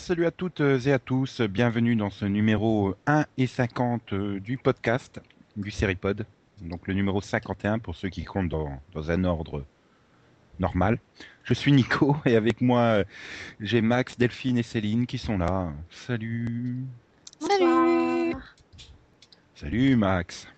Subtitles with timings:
[0.00, 1.42] Salut à toutes et à tous.
[1.42, 5.20] Bienvenue dans ce numéro 1 et 50 euh, du podcast
[5.56, 6.26] du Seripod.
[6.62, 9.64] Donc le numéro 51 pour ceux qui comptent dans, dans un ordre
[10.58, 10.98] normal.
[11.44, 13.04] Je suis Nico et avec moi euh,
[13.60, 15.70] j'ai Max, Delphine et Céline qui sont là.
[15.90, 16.86] Salut.
[17.38, 18.34] Salut
[19.54, 20.48] Salut Max.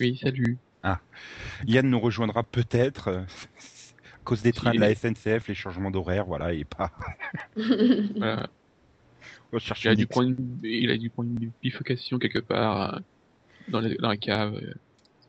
[0.00, 0.58] Oui, salut.
[1.64, 3.20] Yann nous rejoindra peut-être euh,
[4.14, 6.90] à cause des trains de la SNCF, les changements d'horaire, voilà, et pas.
[7.56, 8.48] Voilà.
[9.54, 12.40] On va chercher Il, a dû prendre une, il a dû prendre une bifurcation quelque
[12.40, 12.98] part euh,
[13.68, 14.60] dans la, dans la cave.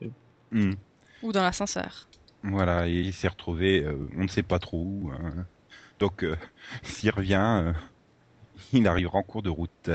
[0.04, 0.08] euh.
[0.52, 0.74] Hmm.
[1.22, 2.08] Ou dans l'ascenseur.
[2.42, 5.12] Voilà, et il s'est retrouvé, euh, on ne sait pas trop où.
[5.12, 5.46] hein.
[6.00, 6.36] Donc, euh,
[6.84, 7.74] s'il revient, euh,
[8.74, 9.92] il arrivera en cours de route.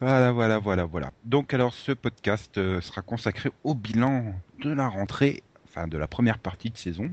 [0.00, 1.12] Voilà, voilà, voilà, voilà.
[1.24, 6.06] Donc, alors, ce podcast euh, sera consacré au bilan de la rentrée, enfin, de la
[6.08, 7.10] première partie de saison,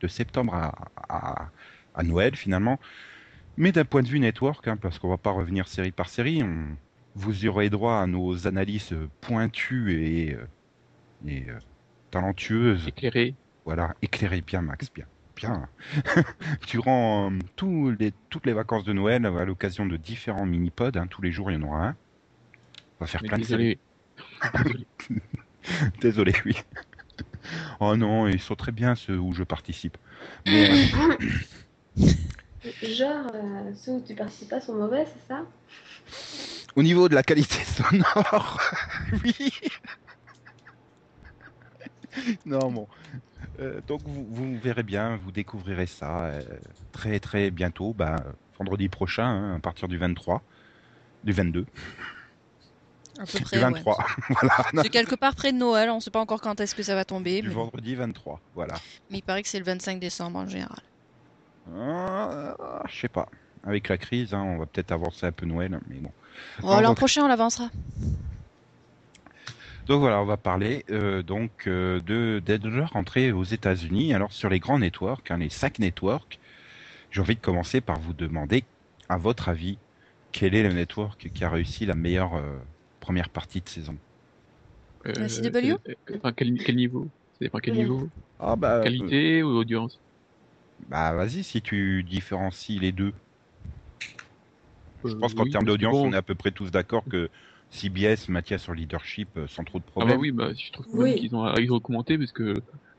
[0.00, 0.74] de septembre à,
[1.08, 1.48] à,
[1.94, 2.78] à Noël, finalement.
[3.58, 6.44] Mais d'un point de vue network, hein, parce qu'on va pas revenir série par série,
[6.44, 6.64] on,
[7.16, 10.46] vous y aurez droit à nos analyses pointues et, euh,
[11.26, 11.58] et euh,
[12.12, 13.34] talentueuses Éclairé.
[13.64, 15.06] voilà, éclairez bien, Max, bien.
[15.34, 15.68] Bien.
[16.68, 21.22] Durant euh, les, toutes les vacances de Noël, à l'occasion de différents mini-pods, hein, tous
[21.22, 21.96] les jours il y en aura un.
[23.00, 23.78] On va faire Mais plein de séries.
[24.54, 24.86] désolé.
[26.00, 26.32] Désolé.
[26.32, 26.56] Désolé, oui.
[27.80, 29.98] oh non, ils sont très bien ceux où je participe.
[30.46, 30.70] Mais,
[31.98, 32.06] euh,
[32.82, 35.44] Genre, euh, ceux où tu participes pas sont mauvais, c'est ça?
[36.74, 38.60] Au niveau de la qualité sonore,
[39.24, 39.50] oui.
[42.46, 42.88] non, bon.
[43.60, 46.42] Euh, donc vous, vous verrez bien, vous découvrirez ça euh,
[46.92, 48.16] très très bientôt, bah,
[48.58, 50.42] vendredi prochain, hein, à partir du 23,
[51.24, 51.66] du 22,
[53.18, 53.58] À peu du près.
[53.58, 54.82] 23, voilà.
[54.82, 56.94] C'est quelque part près de Noël, on ne sait pas encore quand est-ce que ça
[56.94, 58.74] va tomber, du mais, vendredi 23, voilà.
[59.10, 60.82] mais il paraît que c'est le 25 décembre en général.
[61.76, 63.28] Ah, je sais pas.
[63.64, 66.12] Avec la crise, hein, on va peut-être avancer un peu Noël, mais bon.
[66.60, 67.68] Bon, l'an donc- prochain, on l'avancera.
[69.86, 74.12] Donc voilà, on va parler euh, donc euh, de, de leur entrée aux États-Unis.
[74.12, 76.38] Alors sur les grands networks, hein, les cinq networks,
[77.10, 78.64] j'ai envie de commencer par vous demander,
[79.08, 79.78] à votre avis,
[80.30, 82.58] quel est le network qui a réussi la meilleure euh,
[83.00, 83.96] première partie de saison?
[85.06, 85.78] Euh, La CW?
[85.88, 87.08] euh, enfin, quel, quel niveau?
[87.62, 89.98] Quel niveau Ah bah, Qualité ou audience?
[90.80, 93.14] Bah vas-y, si tu différencies les deux.
[95.04, 97.08] Je pense qu'en Euh, oui, termes d'audience, bon, on est à peu près tous d'accord
[97.08, 97.30] que
[97.68, 100.06] CBS maintient son leadership euh, sans trop de Ah problèmes.
[100.06, 101.14] bah oui, bah, je trouve Oui.
[101.14, 102.54] qu'ils ont, ont commenté parce que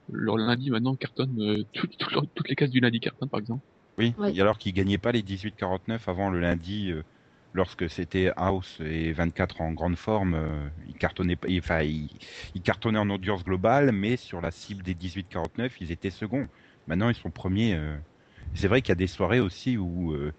[0.09, 3.39] leur lundi maintenant cartonne euh, tout- tout leur- toutes les cases du lundi cartonne par
[3.39, 3.63] exemple.
[3.97, 4.34] Oui, Oui.
[4.34, 7.03] et alors qu'ils gagnaient pas les 18-49 avant le lundi, euh,
[7.53, 12.18] lorsque c'était House et 24 en grande forme, euh, ils cartonnaient pas, ils- enfin, ils,
[12.53, 16.47] ils cartonnaient en audience globale, mais sur la cible des 18-49, ils étaient seconds.
[16.89, 17.75] Maintenant, ils sont premiers.
[17.75, 17.97] euh.
[18.55, 20.33] C'est vrai qu'il y a des soirées aussi où euh,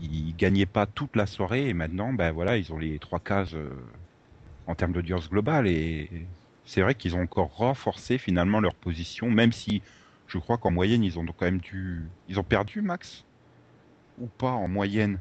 [0.00, 3.54] ils gagnaient pas toute la soirée, et maintenant, ben voilà, ils ont les trois cases
[3.54, 3.70] euh,
[4.66, 6.28] en termes d'audience globale, et
[6.64, 9.82] c'est vrai qu'ils ont encore renforcé finalement leur position, même si
[10.26, 12.12] je crois qu'en moyenne, ils ont quand même dû.
[12.28, 13.26] Ils ont perdu, Max?
[14.18, 15.20] Ou pas en moyenne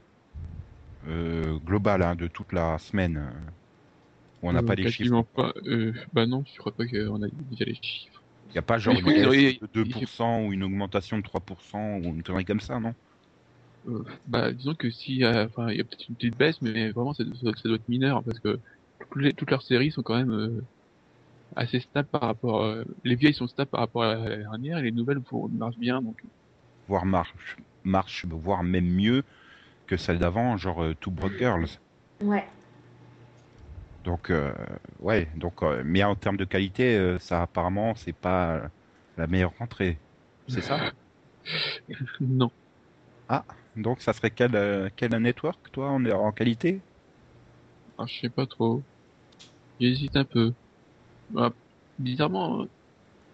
[1.07, 3.31] euh, globale hein, de toute la semaine?
[4.41, 5.23] Où On n'a pas les chiffres.
[5.23, 5.53] pas.
[6.13, 8.16] Bah non, je crois pas qu'on a déjà les chiffres.
[8.49, 12.03] Il n'y a pas genre je une de 2% ou une augmentation de 3% ou
[12.03, 12.93] une connerie comme ça, non?
[13.87, 16.91] Euh, bah disons que si, euh, enfin, il y a peut-être une petite baisse, mais
[16.91, 18.59] vraiment ça, ça- ça doit être mineur parce que
[19.11, 20.61] toutes, les- toutes leurs séries sont quand même euh,
[21.55, 22.63] assez stables par rapport.
[22.63, 25.21] euh, les vieilles sont stables par rapport à la dernière et les nouvelles
[25.53, 26.01] marchent bien.
[26.01, 26.17] Donc
[26.87, 29.23] Voire marche, marche, voire même mieux
[29.87, 31.67] que celle d'avant, genre euh, Two Broke Girls.
[32.23, 32.45] Ouais.
[34.03, 34.53] Donc, euh,
[34.99, 38.71] ouais, donc, euh, mais en termes de qualité, euh, ça apparemment, c'est pas
[39.17, 40.01] la meilleure rentrée.
[40.47, 40.81] C'est ça?
[42.19, 42.51] Non.
[43.75, 46.83] Donc, ça serait quel, euh, quel network, toi, en, en qualité?
[47.97, 48.85] Ah, je sais pas trop.
[49.79, 50.55] J'hésite un peu.
[51.29, 51.55] Bah,
[51.99, 52.69] bizarrement, hein,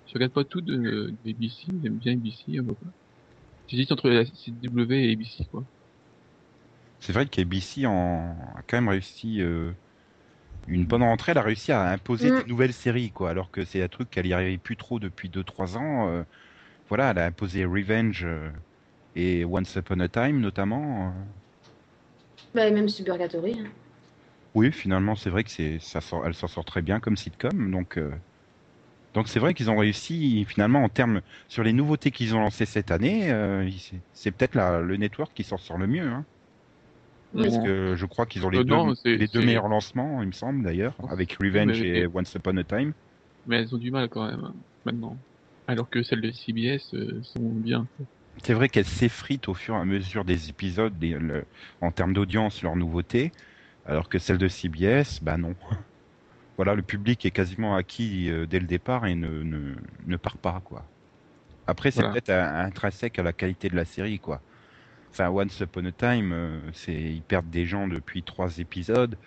[0.08, 0.76] je regarde pas tout de,
[1.24, 2.58] de ABC, j'aime bien ABC.
[2.60, 2.66] hein.
[3.68, 5.66] J'hésite entre la CW et ABC, quoi.
[7.00, 8.36] C'est vrai qu'ABC en...
[8.56, 9.74] a quand même réussi euh,
[10.68, 11.32] une bonne rentrée.
[11.34, 12.36] Elle a réussi à imposer Mm.
[12.42, 13.30] des nouvelles séries, quoi.
[13.30, 16.10] Alors que c'est un truc qu'elle y arrivait plus trop depuis 2-3 ans.
[16.10, 16.24] euh,
[16.90, 18.52] voilà, elle a imposé Revenge euh,
[19.16, 21.10] et Once Upon a Time, notamment.
[21.10, 21.26] euh.
[22.54, 23.60] Bah, et même Suburgatory.
[23.60, 23.72] hein.
[24.56, 27.70] Oui, finalement, c'est vrai que c'est ça sort, elle s'en sort très bien comme sitcom.
[27.72, 28.00] Donc,
[29.14, 32.66] donc c'est vrai qu'ils ont réussi finalement en termes sur les nouveautés qu'ils ont lancées
[32.66, 33.28] cette année.
[34.14, 36.08] c'est- peut-être le network qui s'en sort le mieux.
[36.08, 36.26] Hein.
[37.36, 39.68] Parce que je crois qu'ils ont les Euh, deux, non, c'est- les deux c'est- meilleurs
[39.68, 42.94] lancements, il me semble d'ailleurs, avec Revenge mais- et Once Upon a Time.
[43.46, 44.54] Mais elles ont du mal quand même,
[44.86, 45.20] maintenant.
[45.68, 47.88] Alors que celles de CBS euh, sont bien.
[48.44, 51.46] c'est vrai qu'elle s'effrite au fur et à mesure des épisodes des- le-
[51.82, 53.32] en termes d'audience, leur nouveauté,
[53.86, 55.56] alors que celle de CBS, bah non.
[56.58, 59.76] Voilà, le public est quasiment acquis euh, dès le départ et ne, ne,
[60.06, 60.92] ne part pas, quoi.
[61.68, 62.12] Après, c'est Voilà.
[62.14, 64.44] peut-être un- intrinsèque à la qualité de la série, quoi.
[65.14, 69.18] Enfin, Once Upon a Time, euh, c'est ils perdent des gens depuis trois épisodes.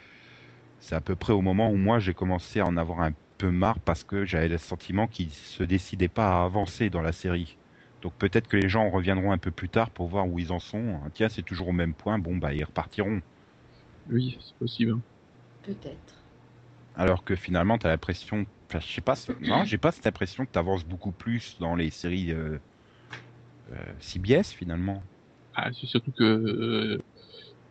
[0.80, 3.50] C'est à peu près au moment où moi j'ai commencé à en avoir un peu
[3.50, 7.58] marre parce que j'avais le sentiment qu'ils se décidaient pas à avancer dans la série.
[8.02, 10.60] Donc peut-être que les gens reviendront un peu plus tard pour voir où ils en
[10.60, 11.00] sont.
[11.04, 12.18] Ah, Tiens, c'est toujours au même point.
[12.18, 13.22] Bon, bah ils repartiront.
[14.10, 15.00] Oui, c'est possible.
[15.62, 16.24] Peut-être.
[16.94, 20.50] Alors que finalement, t'as l'impression, enfin, je sais pas, non, j'ai pas cette impression que
[20.50, 22.58] t'avances beaucoup plus dans les séries euh,
[23.70, 25.02] euh, CBS finalement.
[25.56, 26.98] Ah, c'est surtout que euh,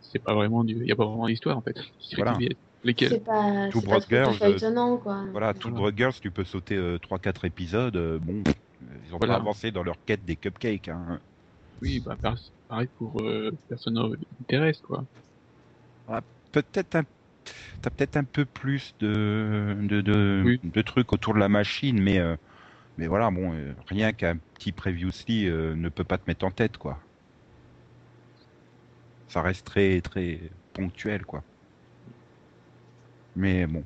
[0.01, 1.77] c'est pas vraiment du, y a pas vraiment d'histoire en fait.
[2.15, 2.37] Voilà.
[2.83, 5.23] Lesquels C'est pas, Brothers, tout feuilletonnant, quoi.
[5.31, 5.95] Voilà, tout Voilà.
[5.95, 7.95] Girls, tu peux sauter euh, 3-4 épisodes.
[7.95, 8.41] euh, bon,
[8.81, 9.35] euh, ils ont Voilà.
[9.35, 10.87] pas avancé dans leur quête des cupcakes.
[10.87, 11.19] Hein.
[11.81, 12.37] Oui, bah par-
[12.67, 14.07] pareil pour euh, Persona
[14.41, 15.05] Interest quoi.
[16.51, 17.03] Peut-être un,
[17.81, 20.59] t'as peut-être un peu plus de de, de, Oui.
[20.63, 22.35] de trucs autour de la machine, mais euh,
[22.97, 26.51] mais voilà, bon, euh, rien qu'un petit previously euh, ne peut pas te mettre en
[26.51, 26.99] tête, quoi.
[29.35, 31.45] Ça reste très très ponctuel, quoi.
[33.35, 33.85] Mais bon,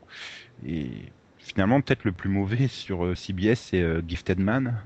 [0.64, 4.84] et finalement peut-être le plus mauvais sur euh, CBS c'est euh, Gifted Man.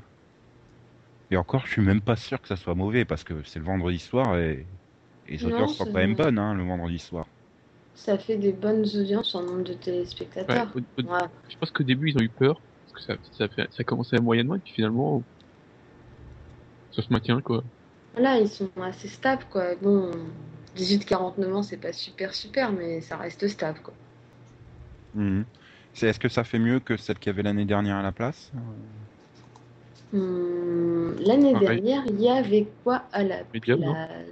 [1.31, 3.65] Et encore, je suis même pas sûr que ça soit mauvais parce que c'est le
[3.65, 4.69] vendredi soir et,
[5.25, 7.27] et les Non, audiences sont quand même bonnes, hein, le vendredi soir.
[7.95, 9.74] Ça fait des bonnes audiences en nombre de
[10.48, 10.68] Ouais, téléspectateurs.
[10.74, 11.27] au- au- Ouais.
[11.50, 12.62] Je pense qu'au début ils ont eu peur
[12.94, 15.25] parce que ça ça fait ça commençait moyennement et puis finalement
[16.92, 17.63] ça se maintient quoi.
[18.18, 19.75] Là, ils sont assez stables, quoi.
[19.81, 20.12] Bon,
[20.75, 23.94] 18-49 ans, c'est pas super super, mais ça reste stable, quoi.
[25.15, 25.45] Mhm.
[25.94, 28.12] C'est est-ce que ça fait mieux que celle qu'il y avait l'année dernière à la
[28.12, 28.51] place
[30.13, 31.81] Hum, L'année Pareil.
[31.81, 34.27] dernière, il y avait quoi à la Medium, place?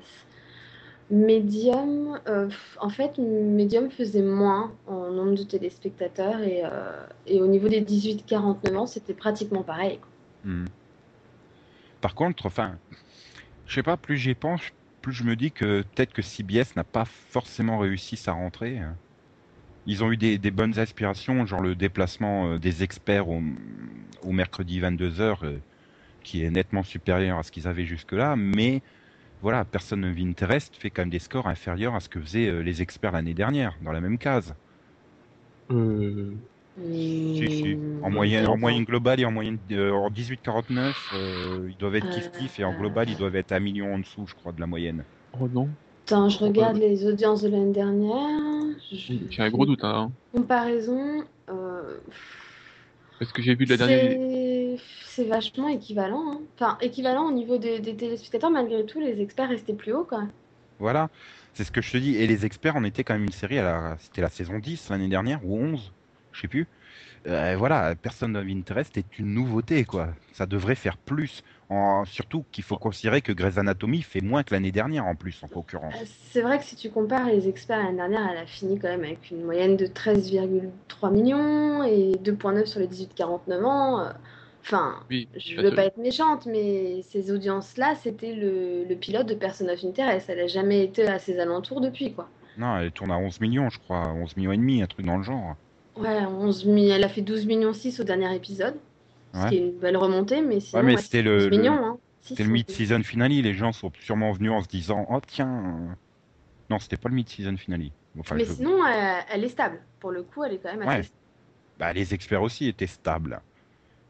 [1.09, 2.49] Medium, euh,
[2.79, 7.81] en fait, Medium faisait moins en nombre de téléspectateurs et, euh, et au niveau des
[7.81, 9.97] 18-49 ans, c'était pratiquement pareil.
[9.99, 10.07] quoi.
[10.43, 10.65] Mhm.
[11.99, 12.77] Par contre, enfin,
[13.71, 14.61] je sais pas, plus j'y pense,
[15.01, 18.81] plus je me dis que peut-être que CBS n'a pas forcément réussi sa rentrée.
[19.87, 23.41] Ils ont eu des, bonnes aspirations, genre le déplacement euh, des experts au,
[24.25, 25.59] mercredi 22h,
[26.21, 28.81] qui est nettement supérieur à ce qu'ils avaient jusque-là, mais
[29.41, 32.59] voilà, personne of Interest fait quand même des scores inférieurs à ce que faisaient euh,
[32.59, 34.53] les experts l'année dernière, dans la même case.
[35.71, 36.33] Euh,
[37.33, 37.79] Si, si.
[38.01, 38.57] En moyenne, en attends.
[38.57, 42.63] moyenne globale et en moyenne euh, en 18-49, euh, ils doivent être Euh, kiff-kiff et
[42.63, 45.05] en global, ils doivent être un million en dessous, je crois, de la moyenne.
[45.33, 45.75] oh non,
[46.05, 46.81] Attends, je regarde Ouais.
[46.81, 48.75] les audiences de l'année dernière.
[48.91, 51.99] Je- j'ai un gros doute hein, Comparaison, euh,
[53.19, 54.17] parce que j'ai vu de la dernière.
[55.07, 56.31] c'est vachement équivalent.
[56.33, 56.41] hein.
[56.55, 60.23] Enfin, équivalent au niveau des, des téléspectateurs, malgré tout, les experts restaient plus hauts, quoi.
[60.79, 61.09] Voilà,
[61.53, 62.15] c'est ce que je te dis.
[62.15, 63.97] Et les experts, on était quand même une série, la...
[63.99, 65.93] c'était la saison 10 l'année dernière, ou 11,
[66.31, 66.67] je sais plus.
[67.27, 70.09] Euh, voilà, Person of Interest est une nouveauté, quoi.
[70.31, 71.43] Ça devrait faire plus.
[71.69, 72.03] En...
[72.05, 75.47] Surtout qu'il faut considérer que Grey's Anatomy fait moins que l'année dernière, en plus, en
[75.47, 75.93] concurrence.
[75.93, 78.87] Euh, C'est vrai que si tu compares les experts l'année dernière, elle a fini quand
[78.89, 83.99] même avec une moyenne de 13,3 millions et 2,9 sur les 18-49 ans.
[84.01, 84.11] euh,
[84.63, 89.27] Enfin, Oui, je ça veux pas être méchante, mais ces audiences-là, c'était le, le pilote
[89.27, 90.29] de Person of Interest.
[90.29, 92.29] Elle a jamais été à ses alentours depuis, quoi.
[92.57, 95.17] Non, elle tourne à 11 millions, je crois, 11 millions et demi, un truc dans
[95.17, 95.55] le genre.
[95.97, 98.75] Ouais, 11 mi- elle a fait 12 millions 6 au dernier épisode,
[99.33, 101.73] ce qui est une belle remontée, mais sinon, mais ouais, c'était le- 12 le- millions,
[101.85, 101.97] hein.
[102.21, 105.49] C'était le mid-season finale, les gens sont sûrement venus en se disant Oh tiens.
[105.89, 105.93] euh,
[106.69, 107.87] Non, c'était pas le mid-season finale.
[108.19, 109.81] Enfin, Mais je- sinon, elle, elle est stable.
[109.99, 111.15] Pour le coup, elle est quand même assez Ouais.
[111.79, 113.41] Bah, les experts aussi étaient stables.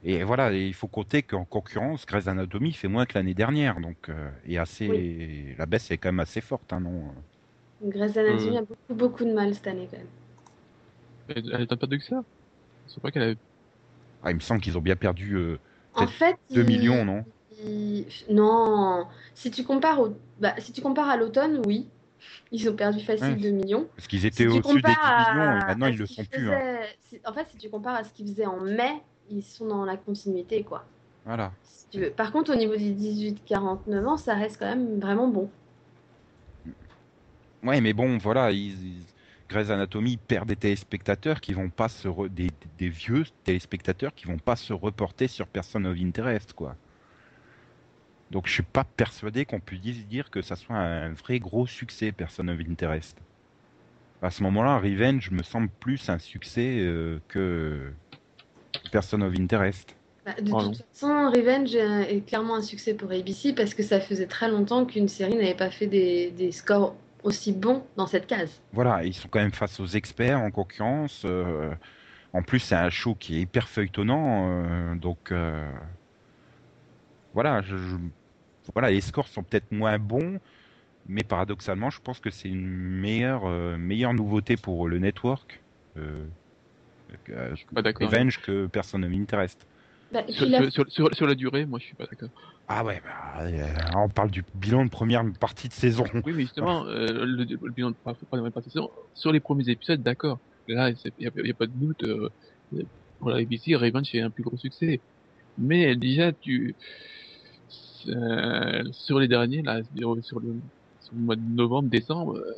[0.04, 3.80] Et voilà, et il faut compter qu'en concurrence, Grey's Anatomy fait moins que l'année dernière,
[3.80, 7.14] donc euh, et assez, la baisse est quand même assez forte, hein, non
[7.84, 8.60] Grey's Anatomy Euh.
[8.60, 10.08] a beaucoup, beaucoup de mal cette année quand même.
[11.36, 12.24] Elle elle a pas de que ça.
[12.88, 13.38] Je sais pas qu'elle avait.
[14.24, 15.58] ah, Il me semble qu'ils ont bien perdu euh,
[15.96, 17.24] En fait, 2 il- millions, non?
[17.66, 20.16] il- Non, si tu compares au...
[20.40, 21.88] bah, si tu compares à l'automne, oui,
[22.52, 23.36] ils ont perdu facile Ouais.
[23.36, 23.88] 2 millions.
[23.96, 26.50] Parce qu'ils étaient au-dessus des 10 compares millions, à- et maintenant ils le sont plus.
[26.50, 26.60] hein.
[27.10, 29.86] faisaient- En fait, si tu compares à ce qu'ils faisaient en mai, ils sont dans
[29.86, 30.86] la continuité, quoi.
[31.26, 31.52] Voilà.
[31.64, 32.10] Si tu veux.
[32.10, 35.50] Par contre, au niveau des 18-49 ans, ça reste quand même vraiment bon.
[37.64, 39.06] Ouais, mais bon, voilà, ils, ils-
[39.52, 44.26] Grey's Anatomy perd des téléspectateurs qui vont pas se re- des, des vieux téléspectateurs qui
[44.28, 46.76] vont pas se reporter sur Person of Interest, quoi.
[48.32, 52.12] Donc je suis pas persuadé qu'on puisse dire que ça soit un vrai gros succès
[52.14, 53.18] Person of Interest.
[54.22, 57.94] À ce moment-là, Revenge me semble plus un succès euh, que
[58.92, 59.98] Person of Interest.
[60.26, 64.00] Bah, de toute façon, Revenge euh, est clairement un succès pour ABC parce que ça
[64.00, 68.28] faisait très longtemps qu'une série n'avait pas fait des, des scores aussi bons dans cette
[68.28, 68.62] case.
[68.74, 71.24] Voilà, ils sont quand même face aux experts en concurrence.
[71.26, 71.74] euh,
[72.34, 75.70] en plus, c'est un show qui est hyper feuilletonnant, euh, donc euh,
[77.34, 77.96] voilà, je- je-
[78.74, 80.40] voilà, les scores sont peut-être moins bons,
[81.08, 85.62] mais paradoxalement, je pense que c'est une meilleure, euh, meilleure nouveauté pour le network.
[85.98, 86.26] Euh,
[87.10, 87.58] d'accord.
[88.00, 89.66] Revenge que Person of Interest.
[90.12, 92.30] Bah, Sur, la- sur, sur, sur- sur la durée, moi je suis pas d'accord.
[92.68, 96.06] Ah ouais, bah, euh, on parle du bilan de première partie de saison.
[96.26, 97.98] Oui, mais justement, euh, le, le bilan de
[98.30, 100.40] première partie de saison, sur les premiers épisodes, d'accord.
[100.68, 102.04] Là, il n'y a, y a pas de doute.
[102.04, 102.30] euh,
[103.20, 105.02] pour la ABC, Revenge est un plus gros succès.
[105.58, 106.76] Mais déjà, tu
[108.08, 112.54] euh, sur les derniers, là, sur le, sur le mois de novembre, décembre, euh,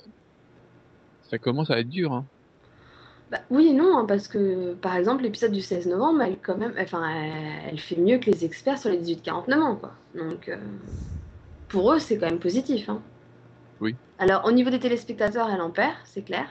[1.30, 2.14] ça commence à être dur.
[2.14, 2.28] Hein.
[3.32, 6.58] Bah, oui et non, hein, parce que par exemple, l'épisode du 16 novembre, elle, quand
[6.58, 9.76] même, enfin, elle, elle fait mieux que les experts sur les 18-49 ans.
[9.76, 9.94] Quoi.
[10.16, 10.58] Donc, euh,
[11.70, 12.90] pour eux, c'est quand même positif.
[12.90, 13.02] Hein.
[13.82, 13.96] Oui.
[14.20, 16.48] Alors, au niveau des téléspectateurs, elle en perd, c'est clair.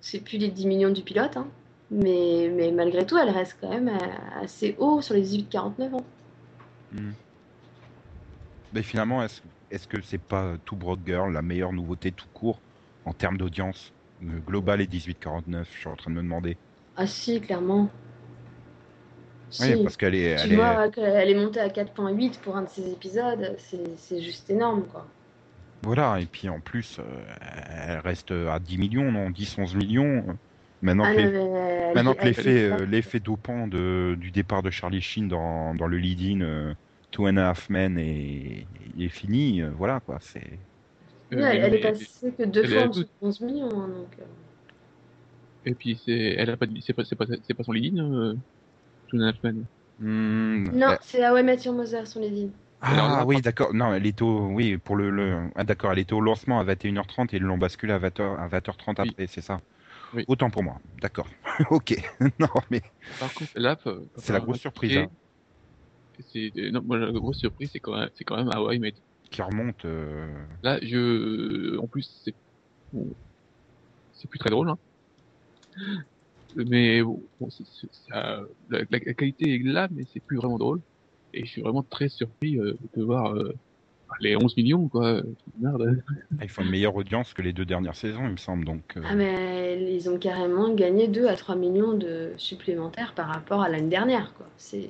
[0.00, 1.36] C'est plus les 10 millions du pilote.
[1.36, 1.46] Hein.
[1.90, 6.04] Mais, mais malgré tout, elle reste quand même euh, assez haut sur les 18-49 ans.
[8.72, 9.40] Mais finalement, est-ce
[9.70, 12.60] est-ce que c'est pas Two Broad Girl la meilleure nouveauté tout court
[13.04, 13.92] en termes d'audience?
[14.20, 16.56] Globale et 18-49 Je suis en train de me demander.
[16.96, 17.88] Ah si, clairement.
[19.60, 19.82] Oui, Si.
[19.82, 22.68] parce qu'elle est, Tu elle est- vois qu'elle est montée à 4.8 pour un de
[22.68, 25.06] ces épisodes, c'est juste énorme, quoi.
[25.82, 26.20] voilà.
[26.20, 27.04] Et puis en plus, euh,
[27.40, 30.38] elle reste à 10 millions, non 10-11 millions.
[30.82, 35.98] Maintenant Ah, que l'effet l'effet dopant de, du départ de Charlie Sheen dans, dans le
[35.98, 36.74] lead-in euh,
[37.10, 38.66] Two and a Half Men est,
[38.98, 40.18] est fini, euh, voilà quoi.
[40.20, 40.58] C'est
[41.32, 43.08] Oui, Euh, elle, elle est passée que deux est fois en dessous tout.
[43.22, 44.08] de 11 millions, hein, donc...
[44.18, 44.24] euh.
[45.66, 47.98] Et puis c'est, elle a pas, de- c'est pas, c'est pas, c'est pas son lead,
[47.98, 48.34] euh,
[49.08, 49.64] Two and a Half Men.
[49.98, 52.50] Hmm, Non, euh, c'est How I Met Your Mother lignes.
[52.80, 53.74] Alors ah oui d'accord.
[53.74, 56.64] Non, elle était au oui pour le, le ah, d'accord, elle était au lancement à
[56.64, 59.10] 21h30 et ils l'ont basculé à 20h à 20h30 Oui.
[59.10, 59.60] après, c'est ça.
[60.14, 60.24] Oui.
[60.28, 60.78] Autant pour moi.
[61.00, 61.28] D'accord.
[61.70, 61.94] ok.
[62.38, 62.80] non mais
[63.18, 63.76] Par contre, là,
[64.16, 64.98] C'est la grosse surprise,
[66.32, 68.94] C'est, euh, non, moi, la grosse surprise, c'est quand même, c'est quand même Hawaii, mais
[69.30, 69.84] qui remonte.
[69.84, 70.26] euh,
[70.62, 72.34] là, je, en plus, c'est,
[72.92, 73.06] bon,
[74.12, 74.78] c'est plus très drôle, hein.
[76.56, 80.36] Mais bon, bon, c'est- c'est- ça, la, la- la qualité est là, mais c'est plus
[80.36, 80.80] vraiment drôle.
[81.32, 83.54] Et je suis vraiment très surpris euh, de voir euh,
[84.20, 85.22] les 11 millions, quoi.
[85.60, 86.02] Merde.
[86.42, 88.64] Ils font une meilleure audience que les deux dernières saisons, il me semble.
[88.64, 93.28] Donc euh, Ah mais ils ont carrément gagné 2 à 3 millions de supplémentaires par
[93.28, 94.46] rapport à l'année dernière, quoi.
[94.56, 94.88] C'est...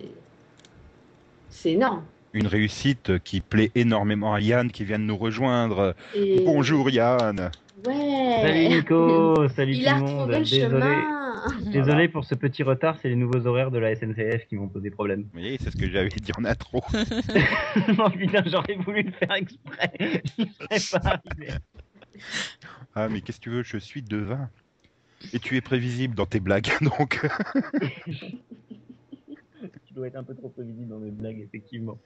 [1.51, 2.05] C'est énorme.
[2.33, 5.95] Une réussite qui plaît énormément à Yann qui vient de nous rejoindre.
[6.15, 6.43] Et...
[6.45, 7.51] Bonjour Yann.
[7.87, 10.31] Ouais Salut Nico, salut Il tout a le monde.
[10.31, 11.21] le Désolé, chemin
[11.73, 14.91] désolé pour ce petit retard, c'est les nouveaux horaires de la SNCF qui m'ont posé
[14.91, 15.23] problème.
[15.23, 16.83] Vous voyez, c'est ce que j'avais dit en intro.
[17.97, 20.23] non putain, j'aurais voulu le faire exprès.
[20.93, 21.55] Pas arrivé.
[22.95, 24.51] Ah mais qu'est-ce que tu veux, je suis devin.
[25.33, 27.27] Et tu es prévisible dans tes blagues, donc.
[29.91, 31.99] Tu dois être un peu trop prévisible dans mes blagues, effectivement.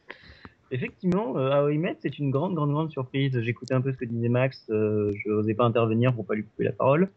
[0.70, 3.38] Effectivement, euh, How I Met, c'est une grande, grande, grande surprise.
[3.42, 6.44] J'écoutais un peu ce que disait Max, euh, je n'osais pas intervenir pour pas lui
[6.44, 7.10] couper la parole.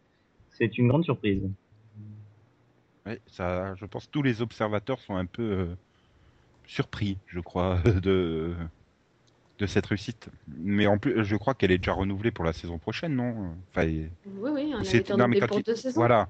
[0.50, 1.40] C'est une grande surprise.
[3.06, 5.74] Ouais, ça, je pense que tous les observateurs sont un peu euh,
[6.66, 8.54] surpris, je crois, de
[9.58, 10.28] de cette réussite.
[10.46, 13.56] Mais en plus, je crois qu'elle est déjà renouvelée pour la saison prochaine, non?
[13.70, 15.98] Enfin, Oui, oui, on a C'est- été non, mais renouvelé quand pour il- deux saisons.
[15.98, 16.28] voilà.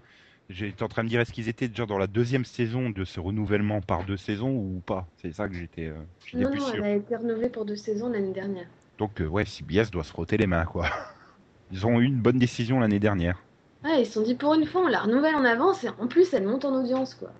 [0.50, 3.20] J'étais en train de dire est-ce qu'ils étaient déjà dans la deuxième saison de ce
[3.20, 5.06] renouvellement par deux saisons ou pas?
[5.16, 5.98] C'est ça que j'étais, euh,
[6.32, 6.84] Non, plus non, sûr.
[6.84, 8.66] elle a été renouvelée pour deux saisons l'année dernière.
[8.96, 10.88] Donc euh, ouais, CBS doit se frotter les mains, quoi.
[11.70, 13.42] Ils ont eu une bonne décision l'année dernière.
[13.84, 16.08] Ouais, ils se sont dit pour une fois, on la renouvelle en avance et en
[16.08, 17.30] plus, elle monte en audience, quoi.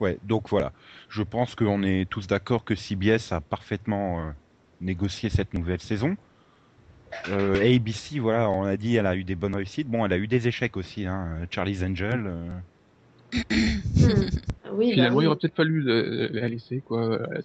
[0.00, 0.72] Ouais, donc voilà.
[1.08, 4.30] Je pense qu'on est tous d'accord que CBS a parfaitement euh,
[4.80, 6.16] négocié cette nouvelle saison.
[7.28, 9.88] Euh, ABC, voilà, on a dit, elle a eu des bonnes réussites.
[9.88, 11.46] Bon, elle a eu des échecs aussi, hein.
[11.50, 12.24] Charlie's Angel.
[12.26, 12.48] euh.
[14.74, 15.24] Oui, bah Finalement, oui.
[15.24, 17.04] il aurait peut-être fallu la laisser, quoi.
[17.20, 17.40] Euh,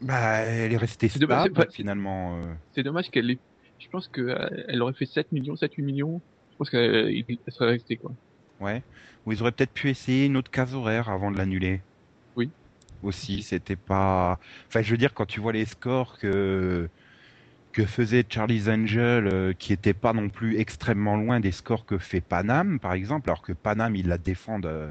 [0.00, 2.36] Bah, elle est restée C'est dommage, stable, c'est pas- finalement.
[2.38, 2.52] euh.
[2.72, 3.38] C'est dommage qu'elle ait,
[3.78, 6.20] je pense qu'elle aurait fait 7 millions, 7-8 millions.
[6.52, 8.12] Je pense qu'elle serait restée, quoi.
[8.60, 8.82] Ouais.
[9.26, 11.80] Ou ils auraient peut-être pu essayer une autre case horaire avant de l'annuler.
[12.36, 12.50] Oui.
[13.02, 14.38] Aussi, c'était pas.
[14.68, 16.88] Enfin, je veux dire, quand tu vois les scores que
[17.72, 21.98] que faisait Charlie's Angel, euh, qui était pas non plus extrêmement loin des scores que
[21.98, 24.90] fait Panam, par exemple, alors que Panam, ils la défendent euh,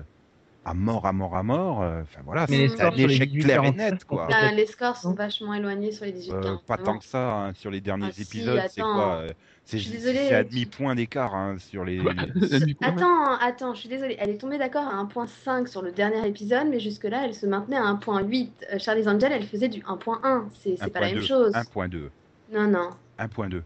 [0.66, 1.82] à mort, à mort, à mort.
[1.82, 4.28] euh, Enfin voilà, c'est scores un échec clair et 18-49 net, quoi.
[4.30, 7.06] sont Bah, les scores sont vachement éloignés sur les 18 Euh, 40 pas tant que
[7.06, 8.94] ça hein, sur les derniers Ah, si, épisodes, c'est attends.
[8.94, 9.30] quoi euh,
[9.66, 12.00] C'est c'est à demi-point d'écart hein, sur les.
[12.82, 14.16] Attends, attends, je suis désolée.
[14.20, 17.78] Elle est tombée d'accord à 1.5 sur le dernier épisode, mais jusque-là, elle se maintenait
[17.78, 18.50] à 1.8.
[18.74, 20.46] Euh, Charlie's Angel, elle faisait du 1.1.
[20.54, 21.52] C'est c'est pas la même 1.2, chose.
[21.54, 22.10] 1.2.
[22.52, 22.90] Non, non.
[23.20, 23.62] 1.2.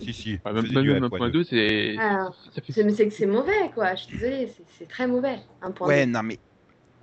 [0.00, 0.38] si, si.
[0.44, 1.08] Ah, Même même 1.2.
[1.08, 1.96] 1.2, c'est.
[2.72, 3.94] C'est mais c'est que c'est mauvais, quoi.
[3.94, 5.38] Je suis désolée, c'est- c'est très mauvais.
[5.62, 5.86] 1.2.
[5.88, 6.38] Ouais, non, mais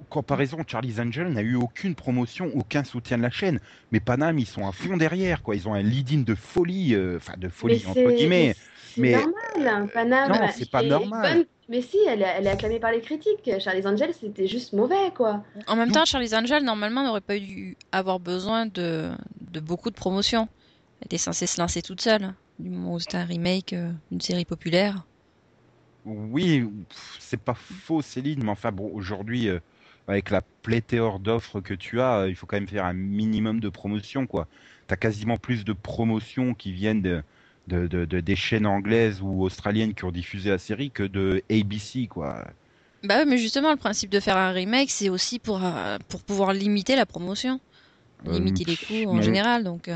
[0.01, 3.59] en comparaison, Charlie's Angel n'a eu aucune promotion, aucun soutien de la chaîne.
[3.91, 5.55] Mais Panam, ils sont à fond derrière, quoi.
[5.55, 8.55] Ils ont un lead-in de folie, euh, enfin de mais folie c'est entre guillemets.
[8.95, 9.89] c'est mais, normal.
[9.93, 11.37] Panam, non, c'est pas normal.
[11.37, 13.47] bonne- Mais si, elle est, elle est acclamée par les critiques.
[13.59, 15.43] Charlie's Angel, c'était juste mauvais, quoi.
[15.67, 19.95] En même temps, Charlie's Angel, normalement, n'aurait pas dû avoir besoin de, de beaucoup de
[19.95, 20.47] promotion.
[21.03, 24.45] Était censée se lancer toute seule, du moment où c'était un remake euh, d'une série
[24.45, 25.05] populaire.
[26.05, 26.63] Oui,
[27.19, 29.59] c'est pas faux, Céline, mais enfin bon, aujourd'hui, euh,
[30.07, 33.59] avec la pléthore d'offres que tu as, euh, il faut quand même faire un minimum
[33.59, 34.47] de promotion, quoi.
[34.87, 37.21] T'as quasiment plus de promotions qui viennent de,
[37.67, 41.43] de, de- de- des chaînes anglaises ou australiennes qui ont diffusé la série que de
[41.51, 42.45] ABC, quoi.
[43.03, 46.23] Bah oui, mais justement, le principe de faire un remake, c'est aussi pour, euh, pour
[46.23, 47.61] pouvoir limiter la promotion.
[48.27, 49.21] Euh, Limiter les coûts en non.
[49.21, 49.89] général, donc...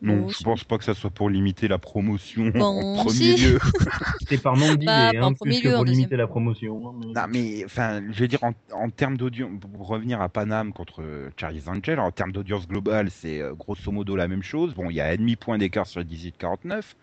[0.00, 3.36] Non, je pense pas que ça soit pour limiter la promotion Bon, en premier si.
[3.36, 3.58] lieu.
[4.28, 6.20] C'est par manque d'idées, Bah, hein, premier plus que lieu, pour limiter deuxième.
[6.20, 6.88] la promotion.
[6.88, 6.94] hein.
[7.14, 11.02] Non, mais enfin, je veux dire, en, en termes d'audience, pour revenir à Panam contre
[11.02, 14.74] euh, Charlie's Angel, en termes d'audience globale, c'est euh, grosso modo la même chose.
[14.74, 16.94] Bon, il y a un demi-point d'écart sur le 18-49,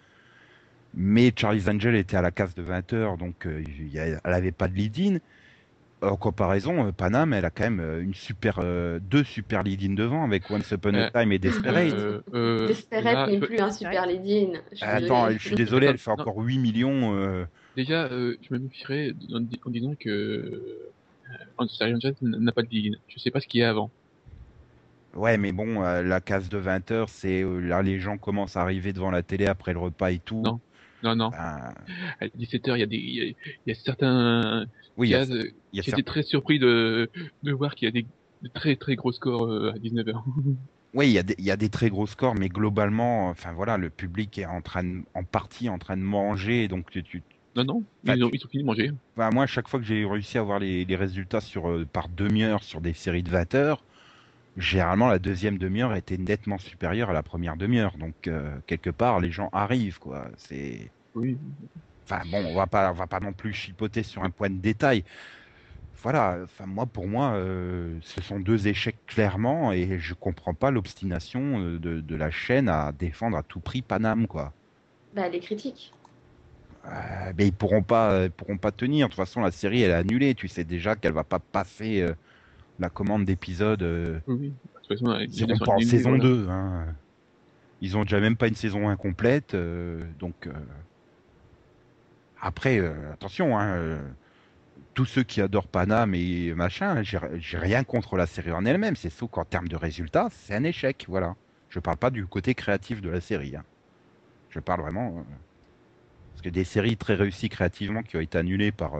[0.93, 4.67] mais Charlie's Angel était à la case de 20 heures, donc euh, elle avait pas
[4.69, 5.17] de lead-in.
[6.05, 9.93] En comparaison, euh, Panam, elle a quand même euh, une super, euh, deux super lead-in
[9.93, 11.93] devant avec Once Upon a Euh, Time et Desperate.
[11.93, 14.59] Euh, euh, Desperate n'est plus un super lead-in.
[14.81, 16.17] Attends, je suis désolé, elle fait Non.
[16.19, 17.15] encore 8 millions.
[17.15, 17.45] euh,
[17.75, 20.91] Déjà, euh, je me méfierais en, di- en disant que euh,
[21.57, 22.97] Angel n'a pas de ligne.
[23.07, 23.91] Je sais pas ce qu'il y a avant.
[25.15, 28.57] Ouais, mais bon, euh, la case de 20 heures, c'est euh, là les gens commencent
[28.57, 30.41] à arriver devant la télé après le repas et tout.
[30.41, 30.59] Non.
[31.05, 31.29] Non, non.
[31.29, 31.73] Ben,
[32.19, 33.33] À 17h, il y a des, il y a,
[33.67, 34.65] y a certains
[34.97, 35.39] oui, il y a, y
[35.79, 37.11] a J'étais très surpris de,
[37.43, 38.07] de voir qu'il y a des,
[38.41, 40.23] de très très gros scores euh, à 19h.
[40.95, 43.51] Oui, il y, a des, il y a des très gros scores, mais globalement, enfin
[43.51, 47.03] voilà, le public est en train de, en partie en train de manger, donc tu,
[47.03, 47.21] tu-
[47.57, 48.91] Non, non, ils, ont, tu- ils ont fini de manger.
[49.17, 52.07] moi, à chaque fois que j'ai réussi à avoir les, les résultats sur euh, par
[52.07, 53.83] demi-heure sur des séries de 20 heures,
[54.57, 59.19] généralement la deuxième demi-heure était nettement supérieure à la première demi-heure, donc euh, quelque part
[59.19, 60.29] les gens arrivent quoi.
[60.37, 61.37] C'est, Oui.
[62.05, 64.59] enfin bon, on va pas, on va pas non plus chipoter sur un point de
[64.59, 65.03] détail.
[66.03, 70.69] Voilà, enfin moi pour moi, euh, ce sont deux échecs clairement, et je comprends pas
[70.71, 74.53] l'obstination euh, de, de la chaîne à défendre à tout prix Paname quoi.
[75.13, 75.93] Bah, les critiques.
[76.85, 79.07] Euh, mais ils pourront pas, euh, ils pourront pas tenir.
[79.07, 80.35] De toute façon, la série elle est annulée.
[80.35, 82.13] Tu sais déjà qu'elle va pas passer euh,
[82.79, 83.81] la commande d'épisode.
[83.81, 84.49] euh, Oui, oui.
[84.49, 86.47] De toute façon, ils pas en saison 2.
[86.49, 86.85] Hein.
[87.81, 89.53] Ils ont déjà même pas une saison incomplète.
[89.55, 90.53] euh, donc euh,
[92.45, 93.57] après, euh, attention.
[93.59, 94.13] Hein, euh,
[94.93, 98.95] tous ceux qui adorent Panam et machin, j'ai rien contre la série en elle-même.
[98.95, 101.05] C'est sauf qu'en termes de résultats, c'est un échec.
[101.09, 101.35] Voilà.
[101.69, 103.55] Je parle pas du côté créatif de la série.
[103.57, 103.65] hein.
[104.49, 105.19] Je parle vraiment.
[105.19, 105.23] euh,
[106.33, 108.93] parce que des séries très réussies créativement qui ont été annulées par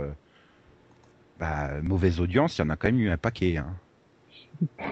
[1.38, 3.58] bah, mauvaise audience, il y en a quand même eu un paquet.
[3.58, 3.81] Hein.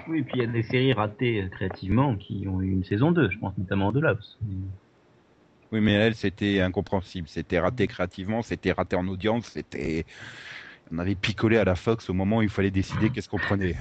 [0.08, 3.12] Oui, et puis il y a des séries ratées créativement qui ont eu une saison
[3.12, 4.20] 2, je pense notamment de Loves.
[5.74, 7.26] Oui, mais elle, c'était incompréhensible.
[7.28, 10.06] C'était raté créativement, c'était raté en audience, c'était.
[10.92, 13.74] On avait picolé à la Fox au moment où il fallait décider qu'est-ce qu'on prenait.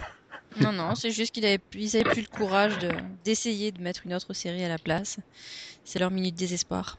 [0.59, 2.89] Non, non, c'est juste qu'ils avaient, ils avaient plus le courage de,
[3.23, 5.19] d'essayer de mettre une autre série à la place.
[5.83, 6.97] C'est leur minute désespoir.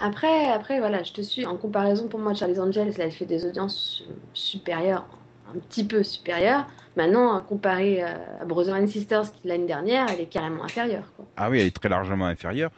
[0.00, 1.46] Après, après, voilà, je te suis.
[1.46, 4.02] En comparaison, pour moi, Charlie's Angels, elle fait des audiences
[4.34, 5.06] supérieures,
[5.54, 6.66] un petit peu supérieures.
[6.96, 11.12] Maintenant, comparé euh, à Brother and Sisters l'année dernière, elle est carrément inférieure.
[11.14, 11.26] Quoi.
[11.36, 12.72] Ah oui, elle est très largement inférieure.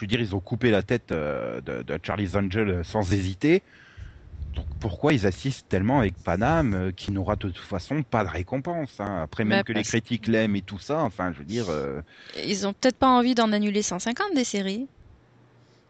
[0.00, 3.62] Je veux dire, ils ont coupé la tête euh, de, de Charlie's Angel sans hésiter.
[4.54, 8.30] Donc pourquoi ils assistent tellement avec Panam euh, qui n'aura de toute façon pas de
[8.30, 9.20] récompense hein?
[9.22, 11.66] Après, même Bah, que les critiques l'aiment et tout ça, enfin, je veux dire.
[11.68, 12.00] euh,
[12.46, 14.88] Ils ont peut-être pas envie d'en annuler 150 des séries.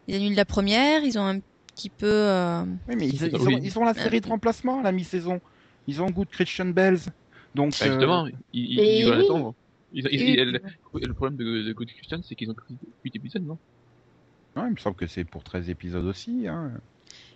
[0.07, 1.39] Ils annulent la première, ils ont un
[1.75, 2.05] petit peu.
[2.05, 3.59] euh, Oui, mais ils, ont, oui.
[3.63, 5.39] ils ont la série de remplacement à la mi-saison.
[5.87, 6.99] Ils ont Good Christian Bells.
[7.55, 9.55] Donc, Bah, euh, justement, ils, ils, ils veulent attendre.
[9.93, 13.57] Ils- ils- le problème de, de Good Christian, c'est qu'ils ont pris 8 épisodes, non?
[14.55, 16.47] Ouais, il me semble que c'est pour 13 épisodes aussi.
[16.47, 16.71] Hein.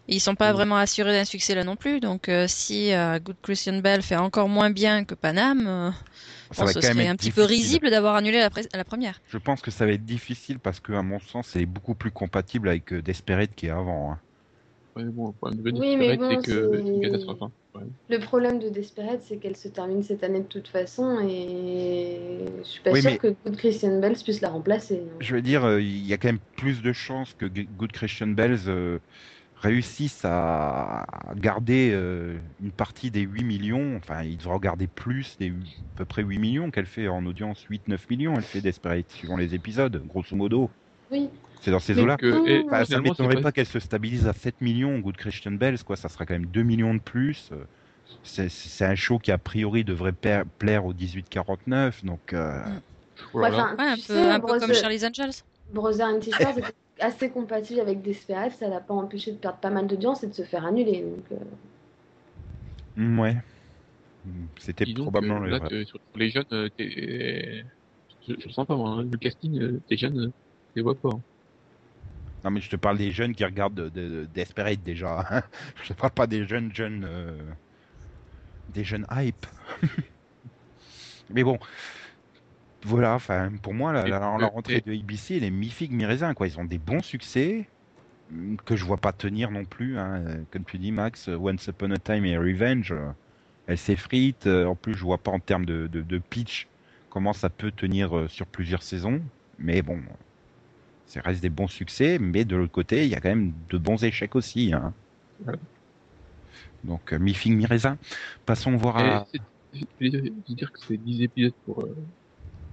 [0.08, 2.00] ils sont pas vraiment assurés d'un succès là non plus.
[2.00, 5.92] Donc euh, si euh, Good Christian Bell fait encore moins bien que Panam, euh,
[6.52, 8.40] Ça bon, va ce serait un petit peu risible d'avoir annulé
[8.74, 9.22] la, première.
[9.30, 12.12] Je pense que ça va être difficile parce que, à mon sens, c'est beaucoup plus
[12.12, 14.14] compatible avec Desperate qui est avant.
[14.14, 14.20] hein.
[14.96, 16.44] Bon, le problème de Oui, mais bon, c'est que
[16.78, 17.42] c'est- c'est une catastrophe.
[17.42, 17.52] hein.
[17.76, 17.82] Ouais.
[18.08, 22.64] Le problème de Desperate, c'est qu'elle se termine cette année de toute façon et je
[22.64, 25.04] suis pas Oui, sûre mais- que Good Christian Bells puisse la remplacer.
[25.20, 28.28] Je veux dire, euh, il y a quand même plus de chances que Good Christian
[28.28, 29.00] Bells euh,
[29.56, 31.06] réussisse à
[31.36, 33.98] garder euh, une partie des 8 millions.
[33.98, 37.26] Enfin, ils devraient garder plus des huit- à peu près 8 millions qu'elle fait en
[37.26, 37.62] audience.
[37.70, 40.70] 8-9 millions, elle fait Desperate, suivant les épisodes, grosso modo.
[41.12, 41.30] Oui,
[41.62, 42.18] C'est dans ces eaux-là.
[42.24, 45.84] Euh, Enfin, ça ne m'étonnerait pas- qu'elle se stabilise à 7 millions, Good Christian Bells,
[45.84, 45.96] quoi.
[45.96, 47.50] Ça sera quand même 2 millions de plus.
[47.52, 47.64] Euh,
[48.24, 50.14] C'est un show qui, a priori, devrait
[50.60, 52.04] plaire aux 18-49.
[52.04, 52.60] Donc, euh.
[53.34, 55.32] Ouais, Ouais, un peu, sais, un peu comme Brother- Charlie's Angels.
[55.74, 59.70] Brother and Sisters était assez compatible avec Desperate, ça l'a pas empêché de perdre pas
[59.70, 61.02] mal d'audience et de se faire annuler.
[61.02, 63.36] Donc, euh, mm, ouais.
[64.26, 67.64] Mm, C'était probablement que le là, t'es- sur les jeunes, euh, je,
[68.40, 68.90] je le sens pas moi.
[68.92, 69.08] hein.
[69.12, 70.32] Le casting, euh, des jeunes, euh, je
[70.76, 71.10] les vois pas.
[71.10, 71.24] hein.
[72.44, 75.26] Non, mais je te parle des jeunes qui regardent de, de- de- Desperate déjà.
[75.30, 75.44] hein.
[75.84, 77.04] je te parle pas des jeunes jeunes.
[77.06, 77.54] euh,
[78.68, 79.46] des jeunes hype.
[81.30, 81.58] mais bon.
[82.84, 86.48] Voilà, enfin, pour moi, la, la- la rentrée de ABC, elle est mi-figue, mi-raisin, quoi.
[86.48, 87.70] Ils ont des bons succès
[88.30, 89.98] mm, que je vois pas tenir non plus.
[90.00, 90.46] hein.
[90.52, 93.12] Comme tu dis, Max, euh, Once Upon a Time et Revenge, euh,
[93.68, 94.48] elle s'effrite.
[94.48, 96.70] En plus, je vois pas en termes de, de- de pitch
[97.10, 99.30] comment ça peut tenir sur plusieurs saisons.
[99.58, 100.02] Mais bon,
[101.08, 103.78] ça reste des bons succès, mais de l'autre côté, il y a quand même de
[103.78, 104.74] bons échecs aussi.
[104.74, 104.94] hein.
[106.84, 107.98] Donc, euh, mi-figue, mi-raisin.
[108.46, 109.26] Passons voir à
[109.74, 111.82] Je voulais dire- que c'est 10 épisodes pour.
[111.84, 111.96] Euh,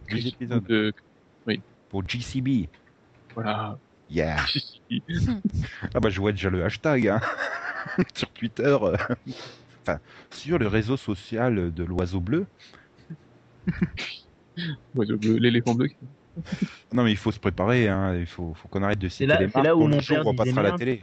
[0.08, 0.92] 10 Chris- épisodes de-
[1.88, 2.68] pour GCB.
[3.34, 3.78] voilà.
[4.10, 4.44] Yeah.
[5.94, 7.20] Ah bah je vois déjà le hashtag hein.
[8.14, 8.64] sur Twitter.
[8.82, 8.96] euh,
[9.82, 9.98] Enfin,
[10.30, 12.46] sur le réseau social de l'oiseau bleu.
[14.94, 15.88] Ouais, le- L'éléphant bleu.
[16.92, 18.16] Non mais il faut se préparer, hein.
[18.16, 19.88] il faut, faut qu'on arrête de citer C'est là, les c'est marques là où pour
[19.88, 21.00] mon le jour père où on disait passera à la télé.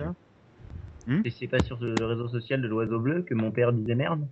[1.08, 3.96] Hmm Et c'est pas sur le réseau social de l'oiseau bleu que mon père disait
[3.96, 4.28] merde?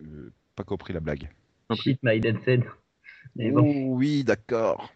[0.00, 1.30] Euh, pas compris la blague.
[1.68, 1.76] Non.
[1.76, 2.64] Shit, my dad said.
[3.36, 3.62] Mais bon.
[3.64, 4.90] Oh, oui, d'accord.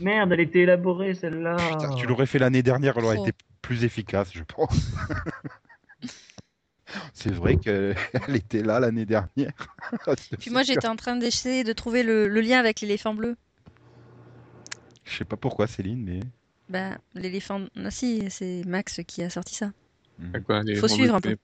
[0.00, 1.56] Merde, elle était élaborée celle-là.
[1.56, 3.26] Putain, tu l'aurais fait l'année dernière, elle aurait Oh.
[3.26, 4.92] été plus efficace, je pense.
[7.12, 7.96] C'est vrai qu'elle
[8.34, 9.52] était là l'année dernière.
[10.38, 13.36] Puis moi, j'étais en train d'essayer de trouver le, le lien avec l'éléphant bleu.
[15.04, 16.20] Je sais pas pourquoi Céline, mais.
[16.68, 17.62] Ben, l'éléphant.
[17.76, 19.72] Ah si, c'est Max qui a sorti ça.
[20.46, 21.36] Quoi, Faut suivre un peu.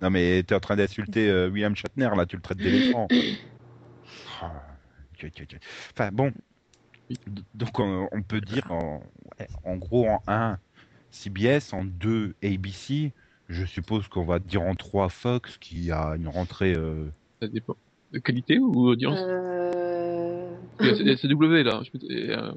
[0.00, 3.06] Non mais t'es en train d'insulter euh, William Shatner là, tu le traites d'éléphant.
[4.42, 4.50] Ah,
[5.92, 6.32] Enfin bon,
[7.54, 9.02] donc on, on peut dire en,
[9.62, 10.58] en gros en 1
[11.10, 13.12] CBS, en 2 ABC,
[13.48, 16.74] je suppose qu'on va dire en 3 Fox qui a une rentrée...
[16.74, 17.06] euh,
[17.40, 17.76] Ça dépend.
[18.12, 21.82] De qualité ou audience euh, CW là.
[21.82, 22.52] Je euh,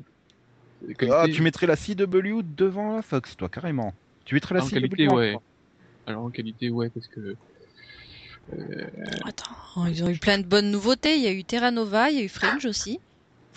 [0.97, 3.93] qualité, Ah, tu mettrais la CW devant la Fox, toi, carrément.
[4.25, 5.37] Tu mettrais la en CW qualité, en ouais.
[6.05, 7.35] Alors en qualité, ouais, parce que.
[8.53, 8.87] euh,
[9.25, 11.15] Attends, ils ont eu plein de bonnes nouveautés.
[11.17, 12.99] Il y a eu Terra Nova, il y a eu Fringe aussi.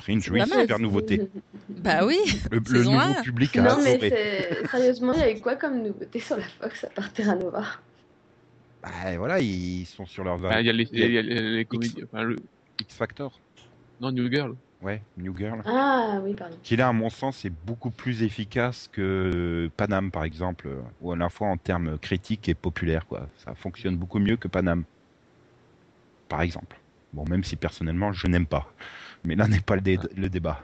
[0.00, 0.48] Fringe, C'est oui, mal.
[0.48, 1.20] super nouveauté.
[1.68, 2.18] Bah oui.
[2.50, 4.08] Le, nouveau public a Non, mais adoré.
[4.10, 7.36] c'est- sérieusement, il y a eu quoi comme nouveauté sur la Fox à part Terra
[7.36, 7.64] Nova
[8.82, 11.18] Bah, voilà, ils sont sur leur ah, il y a les, y a il y
[11.18, 12.04] a les, les comédies.
[12.04, 12.36] Enfin, le,
[12.80, 13.40] X Factor.
[14.00, 14.56] non, New Girl.
[14.82, 15.62] Ouais, New Girl.
[15.66, 16.56] Ah oui, pardon.
[16.62, 20.68] Qui là, à mon sens, est beaucoup plus efficace que Panam, par exemple,
[21.00, 23.28] ou à la fois en termes critiques et populaires, quoi.
[23.44, 24.84] Ça fonctionne beaucoup mieux que Panam,
[26.28, 26.76] par exemple.
[27.12, 28.72] Bon, même si personnellement, je n'aime pas.
[29.24, 30.60] Mais là n'est pas le, dé- le débat.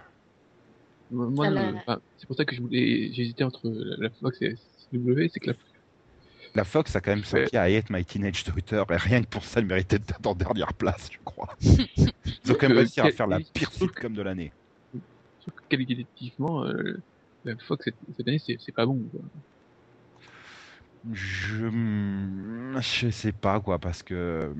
[1.11, 4.55] Moi, enfin, c'est pour ça que j'hésitais entre la Fox et la
[4.92, 5.57] CW, c'est que la,
[6.55, 7.25] La Fox a quand même Ouais.
[7.25, 10.35] sorti I Hate My Teenage Daughter, et rien que pour ça, elle méritait d'être en
[10.35, 11.55] dernière place, je crois.
[11.61, 14.53] Ils ont quand même Euh, réussi à faire la pire sitcom de l'année.
[15.69, 16.97] qualitativement, euh,
[17.45, 18.99] la Fox cette, cette année, c'est pas bon.
[19.12, 19.21] Quoi.
[21.12, 21.71] Je,
[22.81, 24.51] je sais pas quoi parce que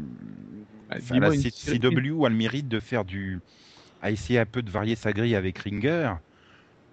[0.89, 3.41] Bah, enfin, la CW a le mérite de faire du
[4.01, 6.15] à essayer un peu de varier sa grille avec Ringer,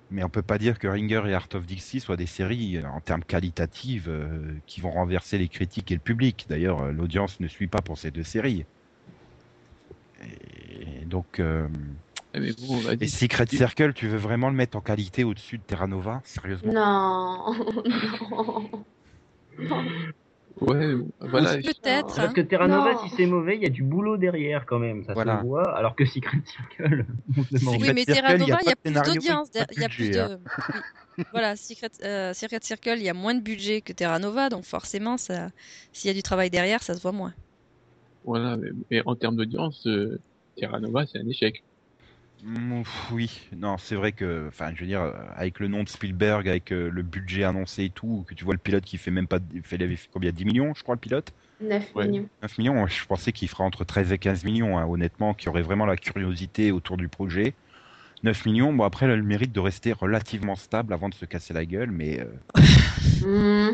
[0.10, 2.88] mais on peut pas dire que Ringer et Art of Dixie soient des séries euh,
[2.88, 6.46] en termes qualitatifs euh, qui vont renverser les critiques et le public.
[6.50, 8.66] D'ailleurs, euh, l'audience ne suit pas pour ces deux séries.
[10.20, 11.68] Et donc, euh,
[12.34, 13.04] mais bon, vas-y.
[13.04, 16.22] et Secret Circle, tu veux vraiment le mettre en qualité au-dessus de Terra Nova?
[16.26, 16.74] Sérieusement?
[16.84, 17.54] Non,
[19.58, 20.14] non.
[20.68, 21.56] Ouais, voilà.
[21.58, 22.08] Peut-être.
[22.08, 22.34] Parce hein.
[22.34, 23.00] que Terra Nova, Non.
[23.00, 25.42] si c'est mauvais, il y a du boulot derrière quand même, ça Voilà.
[25.42, 27.06] se voit, alors que Secret Circle,
[27.38, 27.76] on se demande.
[27.76, 29.50] Secret Oui, mais Terra il y a Nova, il y a plus d'audience.
[29.76, 30.38] Il y a plus de.
[31.18, 31.24] Oui.
[31.32, 34.64] Voilà, Secret, euh, Secret Circle, il y a moins de budget que Terra Nova, donc
[34.64, 35.50] forcément, ça,
[35.92, 37.34] s'il y a du travail derrière, ça se voit moins.
[38.26, 40.20] Voilà, mais, mais en termes d'audience, euh,
[40.58, 41.64] Terra Nova, c'est un échec.
[42.44, 45.90] Mm, Oui, non, c'est vrai que, enfin, je veux dire, euh, avec le nom de
[45.90, 49.12] Spielberg, avec euh, le budget annoncé et tout, que tu vois le pilote qui fait
[49.12, 51.32] même pas, il fait, il avait fait combien 10 millions, je crois, le pilote?
[51.62, 52.08] 9 Ouais.
[52.08, 52.28] millions.
[52.42, 55.62] 9 millions, je pensais qu'il ferait entre 13 et 15 millions, hein, honnêtement, qui aurait
[55.62, 57.54] vraiment la curiosité autour du projet.
[58.24, 61.26] 9 millions, bon après, elle a le mérite de rester relativement stable avant de se
[61.26, 63.72] casser la gueule, mais euh,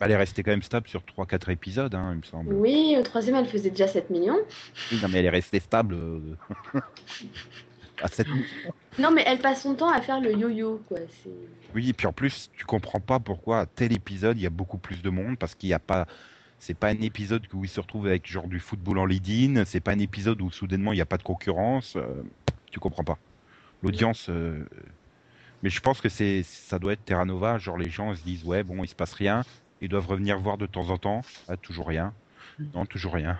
[0.00, 2.54] elle est restée quand même stable sur 3-4 épisodes, hein, il me semble.
[2.54, 4.38] Oui, au troisième, elle faisait déjà 7 millions.
[4.90, 5.96] Oui, non, mais elle est restée stable
[8.02, 8.26] à 7
[8.98, 10.98] Non, mais elle passe son temps à faire le yo-yo, quoi.
[11.74, 14.50] Oui, et puis en plus, tu comprends pas pourquoi à tel épisode il y a
[14.50, 16.06] beaucoup plus de monde parce qu'il n'y a pas.
[16.60, 19.78] C'est pas un épisode où il se retrouve avec genre du football en lead-in, c'est
[19.80, 21.94] pas un épisode où soudainement il n'y a pas de concurrence.
[21.96, 22.22] euh,
[22.72, 23.18] tu comprends pas.
[23.82, 24.28] L'audience.
[24.28, 24.64] euh,
[25.62, 28.42] Mais je pense que c'est ça doit être Terra Nova, genre les gens se disent
[28.44, 29.42] ouais bon il se passe rien,
[29.80, 31.22] ils doivent revenir voir de temps en temps.
[31.46, 32.12] Ah, toujours rien.
[32.74, 33.38] Non, toujours rien.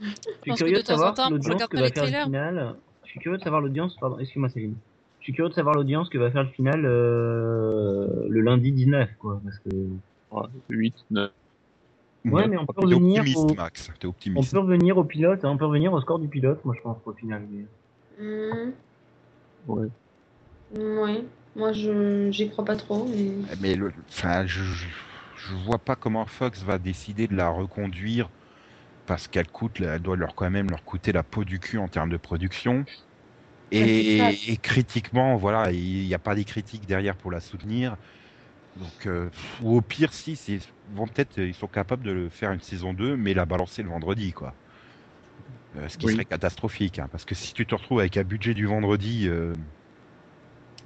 [0.00, 1.76] Je suis pense que curieux de de temps en savoir temps, on l'audience regarde que
[1.76, 2.24] va faire le trailers.
[2.24, 2.74] final.
[3.16, 3.96] Je suis curieux de savoir l'audience.
[3.98, 4.74] Pardon, excuse-moi, Céline.
[5.20, 9.08] Je suis curieux de savoir l'audience que va faire le final euh, le lundi 19,
[9.18, 9.40] quoi.
[9.42, 9.70] Parce que
[10.68, 11.30] 8, 9.
[12.26, 13.90] Ouais, mais on peut revenir optimiste, au- Max.
[13.98, 16.74] T'es on peut revenir au pilote, hein, on peut revenir au score du pilote, moi
[16.76, 17.46] je pense au final.
[17.50, 17.64] mais-
[18.22, 18.72] Mhm.
[19.68, 19.88] Ouais.
[20.74, 21.24] Oui,
[21.54, 23.06] moi, je j'y crois pas trop.
[23.06, 23.30] Mais...
[23.62, 24.86] Mais le, enfin, je, je,
[25.38, 28.28] je vois pas comment Fox va décider de la reconduire
[29.06, 31.86] parce qu'elle coûte, elle doit leur quand même leur coûter la peau du cul en
[31.88, 32.84] termes de production.
[33.70, 37.96] Et, critiquement, voilà, il n'y a pas des critiques derrière pour la soutenir.
[38.76, 39.30] Donc, euh,
[39.62, 40.38] ou au pire, si,
[40.92, 43.88] vont peut-être, ils sont capables de le faire une saison 2, mais la balancer le
[43.88, 44.54] vendredi, quoi.
[45.76, 46.12] Euh, ce qui Oui.
[46.12, 49.52] serait catastrophique, hein, parce que si tu te retrouves avec un budget du vendredi, euh,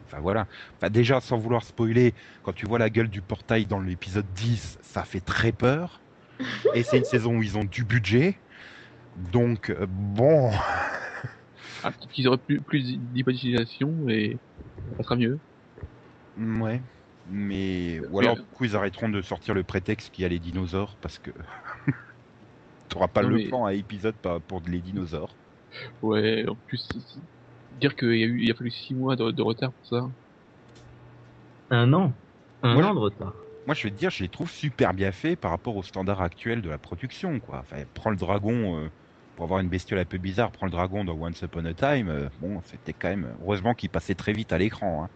[0.06, 0.46] enfin voilà.
[0.76, 4.78] Enfin, déjà, sans vouloir spoiler, quand tu vois la gueule du portail dans l'épisode 10,
[4.82, 6.00] ça fait très peur.
[6.74, 8.40] Et c'est une saison où ils ont du budget.
[9.16, 10.52] Donc, bon,
[11.82, 14.36] Ah, peut-être qu'ils auraient plus, plus d'hypothèsation et
[14.96, 15.38] ça sera mieux.
[16.36, 16.80] ouais.
[17.26, 18.42] Mais, ou Oui, alors, euh.
[18.42, 21.30] du coup, ils arrêteront de sortir le prétexte qu'il y a les dinosaures parce que
[22.88, 24.16] t'auras pas Non, le mais- plan à épisode
[24.48, 25.34] pour les dinosaures.
[26.02, 26.88] Ouais, en plus,
[27.78, 30.10] dire qu'il y a eu, il a fallu 6 mois de, de retard pour ça.
[31.70, 32.12] Un an?
[32.62, 33.34] Un Moi, an de retard.
[33.66, 36.20] Moi, je vais te dire, je les trouve super bien faits par rapport au standard
[36.22, 37.60] actuel de la production, quoi.
[37.60, 38.88] Enfin, prends le dragon, euh,
[39.40, 42.10] pour avoir une bestiole un peu bizarre, prends le dragon dans Once Upon a Time,
[42.10, 45.08] euh, bon, c'était quand même, heureusement qu'il passait très vite à l'écran, hein.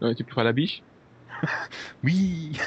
[0.00, 0.84] Ouais, tu faire la biche?
[2.02, 2.58] Oui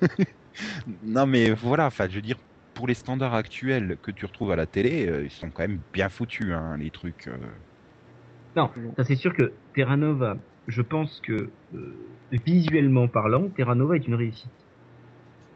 [0.86, 2.36] Non, mais voilà, enfin, je veux dire,
[2.74, 5.82] pour les standards actuels que tu retrouves à la télé, euh, ils sont quand même
[5.94, 7.28] bien foutus, hein, les trucs.
[7.28, 7.38] euh.
[8.56, 13.96] Non, ça c'est sûr que Terra Nova, je pense que euh, visuellement parlant, Terra Nova
[13.96, 14.66] est une réussite.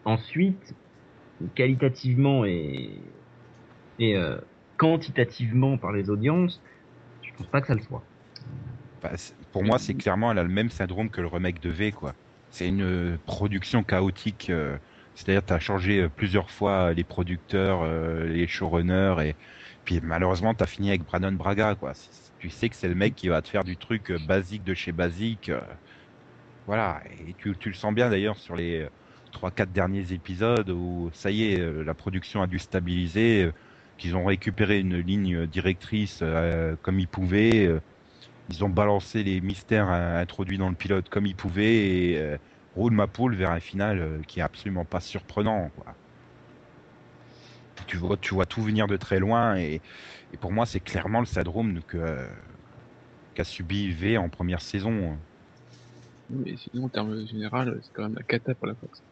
[0.04, 0.74] Ensuite,
[1.54, 3.19] qualitativement et,
[4.00, 4.40] et euh,
[4.78, 6.62] quantitativement par les audiences,
[7.22, 8.08] je pense pas que ça le soit.
[9.16, 11.92] C'est- pour moi, c'est clairement, elle a le même syndrome que le remake de V.
[12.50, 14.50] C'est une euh, production chaotique.
[14.50, 14.78] euh,
[15.14, 17.84] C'est-à-dire, tu as changé plusieurs fois les producteurs,
[18.26, 19.36] les showrunners, et
[19.84, 21.92] puis malheureusement, tu as fini avec Brandon Braga, quoi.
[22.38, 24.92] Tu sais que c'est le mec qui va te faire du truc basique de chez
[24.92, 25.50] basique.
[26.66, 28.88] Voilà, et tu, le sens bien d'ailleurs sur les
[29.32, 33.50] 3-4 derniers épisodes où ça y est, la production a dû stabiliser,
[34.00, 37.66] qu'ils ont récupéré une ligne directrice euh, comme ils pouvaient.
[37.66, 37.80] euh,
[38.48, 42.36] ils ont balancé les mystères euh, introduits dans le pilote comme ils pouvaient et
[42.74, 45.70] roule ma poule vers un final qui est absolument pas surprenant.
[47.86, 49.80] Tu vois, tu vois tout venir de très loin et,
[50.40, 51.26] pour moi c'est clairement le
[51.94, 52.28] euh,
[53.34, 55.18] qu'a subi V en première saison.
[56.28, 59.02] Mais sinon, en termes général, c'est quand même la cata pour la Fox.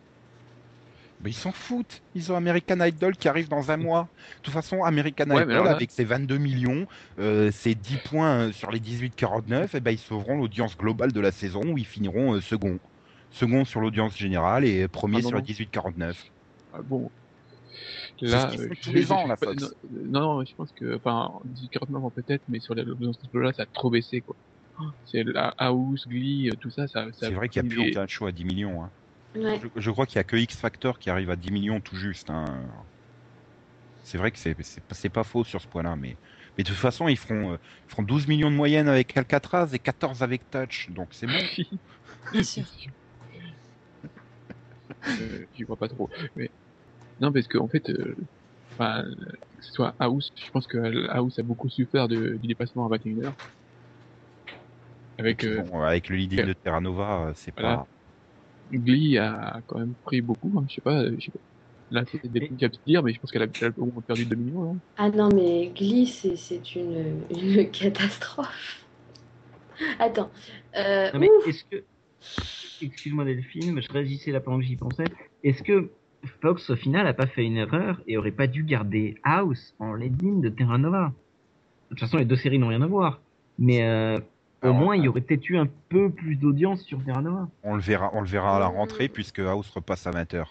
[1.21, 2.01] Mais ils s'en foutent.
[2.15, 4.09] Ils ont American Idol qui arrive dans un mois.
[4.37, 6.87] De toute façon, American Ouais, Idol, là- avec ses 22 millions,
[7.19, 11.21] euh, ses 10 points euh, sur les 18-49, eh ben, ils sauveront l'audience globale de
[11.21, 12.79] la saison où ils finiront euh, second.
[13.31, 15.45] Second sur l'audience générale et premier Ah, non, sur non.
[15.47, 16.25] les 18-49.
[16.73, 17.11] Ah bon.
[18.21, 19.75] C'est Là, euh, tous je- les je ans, suis la Fox.
[19.91, 21.31] Non, non, je pense que, enfin,
[21.73, 24.37] 49 ans peut-être, mais sur l'audience là ça a trop baissé, quoi.
[25.05, 27.91] C'est la House, Glee, euh, tout ça, ça, ça C'est vrai qu'il n'y a plus
[27.91, 28.83] aucun show à 10 millions.
[28.85, 28.91] hein.
[29.43, 29.61] Ouais.
[29.63, 31.97] Je, je crois qu'il n'y a que X Factor qui arrive à 10 millions tout
[31.97, 32.31] juste.
[32.31, 32.45] hein.
[34.03, 36.17] C'est vrai que c'est pas- pas faux sur ce point-là, mais,
[36.57, 39.69] mais de toute façon, ils feront, euh, ils feront 12 millions de moyenne avec Alcatraz
[39.75, 41.39] et 14 avec Touch, donc c'est bon.
[42.33, 42.65] Bien sûr.
[45.21, 46.09] Euh, J'y crois pas trop.
[46.37, 46.51] Mais
[47.21, 48.15] non, parce que en fait, euh,
[48.79, 52.89] que ce soit House, je pense que House a beaucoup souffert de, du dépassement à
[52.89, 53.35] 21h.
[55.19, 57.79] Avec euh, Bon, avec le lead-in de Terra Nova, euh, c'est Voilà.
[57.79, 57.89] pas.
[58.73, 60.53] Glee a quand même pris beaucoup.
[60.59, 61.39] hein, je sais pas, euh, je sais pas.
[61.91, 64.77] Là, c'est des trucs à dire, mais je pense qu'elle a, perdu 2 millions, non
[64.99, 68.85] Ah non, mais Glee, c'est c'est une, une catastrophe.
[69.99, 70.31] Attends.
[70.77, 71.85] Euh, Non, mais est-ce que.
[72.81, 75.05] Excuse-moi Delphine, mais je réagissais là pendant que j'y pensais.
[75.43, 75.91] Est-ce que
[76.43, 79.95] Fox, au final, a pas fait une erreur et aurait pas dû garder House en
[79.95, 81.13] lead-in de Terra Nova?
[81.91, 83.21] De toute façon, les deux séries n'ont rien à voir.
[83.59, 84.19] Mais euh,
[84.63, 87.49] au moins, il y euh, aurait peut-être eu un peu plus d'audience sur Terra Nova.
[87.63, 90.45] On le verra, on le verra à la rentrée puisque House repasse à 20h.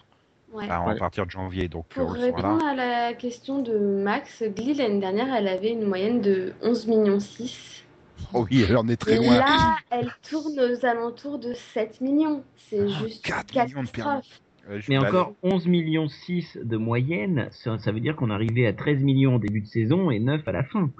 [0.50, 0.66] Ouais.
[0.70, 0.96] à Ouais.
[0.98, 2.24] partir de janvier, donc Pour saura là.
[2.24, 6.86] répondre à la question de Max, Glee l'année dernière, elle avait une moyenne de 11
[6.86, 7.84] millions 6.
[8.32, 9.38] Oh oui, elle en est très Et loin.
[9.40, 12.42] là, elle tourne aux alentours de 7 millions.
[12.56, 14.40] C'est Ah, juste 4 une millions de catastrophe.
[14.70, 18.72] Euh, Mais encore 11 millions 6 de moyenne, ça, ça veut dire qu'on arrivait à
[18.72, 20.90] 13 millions au début de saison et 9 à la fin.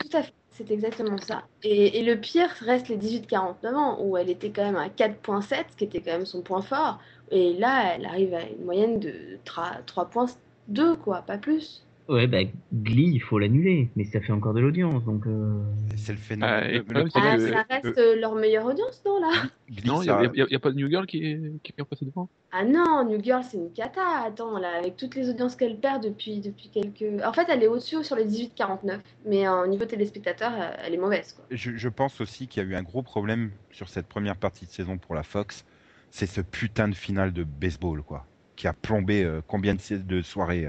[0.00, 1.44] Tout à fait, c'est exactement ça.
[1.62, 5.64] Et, et le pire reste les 18-49 ans, où elle était quand même à 4.7,
[5.70, 6.98] ce qui était quand même son point fort.
[7.30, 11.83] Et là, elle arrive à une moyenne de 3.2, quoi, pas plus.
[12.08, 12.38] Ouais, bah
[12.72, 15.26] Glee, il faut l'annuler, mais ça fait encore de l'audience, donc...
[15.26, 15.62] euh,
[15.96, 16.54] C'est le phénomène.
[16.62, 19.30] Ah, et le- problème, Ah, que- ça c'est reste euh, leur meilleure audience, non, là?
[19.70, 21.80] Glee, Non, il n'y a, y a pas de New Girl qui est, qui est
[21.80, 24.02] repassé devant Ah non, New Girl, c'est une cata.
[24.26, 27.22] Attends, là, avec toutes les audiences qu'elle perd depuis, depuis quelques...
[27.24, 30.92] En fait, elle est au-dessus sur les 18-49, mais euh, au niveau téléspectateur, euh, elle
[30.94, 31.46] est mauvaise, quoi.
[31.50, 34.66] je, je pense aussi qu'il y a eu un gros problème sur cette première partie
[34.66, 35.64] de saison pour la Fox.
[36.10, 38.26] C'est ce putain de finale de baseball, quoi.
[38.56, 40.68] Qui a plombé euh, combien de, soirées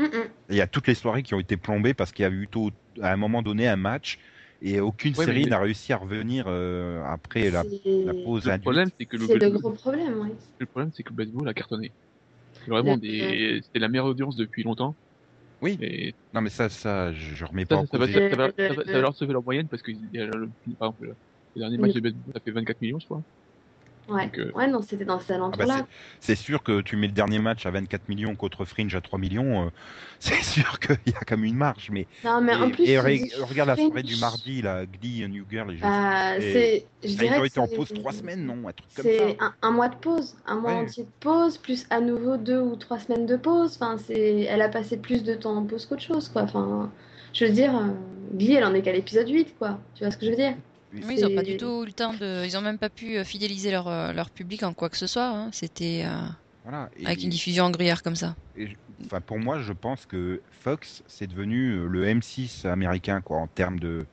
[0.00, 0.08] euh.
[0.08, 0.28] Mm, mm.
[0.50, 2.48] Il y a toutes les soirées qui ont été plombées parce qu'il y a eu
[2.48, 4.18] tôt, à un moment donné un match
[4.62, 7.64] et aucune Ouais, série mais- n'a réussi à revenir euh, après la,
[8.24, 11.10] pause Le problème, c'est que le, C'est le le- gros problème, le problème, c'est que
[11.10, 11.92] le baseball a cartonné.
[12.52, 14.96] C'est vraiment des, c'est la meilleure audience depuis longtemps.
[15.62, 15.78] Oui.
[15.80, 18.14] Et Non, mais ça, ça, je, je remets pas ça, en ça, va, cause.
[18.14, 19.92] va, ça, va, va leur sauver leur moyenne parce que
[20.78, 21.16] par exemple, le,
[21.54, 23.22] le dernier match de baseball, ça fait 24 millions, je crois.
[24.10, 25.86] Ouais, Donc, euh, ouais non, c'était dans ces Ah bah, alentours-là.
[26.20, 29.18] c'est sûr que tu mets le dernier match à 24 millions contre Fringe à 3
[29.18, 29.70] millions, euh,
[30.18, 31.90] c'est sûr qu'il y a comme une marge.
[31.92, 35.26] Mais, non, mais en et, plus, re- dis regarde la soirée du mardi, la Glee,
[35.28, 35.70] New Girl.
[35.72, 38.44] et je- Bah, et- c'est, je Ah, ils ont été en c'est- pause 3 semaines,
[38.44, 39.44] non Un truc comme C'est ça.
[39.46, 40.78] un, un mois de pause, un mois Ouais.
[40.78, 43.76] entier de pause, plus à nouveau deux ou trois semaines de pause.
[43.80, 46.42] Enfin, c'est, elle a passé plus de temps en pause qu'autre chose, quoi.
[46.42, 46.92] Enfin,
[47.32, 47.88] je veux dire, euh,
[48.34, 49.78] Glee, elle en est qu'à l'épisode 8, quoi.
[49.94, 50.54] Tu vois ce que je veux dire?
[50.92, 52.44] Oui, ils ont pas du tout eu le temps de.
[52.44, 55.06] Ils ont même pas pu euh, fidéliser leur, euh, leur public en quoi que ce
[55.06, 55.28] soit.
[55.28, 55.50] hein.
[55.52, 56.26] C'était euh,
[56.62, 56.90] Voilà.
[56.96, 58.36] Et- avec une diffusion en gruyère comme ça.
[58.54, 58.76] et je-
[59.06, 63.78] enfin, pour moi, je pense que Fox, c'est devenu le M6 américain, quoi, en termes
[63.80, 64.06] de,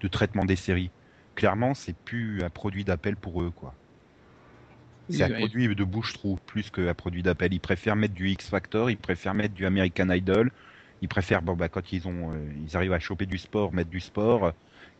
[0.00, 0.92] de traitement des séries.
[1.34, 3.78] Clairement, c'est plus un produit d'appel pour eux, quoi.
[5.08, 7.52] C'est un produit de bouche-trou plus qu'un produit d'appel.
[7.52, 10.50] Ils préfèrent mettre du X Factor, ils préfèrent mettre du American Idol,
[11.02, 13.90] ils préfèrent, bon, bah, quand ils, ont, euh, ils arrivent à choper du sport, mettre
[13.90, 14.52] du sport, euh,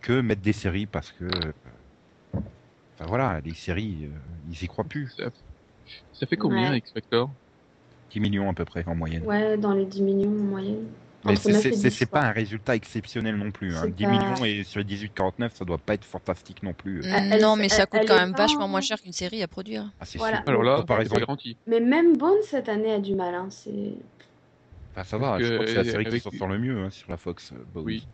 [0.03, 1.25] que mettre des séries parce que.
[1.25, 1.53] euh,
[2.95, 4.09] Enfin voilà, les séries, euh,
[4.51, 5.09] ils y croient plus.
[5.17, 5.25] ça,
[6.13, 6.79] ça fait combien Ouais.
[6.79, 7.31] X Factor
[8.11, 9.23] 10 millions à peu près en moyenne.
[9.25, 10.85] Ouais, dans les 10 millions en moyenne.
[11.25, 12.21] Mais c'est- 9 c'est et c'est- 10, c'est quoi.
[12.21, 13.75] pas un résultat exceptionnel non plus.
[13.75, 13.81] Hein.
[13.85, 17.01] C'est 10 pas- millions et sur les 18-49, ça doit pas être fantastique non plus.
[17.07, 19.91] Elle- non, mais ça coûte elle quand même vachement moins cher qu'une série à produire.
[20.01, 20.39] Ah, c'est Voilà.
[20.39, 20.49] sûr.
[20.49, 21.21] Alors là, Par c'est exemple.
[21.21, 21.57] garanti.
[21.67, 23.35] Mais même Bones, cette année, a du mal.
[23.35, 23.47] Hein.
[23.51, 23.71] C'est...
[24.93, 26.59] Enfin, ça va, Parce je crois que c'est la série qui avec- s'en sort le
[26.59, 27.53] mieux hein, sur la Fox.
[27.53, 27.81] euh.
[27.81, 28.07] Oui.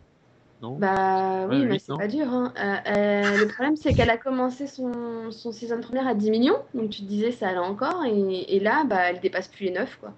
[0.61, 2.27] Non Bah oui, Ouais, mais c'est pas dur.
[2.27, 2.53] Hein.
[2.57, 6.57] Euh, euh, le problème, c'est qu'elle a commencé son, son saison première à 10 millions.
[6.73, 8.03] Donc tu te disais, ça allait encore.
[8.05, 10.11] Et, et là, bah, elle dépasse plus les 9, quoi.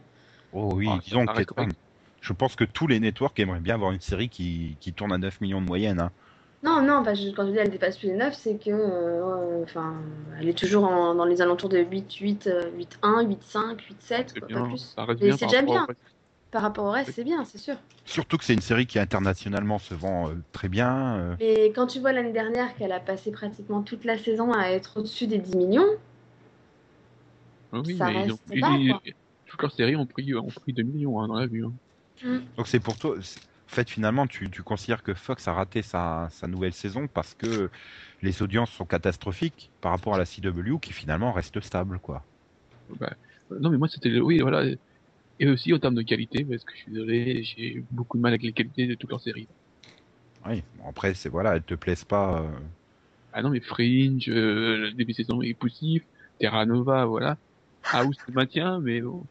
[0.54, 1.44] Oh oui, Ah, disons que
[2.22, 5.18] je pense que tous les networks aimeraient bien avoir une série qui, qui tourne à
[5.18, 6.00] 9 millions de moyenne.
[6.00, 6.12] Hein.
[6.64, 9.64] Non, non, bah, je- quand je dis elle dépasse plus les 9, c'est que, euh,
[9.64, 9.96] enfin,
[10.40, 13.82] elle est toujours en- dans les alentours de 8, 8, euh, 8, 1, 8, 5,
[13.82, 14.96] 8, 7, C'est quoi, pas plus.
[15.20, 15.84] Mais c'est déjà bien.
[15.90, 15.94] au.
[16.52, 17.76] Par rapport au reste, c'est bien, c'est sûr.
[18.06, 21.18] Surtout que c'est une série qui internationalement se vend euh, très bien.
[21.18, 21.36] euh.
[21.40, 25.00] Mais quand tu vois l'année dernière qu'elle a passé pratiquement toute la saison à être
[25.00, 25.86] au-dessus des 10 millions,
[27.72, 29.02] Ah Oui, Ça mais ils ont, reste bas, ils- quoi.
[29.46, 31.66] toutes leurs séries ont pris, ont pris 2 millions hein, dans la vue.
[31.66, 31.74] hein.
[32.58, 33.16] Donc c'est pour toi.
[33.18, 37.34] En fait, finalement, tu, tu considères que Fox a raté sa, sa nouvelle saison parce
[37.34, 37.70] que
[38.22, 42.26] les audiences sont catastrophiques par rapport à la CW qui finalement reste stable, quoi.
[43.00, 43.14] Bah,
[43.62, 44.20] non, mais moi, c'était.
[44.20, 44.66] Oui, voilà.
[45.42, 48.32] Et aussi en termes de qualité, parce que je suis désolé, j'ai beaucoup de mal
[48.32, 49.50] avec les qualités de toutes leurs séries.
[50.46, 50.64] Oui.
[50.76, 52.42] Bon, après, c'est voilà, elles te plaisent pas.
[52.42, 52.60] euh,
[53.34, 56.04] Ah non, mais Fringe, euh, le début de saison est poussif,
[56.40, 57.38] Terra Nova, voilà.
[57.92, 59.28] House se maintient, mais bon.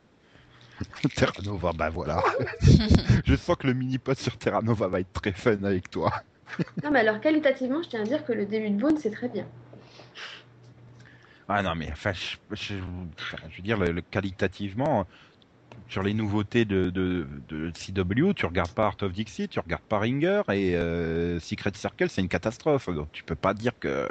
[1.15, 2.23] Terra Nova, bah voilà.
[3.25, 6.13] je sens que le mini-pod sur Terra Nova va être très fun avec toi.
[6.83, 9.29] non, mais alors qualitativement, je tiens à dire que le début de Boone, c'est très
[9.31, 9.47] bien.
[11.49, 12.75] Ah non, mais enfin, je, je-
[13.21, 15.07] enfin, je veux dire, le, le- qualitativement,
[15.89, 19.83] sur les nouveautés de, de, de CW, tu regardes pas Art of Dixie, tu regardes
[19.83, 22.89] pas Ringer et euh, Secret Circle, c'est une catastrophe.
[22.89, 24.09] Donc tu peux pas dire que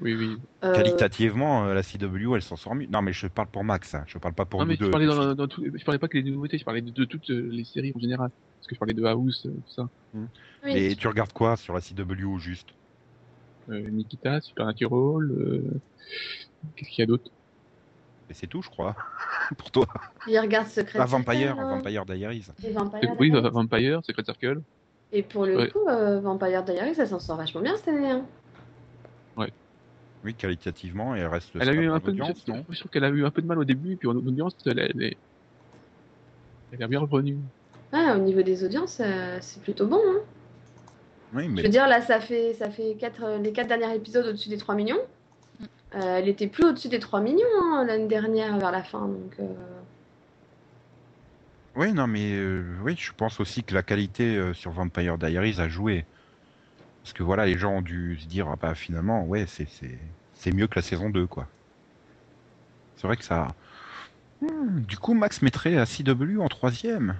[0.00, 0.36] Oui, oui.
[0.64, 2.86] Euh, Qualitativement, euh, la CW, elle s'en sort mieux.
[2.86, 4.04] Non, mais je parle pour Max, hein.
[4.06, 4.86] je parle pas pour non, nous mais deux.
[4.86, 7.04] je parlais, dans, dans tout- je parlais pas que des nouveautés, je parlais de, de
[7.04, 8.30] toutes les séries en général.
[8.60, 9.88] Parce que je parlais de House, euh, tout ça.
[10.14, 10.28] oui.
[10.76, 12.68] Et tu regardes quoi sur la CW juste?
[13.68, 15.80] Euh, Nikita, Supernatural, euh...
[16.76, 17.30] qu'est-ce qu'il y a d'autre?
[18.30, 18.94] Et c'est tout, je crois,
[19.58, 19.86] pour toi.
[20.26, 21.66] Il regarde Secret Ah, Vampire, Circle, hein.
[21.76, 22.46] Vampire Diaries.
[22.64, 23.50] Et Vampire Euh, Oui, Diaries.
[23.50, 24.60] Vampire, Secret Circle.
[25.12, 25.70] Et pour le Ouais.
[25.70, 28.10] coup, euh, Vampire Diaries, ça s'en sort vachement bien cette année.
[28.10, 28.24] hein.
[30.24, 32.22] Oui, qualitativement, et elle reste Elle a eu un peu de,
[32.70, 35.00] je qu'elle a eu un peu de mal au début, puis en audience, elle, elle
[35.02, 35.16] est,
[36.72, 37.38] elle est bien revenue.
[37.92, 40.00] Ah, au niveau des audiences, euh, c'est plutôt bon.
[40.04, 40.18] hein.
[41.34, 44.26] Oui, Je veux dire, là, ça fait, ça fait quatre, euh, les quatre derniers épisodes
[44.26, 44.98] au-dessus des 3 millions.
[45.94, 49.08] Euh, elle était plus au-dessus des 3 millions hein, l'année dernière, vers la fin.
[49.40, 49.44] Euh,
[51.76, 55.68] oui, non, mais euh, oui, je pense aussi que la qualité sur Vampire Diaries a
[55.68, 56.04] joué.
[57.02, 60.76] Parce que voilà, les gens ont dû se dire, ah bah finalement, c'est mieux que
[60.76, 61.46] la saison 2, quoi.
[62.96, 63.48] C'est vrai que ça.
[64.42, 67.14] Hmm, du coup, Max mettrait la CW en troisième.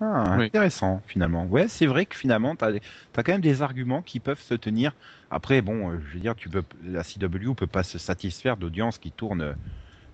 [0.00, 0.44] Ah, Oui.
[0.46, 1.44] intéressant, finalement.
[1.46, 4.92] Ouais, c'est vrai que finalement, t'as as quand même des arguments qui peuvent se tenir.
[5.30, 8.98] Après, bon, euh, je veux dire, tu peux, la CW peut pas se satisfaire d'audience
[8.98, 9.40] qui tourne.
[9.42, 9.54] euh,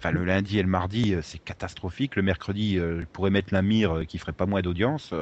[0.01, 2.16] Enfin, le lundi et le mardi, euh, c'est catastrophique.
[2.16, 5.12] Le mercredi, je pourrais mettre la mire qui ferait pas moins d'audience.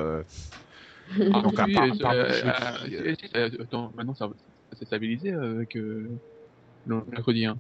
[1.33, 2.51] Ah, Donc, à part- euh, euh,
[2.87, 6.09] euh, euh, euh, maintenant s'est stabilisé avec euh,
[6.87, 7.47] le mercredi.
[7.47, 7.59] Hein.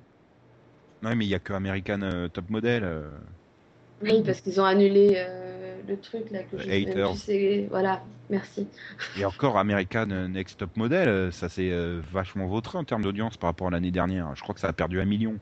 [1.03, 2.84] Ouais, mais il y a que American euh, Top Model.
[2.84, 3.11] euh.
[4.00, 5.41] oui, parce qu'ils ont annulé euh,
[5.86, 8.68] le truc là que plus, c'est- Voilà, merci.
[9.14, 13.02] Et encore American euh, Next Top Model, euh, ça s'est euh, vachement vautré en termes
[13.02, 14.34] d'audience par rapport à l'année dernière.
[14.36, 15.32] Je crois que ça a perdu un million.
[15.32, 15.36] Il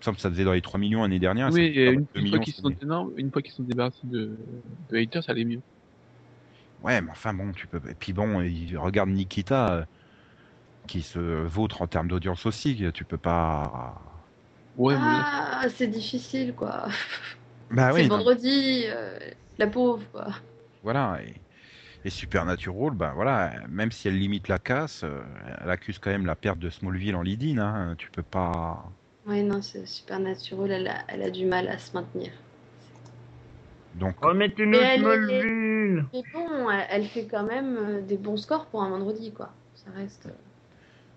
[0.00, 1.52] me semble que ça faisait dans les 3 millions l'année dernière.
[1.52, 2.78] oui, ça et une, 2 une millions fois qu'ils sont, année.
[2.82, 4.38] non, une fois qu'ils sont débarrassés de,
[4.88, 5.62] de haters, ça allait mieux.
[6.80, 7.80] Ouais, mais enfin bon, tu peux.
[7.88, 9.84] Et puis bon, il- regarde Nikita euh,
[10.88, 12.90] qui se vautre en termes d'audience aussi.
[12.94, 14.02] Tu peux pas.
[14.76, 16.88] Ouais, mais Ah, c'est difficile quoi.
[17.70, 19.18] Bah c'est oui, vendredi, euh,
[19.58, 20.28] la pauvre quoi.
[20.82, 21.20] voilà.
[21.24, 21.34] Et,
[22.04, 25.22] et Supernatural, bah voilà, même si elle limite la casse, euh,
[25.60, 27.58] elle accuse quand même la perte de Smallville en lead-in.
[27.58, 28.84] Hein, tu peux pas.
[29.26, 32.30] Ouais, non, c'est super naturel, elle a, elle a du mal à se maintenir.
[33.94, 34.16] Donc,
[34.72, 38.82] elle est- Smallville Mais bon, elle, elle fait quand même euh, des bons scores pour
[38.82, 39.50] un vendredi quoi.
[39.74, 40.26] Ça reste.
[40.26, 40.30] euh,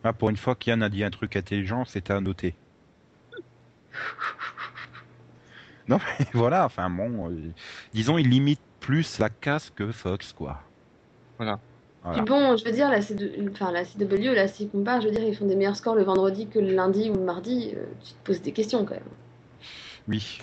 [0.04, 2.56] ah, pour une fois qu'Yann a dit un truc intelligent, c'était à noter.
[5.90, 7.52] Non, mais voilà, enfin bon, euh,
[7.94, 10.62] disons, il limite plus la casse que Fox, quoi.
[11.38, 11.60] Voilà.
[12.04, 12.24] Voilà.
[12.24, 15.36] Puis bon, je veux dire, la, C2 enfin, la CW, comparent, je veux dire, ils
[15.36, 17.74] font des meilleurs scores le vendredi que le lundi ou le mardi.
[17.76, 19.04] euh, tu te poses des questions quand même.
[20.08, 20.40] Oui.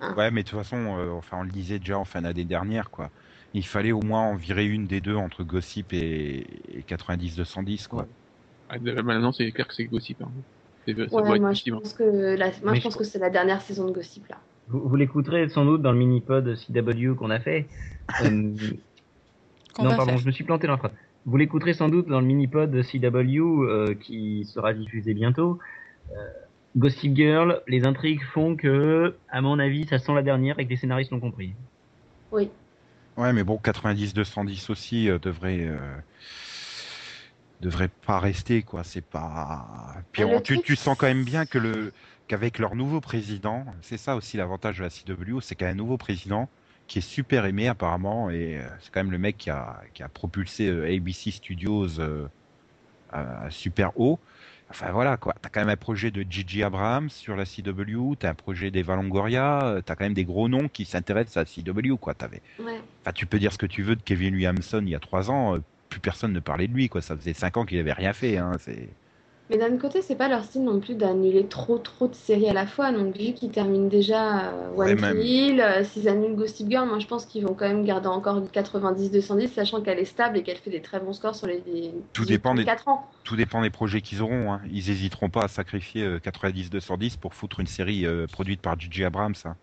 [0.00, 0.14] Hein.
[0.16, 2.90] Ouais, mais de toute façon, euh, enfin, on le disait déjà en fin d'année dernière,
[2.90, 3.08] quoi.
[3.54, 6.46] Il fallait au moins en virer une des deux entre Gossip et,
[6.78, 8.06] et 90-210, quoi.
[8.68, 10.20] ah, de- maintenant c'est clair que c'est gossip.
[10.22, 10.30] Hein.
[10.86, 11.80] Ouais, moi, je possible.
[11.80, 14.38] pense que, la, moi, Mais je pense que c'est la dernière saison de Gossip là.
[14.68, 17.66] Vous, vous l'écouterez sans doute dans le mini-pod CW qu'on a fait.
[18.24, 20.92] Euh, non, pardon, je me suis planté dans la phrase.
[21.24, 25.58] Vous l'écouterez sans doute dans le mini-pod CW euh, qui sera diffusé bientôt.
[26.10, 26.14] Euh,
[26.76, 30.70] Gossip Girl, les intrigues font que, à mon avis, ça sent la dernière et que
[30.70, 31.54] les scénaristes l'ont compris.
[32.32, 32.50] Oui.
[33.16, 35.78] Ouais, mais bon, 90-210 aussi euh, devrait euh,
[37.60, 38.84] devrait pas rester, quoi.
[38.84, 39.94] C'est pas.
[40.12, 41.92] Puis on- tu sens quand même bien que le
[42.32, 45.70] qu'avec leur nouveau président, c'est ça aussi l'avantage de la CW, c'est qu'il y a
[45.70, 46.48] un nouveau président
[46.86, 50.02] qui est super aimé apparemment et euh, c'est quand même le mec qui a qui
[50.02, 52.26] a propulsé euh, ABC Studios euh,
[53.10, 54.18] à, à super haut.
[54.70, 58.30] Enfin voilà quoi, t'as quand même un projet de Gigi Abrams sur la CW, t'as
[58.30, 61.96] un projet d'Eva Longoria, t'as quand même des gros noms qui s'intéressent à la CW
[61.98, 62.14] quoi.
[62.14, 62.80] T'avais Ouais.
[63.02, 65.30] Enfin, tu peux dire ce que tu veux de Kevin Williamson il y a trois
[65.30, 65.58] ans,
[65.90, 67.02] plus personne ne parlait de lui, quoi.
[67.02, 68.52] Ça faisait cinq ans qu'il avait rien fait, hein.
[68.58, 68.96] C'est...
[69.50, 72.52] Mais d'un côté, c'est pas leur style non plus d'annuler trop trop de séries à
[72.54, 72.90] la fois.
[72.90, 75.20] Donc, vu qu'ils terminent déjà euh, One.
[75.22, 78.38] Hill, euh, s'ils annulent Gossip Girl, moi je pense qu'ils vont quand même garder encore
[78.38, 81.62] une 90-210, sachant qu'elle est stable et qu'elle fait des très bons scores sur les,
[81.66, 83.10] les Tout dépend des- 4 ans.
[83.24, 84.62] Tout dépend des projets qu'ils auront, hein.
[84.70, 89.04] Ils hésiteront pas à sacrifier euh, 90-210 pour foutre une série euh, produite par J.J.
[89.04, 89.56] Abrams, hein.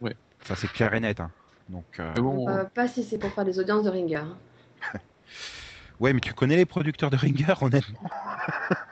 [0.00, 0.14] Ouais.
[0.46, 1.30] Ça, c'est clair et net, hein.
[1.68, 4.24] Donc, euh, bon, Euh, pas si c'est pour faire des audiences de Ringer.
[6.00, 8.10] ouais, mais tu connais les producteurs de Ringer, honnêtement?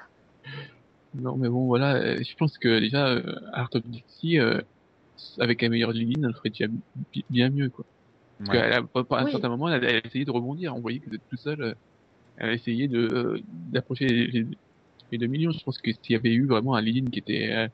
[1.14, 1.96] non, mais bon, voilà.
[1.96, 4.60] euh, Je pense que déjà, euh, Art of Dixie, euh,
[5.38, 6.66] avec un meilleur ligne, elle ferait déjà
[7.12, 7.86] bi- bien mieux, quoi.
[8.46, 8.72] Parce Ouais.
[8.74, 9.30] à un Oui.
[9.32, 10.76] certain moment, elle a, elle a essayé de rebondir.
[10.76, 11.74] On voyait que tout seul, euh,
[12.36, 14.46] elle a essayé de euh, d'approcher les, les,
[15.12, 15.52] les 2 millions.
[15.52, 17.68] Je pense que s'il y avait eu vraiment un ligne qui était euh,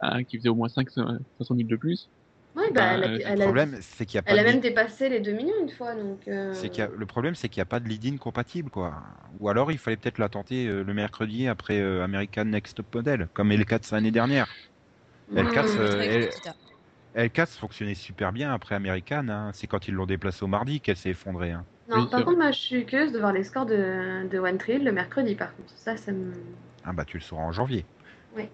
[0.00, 2.10] un- qui faisait au moins 5 500 000 de plus,
[2.54, 4.38] Ouais, bah, elle a, Euh, elle Le a- problème, c'est qu'il y a pas elle
[4.38, 6.28] a de même lead- dépassé les 2 millions une fois, donc.
[6.28, 8.70] euh, c'est qu'il y a- le problème, c'est qu'il n'y a pas de lead-in compatible,
[8.70, 9.02] quoi.
[9.40, 12.86] Ou alors, il fallait peut-être la tenter euh, le mercredi après euh, American Next Top
[12.94, 14.46] Model, comme L4 l'année dernière.
[15.28, 16.54] Mmh, euh, très elle- gros Kita.
[17.14, 19.28] L4 fonctionnait super bien après American.
[19.28, 19.50] hein.
[19.52, 21.52] C'est quand ils l'ont déplacé au mardi qu'elle s'est effondrée.
[21.52, 21.64] hein.
[21.88, 24.58] Non, Oui, par contre, moi, je suis curieuse de voir les scores de, de One
[24.58, 25.70] Tree le mercredi, par contre.
[25.76, 26.32] Ça, ça me.
[26.82, 27.84] Ah bah tu le sauras en janvier.
[28.36, 28.48] Oui.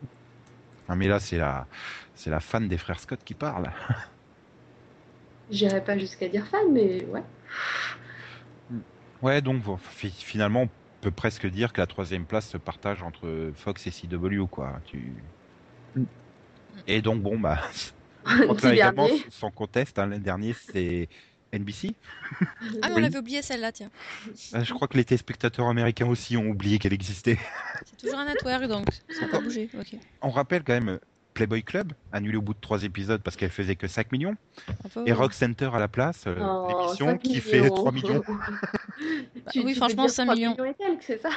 [0.90, 1.68] Non mais là c'est la
[2.16, 3.70] c'est la fan des frères Scott qui parle.
[5.50, 7.22] J'irai pas jusqu'à dire fan, mais ouais.
[9.22, 9.62] Ouais donc
[10.00, 10.68] finalement on
[11.00, 14.80] peut presque dire que la troisième place se partage entre Fox et CW quoi.
[14.86, 15.14] Tu...
[15.94, 16.02] Mm.
[16.88, 17.60] Et donc bon bah
[19.30, 21.08] sans conteste hein, l'an dernier c'est
[21.52, 21.94] NBC.
[22.82, 23.90] Ah, mais on avait oublié celle-là, tiens.
[24.54, 27.38] Euh, Je crois que les téléspectateurs américains aussi ont oublié qu'elle existait.
[27.84, 29.68] C'est toujours un network, donc ça n'a pas bougé.
[30.22, 30.98] On rappelle quand même
[31.34, 34.34] Playboy Club annulé au bout de trois épisodes parce qu'elle faisait que 5 millions
[34.82, 35.06] Bravo.
[35.06, 38.22] et Rock Center à la place euh, Oh, l'émission 5 qui fait 3 millions.
[39.44, 40.56] Bah Tu- oui, tu franchement, peux dire 5 3 millions.
[40.64, 41.30] et quelques, ça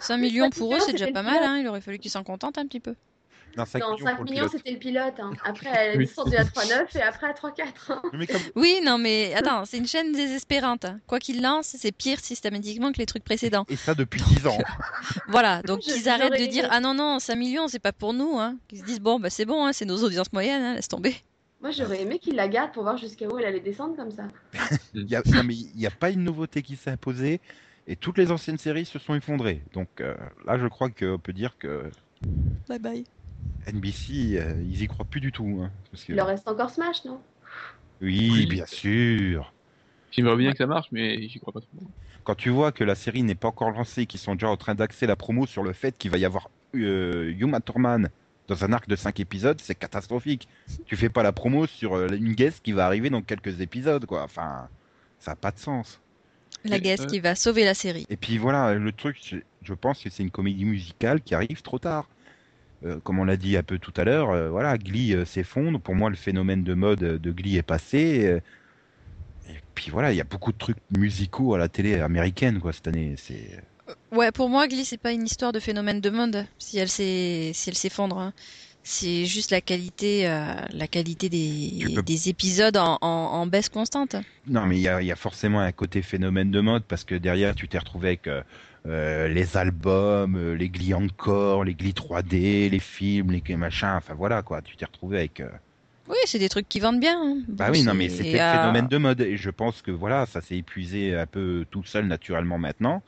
[0.00, 1.38] 5 millions pour eux, millions, c'est déjà pas mal.
[1.42, 1.58] Hein.
[1.58, 2.94] Il aurait fallu qu'ils s'en contentent un petit peu.
[3.56, 4.52] Non, 5 Non, millions 5 pour le millions, pilote.
[4.52, 5.14] c'était le pilote.
[5.20, 5.30] hein.
[5.44, 7.92] Après, elle est descendue à 3,9 et après à 3,4.
[7.92, 8.02] hein.
[8.12, 10.84] Comme- Oui, non, mais attends, c'est une chaîne désespérante.
[10.84, 11.00] hein.
[11.06, 13.64] Quoi qu'ils lancent, c'est pire systématiquement que les trucs précédents.
[13.68, 14.58] Et ça depuis 10 ans.
[15.28, 18.38] Voilà, donc qu'ils arrêtent de dire ah non non 5 millions c'est pas pour nous
[18.38, 18.56] hein.
[18.68, 21.14] Qu'ils se disent bon bah c'est bon hein, c'est nos audiences moyennes hein, laisse tomber.
[21.60, 24.24] Moi, j'aurais aimé qu'il la garde pour voir jusqu'à où elle allait descendre comme ça.
[24.94, 27.40] Il y a, non, mais il n'y a pas une nouveauté qui s'est imposée
[27.86, 29.62] et toutes les anciennes séries se sont effondrées.
[29.72, 30.14] Donc euh,
[30.46, 31.84] là, je crois qu'on peut dire que
[32.68, 33.04] Bye bye.
[33.66, 35.60] NBC, euh, ils y croient plus du tout.
[35.62, 37.20] hein, parce que- Il leur reste encore Smash, non?
[38.00, 38.46] Oui, Oui.
[38.46, 39.52] bien sûr.
[40.10, 41.68] J'aimerais bien que ça marche, mais j'y crois pas trop.
[42.24, 44.74] Quand tu vois que la série n'est pas encore lancée, qu'ils sont déjà en train
[44.74, 48.08] d'axer la promo sur le fait qu'il va y avoir euh, Uma Thurman
[48.48, 50.48] dans un arc de 5 épisodes, c'est catastrophique.
[50.86, 54.06] Tu fais pas la promo sur euh, une guest qui va arriver dans quelques épisodes,
[54.06, 54.22] quoi.
[54.22, 54.68] Enfin,
[55.18, 56.00] ça n'a pas de sens.
[56.64, 58.06] La guest euh, qui va sauver la série.
[58.08, 61.62] Et puis voilà, le truc, je- je pense que c'est une comédie musicale qui arrive
[61.62, 62.08] trop tard.
[62.84, 65.80] Euh, comme on l'a dit un peu tout à l'heure, euh, voilà, Glee euh, s'effondre.
[65.80, 68.40] Pour moi, le phénomène de mode de Glee est passé.
[69.48, 72.72] et puis voilà, il y a beaucoup de trucs musicaux à la télé américaine, quoi,
[72.72, 73.14] cette année.
[73.18, 73.62] C'est
[74.12, 77.52] Ouais, pour moi Glee c'est pas une histoire de phénomène de mode si elle s'est-
[77.54, 78.18] si elle s'effondre.
[78.18, 78.32] hein.
[78.82, 80.24] C'est juste la qualité
[80.70, 84.16] la qualité des, peux- des épisodes en, en, en baisse constante.
[84.46, 87.04] Non, mais il y a, il y a forcément un côté phénomène de mode parce
[87.04, 88.26] que derrière, tu t'es retrouvé avec
[88.86, 93.94] euh, les albums, euh, les Glee encore, les Glee 3D, les films, les machins.
[93.96, 94.60] Enfin voilà, quoi.
[94.62, 95.40] Tu t'es retrouvé avec.
[95.40, 95.48] euh,
[96.08, 97.18] Oui, c'est des trucs qui vendent bien.
[97.18, 97.38] hein.
[97.48, 100.26] Bah oui, non, mais c'est- c'était le phénomène de mode et je pense que voilà,
[100.26, 103.02] ça s'est épuisé un peu tout seul naturellement maintenant.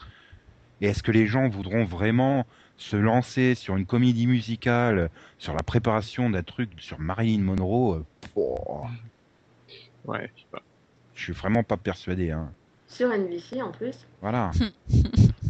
[0.81, 2.47] Et est-ce que les gens voudront vraiment
[2.79, 5.09] se lancer sur une comédie musicale,
[5.39, 8.05] sur la préparation d'un truc sur Marilyn Monroe
[8.35, 8.89] pouah,
[10.05, 10.63] Ouais, je sais pas.
[11.15, 12.31] Je suis vraiment pas persuadé.
[12.31, 12.51] Hein.
[12.89, 14.07] Sur NBC en plus.
[14.21, 14.51] Voilà.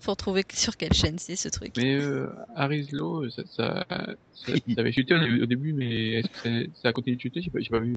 [0.00, 1.72] Faut retrouver sur quelle chaîne c'est ce truc.
[1.76, 6.38] Mais euh, Harry's Law, ça, ça, ça, ça avait chuté au début, mais est-ce que
[6.42, 7.40] ça, ça a continué de chuter?
[7.42, 7.94] J'ai pas, pas vu.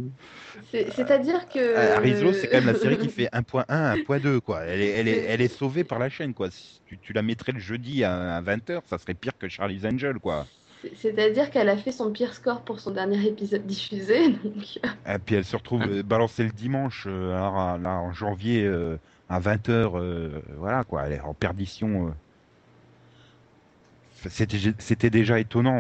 [0.72, 1.60] C'est- C'est-à-dire que.
[1.60, 3.66] Euh, Arizlo, c'est quand même la série qui fait 1.1,
[4.04, 4.62] 1.2 quoi.
[4.64, 6.50] Elle est, elle est, elle est sauvée par la chaîne quoi.
[6.52, 10.16] Si tu, tu la mettrais le jeudi à, 20h, ça serait pire que Charlie's Angel
[10.20, 10.46] quoi.
[10.82, 14.30] C'est- C'est-à-dire qu'elle a fait son pire score pour son dernier épisode diffusé.
[14.44, 14.80] Donc...
[15.08, 18.98] Et puis elle se retrouve euh, balancée le dimanche, euh, alors, là, en janvier euh,
[19.30, 21.04] à 20h, voilà quoi.
[21.06, 22.08] Elle est en perdition.
[22.08, 22.12] euh.
[24.80, 25.78] C'était déjà étonnant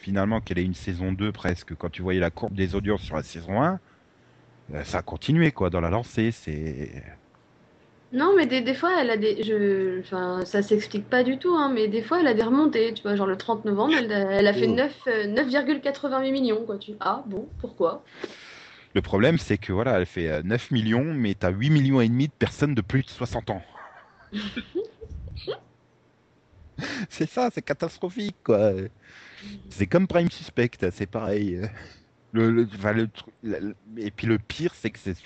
[0.00, 1.74] finalement qu'elle ait une saison 2 presque.
[1.76, 3.80] Quand tu voyais la courbe des audiences sur la saison 1,
[4.74, 6.30] euh, ça a continué quoi dans la lancée.
[6.30, 6.90] C'est
[8.12, 9.42] Non, mais des, des fois, elle a des.
[9.42, 10.00] Je...
[10.00, 12.94] Enfin, ça s'explique pas du tout, hein, mais des fois, elle a des remontées.
[12.94, 14.74] Tu vois, genre le 30 novembre, elle, a- elle a fait Oh.
[14.74, 16.64] 9, euh, 9,88 millions.
[16.64, 16.78] Quoi.
[16.78, 16.92] Tu...
[17.00, 18.04] Ah, bon, pourquoi?
[18.94, 22.08] Le problème, c'est que voilà, elle fait euh, 9 millions, mais t'as 8 millions et
[22.08, 23.62] demi de personnes de plus de 60 ans.
[27.10, 28.72] c'est ça, c'est catastrophique, quoi.
[29.70, 31.62] C'est comme Prime Suspect, c'est pareil.
[32.32, 32.96] Le, le- enfin,
[33.98, 35.16] et puis le pire, c'est que c'est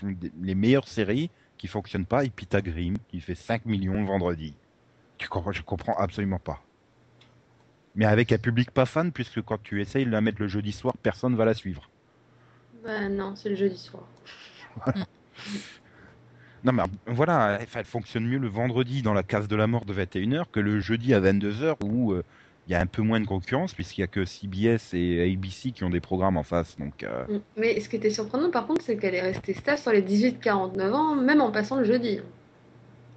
[0.40, 2.24] les meilleures séries qui fonctionnent pas.
[2.24, 4.58] Et puis t'as Grimm qui fait 5 millions le vendredi.
[5.18, 6.66] Tu comprends, je comprends absolument pas.
[7.96, 10.70] Mais avec un public pas fan, puisque quand tu essayes de la mettre le jeudi
[10.70, 11.90] soir, personne va la suivre.
[12.84, 14.04] Bah non, c'est le jeudi soir.
[16.64, 19.84] Non, mais voilà, enfin, elle fonctionne mieux le vendredi dans la case de la mort
[19.84, 22.22] de 21h que le jeudi à 22h où euh,
[22.66, 25.72] il y a un peu moins de concurrence puisqu'il y a que CBS et ABC
[25.72, 26.78] qui ont des programmes en face.
[26.78, 27.38] Donc, euh, Mm.
[27.56, 30.92] Mais ce qui était surprenant, par contre, c'est qu'elle est restée stable sur les 18-49
[30.92, 32.20] ans, même en passant le jeudi.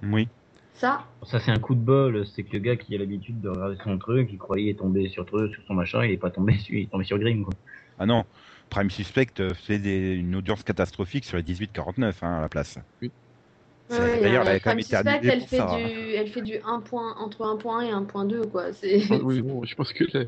[0.02, 0.28] oui.
[0.74, 2.24] Ça, Ça, c'est un coup de bol.
[2.26, 5.26] C'est que le gars qui a l'habitude de regarder son truc, il croyait tomber sur
[5.26, 7.54] truc, sur son machin, il est pas tombé sur, il est tombé sur Grimm, quoi.
[7.98, 8.24] Ah non,
[8.70, 12.78] Prime Suspect euh, fait des- une audience catastrophique sur les 18-49 hein, à la place.
[13.02, 13.10] Oui.
[13.90, 15.74] Ouais, D'ailleurs, elle a quand même Prime été Suspect, annulée elle pour fait ça.
[15.74, 15.78] hein.
[15.78, 18.66] du, elle fait du 1 point, entre 1.1 et 1.2, quoi.
[19.10, 20.24] Ah oui, bon, je pense que là,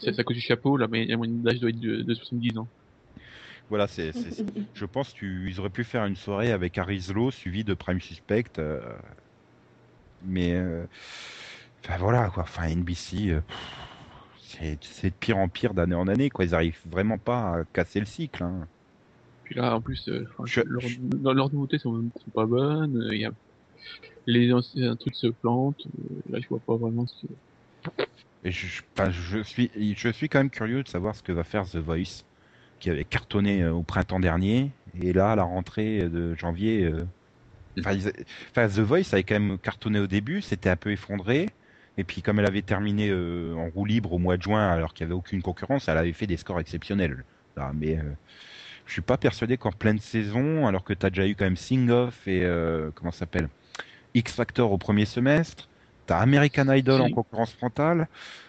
[0.00, 2.68] c'est à cause du chapeau, la moyenne d'âge doit être de, de 70 ans.
[3.68, 4.12] Voilà, c'est,
[4.74, 8.44] je pense qu'ils auraient pu faire une soirée avec Harry Zlo suivi de Prime Suspect.
[8.58, 8.80] euh,
[10.22, 10.84] mais euh,
[11.84, 12.42] enfin voilà quoi.
[12.44, 13.40] Enfin NBC, euh,
[14.60, 16.44] c'est, de pire en pire d'année en année quoi.
[16.44, 18.42] Ils arrivent vraiment pas à casser le cycle.
[18.42, 18.66] hein.
[19.44, 20.98] Puis là, en plus, euh, Je- leurs je-
[21.32, 21.94] leurs nouveautés sont,
[22.24, 22.96] sont pas bonnes.
[22.96, 23.32] euh, y a
[24.26, 25.86] les anciens trucs se plantent.
[25.86, 27.32] euh, là, je vois pas vraiment ce que.
[28.44, 28.66] Et je,
[29.10, 32.22] je- suis, je suis quand même curieux de savoir ce que va faire The Voice,
[32.80, 36.84] qui avait cartonné euh, au printemps dernier, et là à la rentrée de janvier.
[36.84, 37.04] euh,
[37.80, 37.96] enfin,
[38.68, 41.48] The Voice avait quand même cartonné au début, c'était un peu effondré,
[41.98, 44.94] et puis comme elle avait terminé euh, en roue libre au mois de juin, alors
[44.94, 47.24] qu'il n'y avait aucune concurrence, elle avait fait des scores exceptionnels.
[47.56, 48.02] Là, mais euh,
[48.86, 51.56] je suis pas persuadé qu'en pleine saison, alors que tu as déjà eu quand même
[51.56, 53.48] Sing Off et euh, comment s'appelle
[54.14, 55.68] X Factor au premier semestre,
[56.06, 58.08] t'as American Idol en concurrence frontale,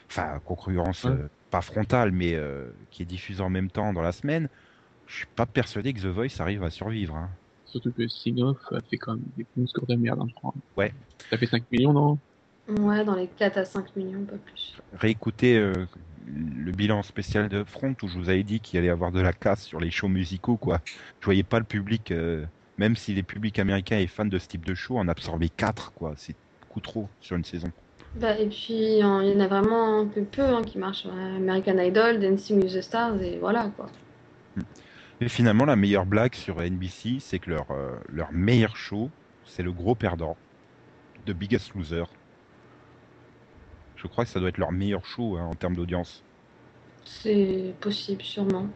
[0.09, 4.11] enfin concurrence euh, pas frontale, mais euh, qui est diffusée en même temps dans la
[4.11, 4.47] semaine.
[5.07, 7.15] Je suis pas persuadé que The Voice arrive à survivre.
[7.15, 7.29] hein.
[7.65, 10.53] Surtout que Sing-Off a fait quand même des bons scores de merde, hein, je crois.
[10.77, 10.93] Ouais.
[11.31, 12.19] Ça fait 5 millions, non?
[12.77, 14.77] Ouais, dans les 4 à 5 millions, pas plus.
[14.93, 15.73] Réécoutez euh,
[16.27, 19.21] le bilan spécial de Front où je vous avais dit qu'il allait y avoir de
[19.21, 20.79] la casse sur les shows musicaux, quoi.
[21.19, 22.45] Je voyais pas le public, euh,
[22.77, 25.93] même si les publics américains et fans de ce type de show en absorbaient 4,
[25.93, 26.13] quoi.
[26.17, 27.71] C'est beaucoup trop sur une saison.
[28.15, 31.05] Bah, et puis, il y en a vraiment un peu peu hein, qui marchent.
[31.05, 33.89] American Idol, Dancing with the Stars, et voilà, quoi.
[35.21, 39.09] Et finalement, la meilleure blague sur NBC, c'est que leur, euh, leur meilleur show,
[39.45, 40.37] c'est le gros perdant
[41.25, 42.05] de Biggest Loser.
[44.01, 46.23] Je crois que ça doit être leur meilleur show hein, en termes d'audience.
[47.05, 48.67] C'est possible, sûrement.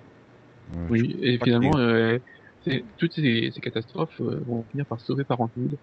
[0.75, 2.19] Euh, Oui, et finalement, euh,
[2.63, 5.77] c'est- toutes ces, ces catastrophes euh, vont finir par sauver continue.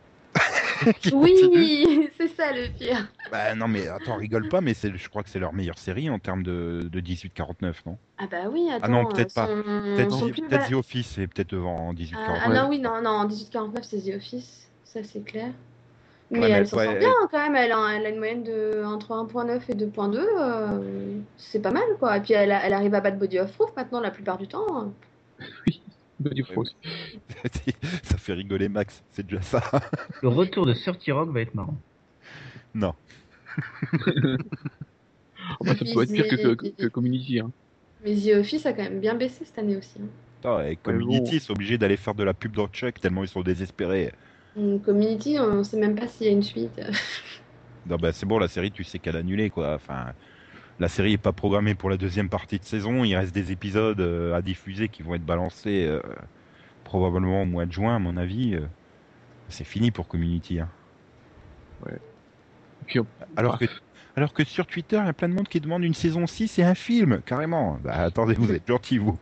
[1.13, 3.07] Oui, c'est ça le pire.
[3.31, 6.11] Bah non mais attends, rigole pas, mais c'est, je crois que c'est leur meilleure série
[6.11, 7.97] en termes de, de 18-49, non?
[8.19, 8.81] Ah bah oui, attends.
[8.83, 9.47] Ah non, peut-être pas.
[9.47, 12.15] Peut-être son The- plus peut-être bas- The Office, c'est peut-être devant en 18-49.
[12.29, 15.53] Ah, ah non, oui, non, non, en 1849, c'est The Office, ça c'est clair.
[16.31, 18.45] Mais Ouais, mais elle s'en sort bien quand même, elle a, elle a une moyenne
[18.45, 22.17] de entre 1.9 et 2.2, euh, c'est pas mal quoi.
[22.19, 24.95] Et puis elle, arrive à battre Body of Proof maintenant la plupart du temps.
[26.21, 26.77] Body of Rose.
[28.03, 29.63] ça fait rigoler Max, c'est déjà ça.
[30.23, 31.77] Le retour de Sir Rock va être marrant.
[32.75, 32.95] non.
[35.61, 37.41] Oh, bah, ça peut être pire que, que, que Community.
[37.41, 37.53] Hein.
[38.01, 40.01] Mais The Office a quand même bien baissé cette année aussi.
[40.03, 40.11] hein.
[40.43, 41.37] Attends, avec Ouais, Community, bon.
[41.37, 44.13] ils sont obligés d'aller faire de la pub dans Chuck tellement ils sont désespérés.
[44.85, 46.81] Community, on sait même pas s'il y a une suite.
[47.87, 49.75] Non, bah, c'est bon, la série, tu sais qu'elle a annulé, quoi.
[49.75, 50.13] Enfin,
[50.79, 53.05] la série est pas programmée pour la deuxième partie de saison.
[53.05, 56.01] Il reste des épisodes euh, à diffuser qui vont être balancés euh,
[56.85, 58.55] probablement au mois de juin, à mon avis.
[58.55, 58.67] euh.
[59.49, 60.61] c'est fini pour Community.
[60.61, 60.69] hein.
[62.87, 63.65] Puis, on- Alors que,
[64.17, 66.59] alors que sur Twitter, il y a plein de monde qui demande une saison 6
[66.59, 67.79] et un film, carrément.
[67.83, 69.19] Bah, attendez, vous êtes gentils, vous.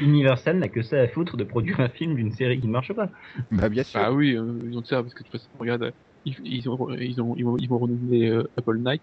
[0.00, 2.92] Universal n'a que ça à foutre de produire un film d'une série qui ne marche
[2.92, 3.08] pas.
[3.50, 4.00] Bah, bien sûr.
[4.00, 5.90] Bah oui, euh, ils ont de ça parce que de toute façon, regarde, euh,
[6.24, 9.02] ils, ils, ont, ils, ont, ils, vont, ils vont renouveler euh, Apple Night,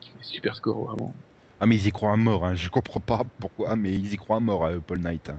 [0.00, 1.14] qui fait super score vraiment.
[1.60, 2.54] Ah, mais ils y croient à mort, hein.
[2.54, 5.30] Je comprends pas pourquoi, mais ils y croient à mort à Paul Knight.
[5.30, 5.38] hein.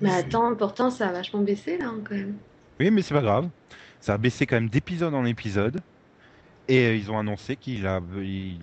[0.00, 2.34] Mais attends, pourtant ça a vachement baissé là hein, quand même.
[2.78, 3.48] Oui, mais c'est pas grave.
[4.00, 5.80] Ça a baissé quand même d'épisode en épisode.
[6.70, 8.60] Et euh, ils ont annoncé qu'il a, il,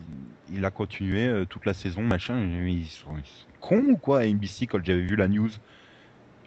[0.47, 2.39] il a continué euh, toute la saison, machin.
[2.67, 5.49] Ils sont, ils sont cons ou quoi, NBC, quand j'avais vu la news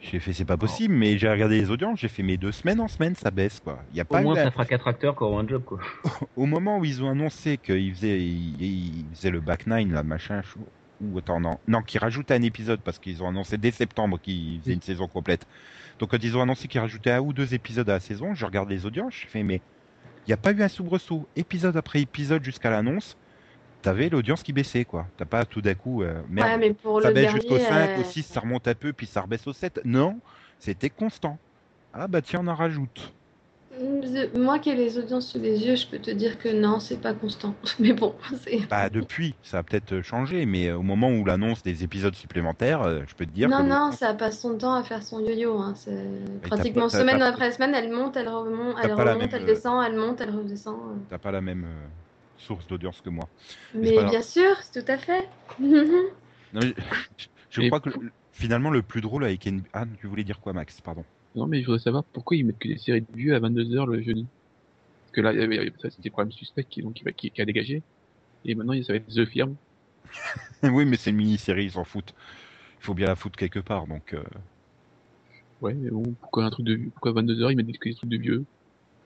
[0.01, 2.81] J'ai fait, c'est pas possible, mais j'ai regardé les audiences, j'ai fait, mais deux semaines
[2.81, 3.85] en semaine, ça baisse, quoi.
[3.91, 5.81] Y a Au pas moins, eu- ça fera quatre acteurs qui auront un job, quoi.
[6.37, 10.03] Au moment où ils ont annoncé qu'ils faisaient, ils, ils faisaient le back nine, là,
[10.03, 10.43] machin,
[11.01, 14.61] ou attends, non, non, qu'ils rajoutaient un épisode parce qu'ils ont annoncé dès septembre qu'ils
[14.61, 15.45] faisaient une saison complète.
[15.99, 18.47] Donc quand ils ont annoncé qu'ils rajoutaient un ou deux épisodes à la saison, je
[18.47, 19.63] regarde les audiences, je fais, mais
[20.27, 21.27] il n'y a pas eu un soubresaut.
[21.37, 23.17] Épisode après épisode jusqu'à l'annonce,
[23.83, 25.07] t'avais l'audience qui baissait, quoi.
[25.17, 28.01] T'as pas tout d'un coup, euh, merde, ouais, mais pour ça baisse jusqu'au 5, euh,
[28.01, 29.81] au 6, ça remonte un peu, puis ça rebaisse au 7.
[29.85, 30.19] Non,
[30.59, 31.39] c'était constant.
[31.93, 33.13] Ah bah tiens, on en rajoute.
[33.81, 36.81] The- Moi qui ai les audiences sous les yeux, je peux te dire que non,
[36.81, 37.55] c'est pas constant.
[37.79, 38.15] Mais bon,
[38.45, 38.59] c'est.
[38.69, 42.83] Bah depuis, ça a peut-être changé, mais euh, au moment où l'annonce des épisodes supplémentaires,
[42.83, 45.03] euh, je peux te dire Non, que le- non, ça passe son temps à faire
[45.03, 45.59] son yo-yo.
[45.59, 45.75] Hein.
[46.43, 49.83] Pratiquement pas- semaine après semaine, elle monte, elle remonte, elle remonte, même, elle euh, descend,
[49.87, 50.77] elle monte, elle redescend.
[50.77, 50.97] euh.
[51.09, 51.87] t'as pas la même euh,
[52.37, 53.29] source d'audience que moi.
[53.75, 55.27] Mais bien sûr, c'est tout à fait.
[56.53, 56.73] Non, je
[57.51, 59.69] je Et crois que le- finalement le plus drôle avec NBC...
[59.73, 60.81] Ah, tu voulais dire quoi Max?
[60.81, 61.05] Pardon.
[61.35, 63.87] Non, mais je voudrais savoir pourquoi ils mettent que des séries de vieux à 22h
[63.87, 64.27] le jeudi.
[65.03, 67.83] Parce que là, c'était problème suspect qui, donc, qui, a dégagé.
[68.45, 69.55] Et maintenant, ça va être The Firm.
[70.63, 72.15] oui, mais c'est une mini-série, ils s'en foutent.
[72.81, 74.23] Il faut bien la foutre quelque part, donc euh,
[75.61, 78.17] Ouais, mais bon, pourquoi un truc de Pourquoi 22h ils mettent que des trucs de
[78.17, 78.45] vieux?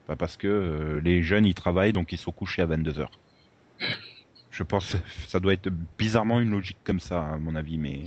[0.07, 3.09] Pas parce que euh, les jeunes ils travaillent, donc ils sont couchés à 22h.
[4.51, 5.69] Je pense que ça doit être
[5.99, 8.05] bizarrement une logique comme ça, à mon avis, mais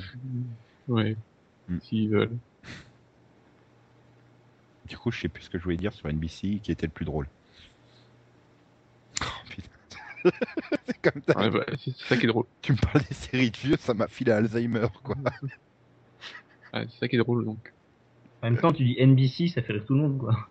[0.88, 1.18] Ouais.
[1.68, 1.80] Hmm.
[1.82, 2.38] S'ils veulent.
[4.88, 6.92] Du coup, je sais plus ce que je voulais dire sur NBC qui était le
[6.92, 7.28] plus drôle.
[9.22, 9.70] Oh, putain.
[10.86, 11.38] c'est comme ça.
[11.38, 12.46] Ouais, bah, c'est ça qui est drôle.
[12.62, 15.16] Tu me parles des séries de vieux, ça m'a filé Alzheimer, quoi.
[16.74, 17.72] Ouais, c'est ça qui est drôle, donc.
[18.42, 20.50] En même temps, tu dis NBC, ça fait rire tout le monde, quoi.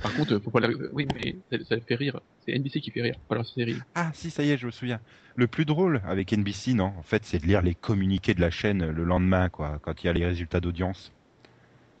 [0.00, 0.68] Par contre, faut pas la...
[0.92, 2.20] Oui, mais ça, ça fait rire.
[2.44, 3.76] C'est NBC qui fait rire, pas leur série.
[3.94, 5.00] Ah, si, ça y est, je me souviens.
[5.36, 8.50] Le plus drôle avec NBC, non, en fait, c'est de lire les communiqués de la
[8.50, 11.12] chaîne le lendemain, quoi, quand il y a les résultats d'audience.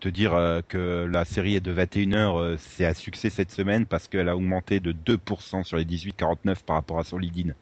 [0.04, 3.86] Te dire euh, que la série est de 21h, euh, c'est un succès cette semaine
[3.86, 7.54] parce qu'elle a augmenté de 2% sur les 18-49 par rapport à Solidine.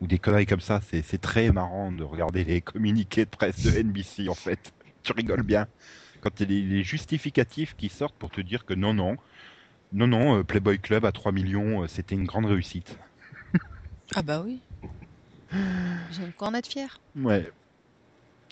[0.00, 3.76] Ou des conneries comme ça, c'est très marrant de regarder les communiqués de presse de
[3.76, 4.72] NBC, en fait.
[5.02, 5.66] Tu rigoles bien.
[6.20, 9.16] Quand il y a les, justificatifs qui sortent pour te dire que non, non,
[9.92, 12.96] non, non, euh, Playboy Club à 3 millions, euh, c'était une grande réussite.
[14.14, 14.60] Ah bah oui.
[15.50, 17.00] J'aime quoi en être fier.
[17.16, 17.50] Ouais.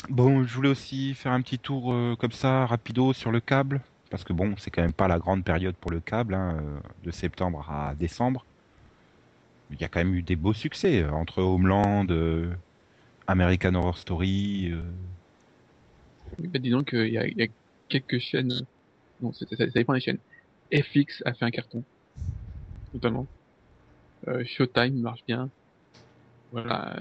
[0.08, 3.82] Bon, je voulais aussi faire un petit tour euh, comme ça, rapido, sur le câble.
[4.10, 6.80] Parce que bon, c'est quand même pas la grande période pour le câble, hein, euh,
[7.02, 8.46] de septembre à décembre.
[9.68, 12.06] Il y a quand même eu des beaux succès euh, entre Homeland,
[13.26, 14.70] American Horror Story.
[14.72, 14.82] euh,
[16.38, 17.46] bah, il y, a-
[17.88, 18.66] quelques chaînes.
[19.20, 20.20] Non, ça, ça dépend des chaînes.
[20.72, 21.84] FX a fait un carton.
[22.92, 23.28] Totalement.
[24.44, 25.50] Showtime marche bien.
[26.50, 26.96] Voilà.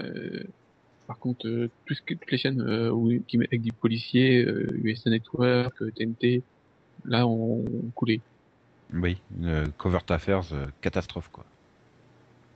[1.04, 3.72] Euh, Par contre, euh, tout ce que, toutes les chaînes euh, où, qui avec des
[3.72, 6.42] policiers, euh, USA Network, euh, TNT,
[7.04, 8.20] là, on, on coulé.
[8.92, 11.44] oui, euh, Covert Affairs, euh, catastrophe quoi.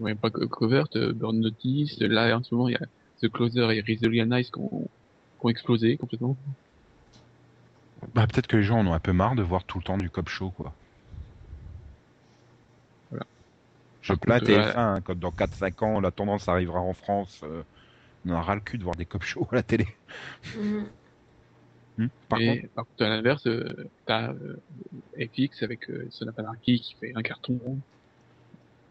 [0.00, 1.98] Ouais, pas que Covert, euh, Burn Notice.
[2.00, 2.86] Là, en ce moment, il y a
[3.22, 4.88] The Closer et Resolution Nice qui ont,
[5.40, 6.36] qui ont explosé complètement.
[8.14, 9.98] Bah, peut-être que les gens en ont un peu marre de voir tout le temps
[9.98, 10.72] du cop show quoi.
[13.10, 13.26] Voilà.
[14.02, 17.40] Je plains contre, TF1, euh, hein, quand dans 4-5 ans la tendance arrivera en France,
[17.42, 17.62] euh,
[18.24, 19.86] on aura le cul de voir des cop shows à la télé.
[20.56, 20.86] Mhm.
[21.98, 22.06] Hmm.
[22.28, 24.56] Par et contre, par contre, à l'inverse, euh, t'as euh,
[25.18, 27.80] FX avec euh, Son of Anarchy qui fait un carton.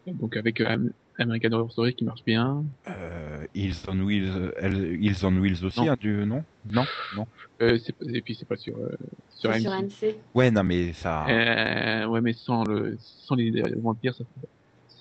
[0.07, 2.65] Donc avec euh, Am- American Horror Story qui marche bien.
[2.89, 5.91] euh, Hills on Wheels, elle- Hills on Wheels aussi, Non.
[5.91, 6.43] hein, du, non?
[6.65, 7.25] Non Non
[7.61, 8.89] Euh, et puis c'est pas sur euh,
[9.29, 9.51] sur.
[9.51, 10.15] NC.
[10.35, 11.27] Ouais, non, mais ça.
[11.29, 14.23] Euh, ouais, mais sans le sans les les vampires, ça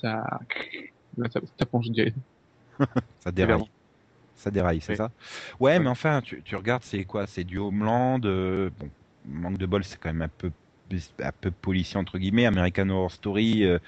[0.01, 0.39] ça
[1.16, 2.16] là, ça, ça penche direct.
[3.24, 3.64] Ça déraille.
[4.37, 5.12] Ça déraille, c'est ça?
[5.61, 5.80] Ouais, Ouais.
[5.80, 7.26] mais enfin, tu, tu regardes, c'est quoi?
[7.26, 8.20] C'est du Homeland.
[8.24, 8.91] euh, bon,
[9.24, 10.53] manque de bol, c'est quand même un peu,
[11.20, 12.47] un peu policier, entre guillemets.
[12.47, 13.78] American Horror Story, euh,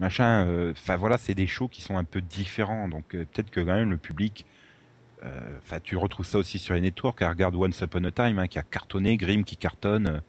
[0.00, 0.46] machin.
[0.48, 2.88] euh, Enfin, voilà, c'est des shows qui sont un peu différents.
[2.88, 4.46] Donc, peut-être que quand même le public.
[5.58, 7.22] Enfin, tu retrouves ça aussi sur les networks.
[7.22, 10.22] hein, Regarde Once Upon a Time, hein, qui a cartonné, Grimm qui cartonne.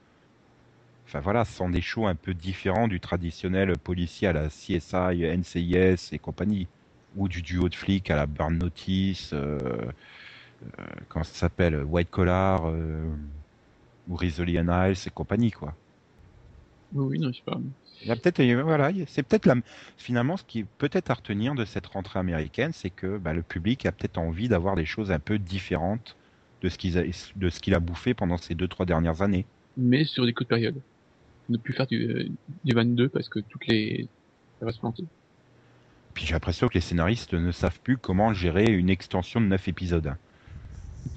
[1.06, 5.24] Enfin voilà, ce sont des shows un peu différents du traditionnel policier à la CSI,
[5.24, 6.70] NCIS et compagnie
[7.16, 9.60] ou du duo de flics à la Burn Notice, euh,
[10.64, 13.10] euh, comment ça s'appelle, White Collar, euh,
[14.08, 15.76] ou Rizzoli and et compagnie, quoi.
[16.94, 17.60] Oui, non, je sais pas.
[18.02, 19.56] Il y a peut-être, voilà, c'est peut-être la,
[19.98, 23.42] finalement ce qui est peut-être à retenir de cette rentrée américaine, c'est que bah, le
[23.42, 26.16] public a peut-être envie d'avoir des choses un peu différentes
[26.62, 29.46] de ce qu'il a, de ce qu'il a bouffé pendant ces deux trois dernières années.
[29.78, 30.82] Mais sur des courtes périodes.
[31.50, 32.32] Ne plus faire du,
[32.64, 34.08] du 22 parce que toutes les
[34.60, 35.04] ça va se planter.
[36.14, 39.68] Puis j'ai l'impression que les scénaristes ne savent plus comment gérer une extension de 9
[39.68, 40.18] épisodes.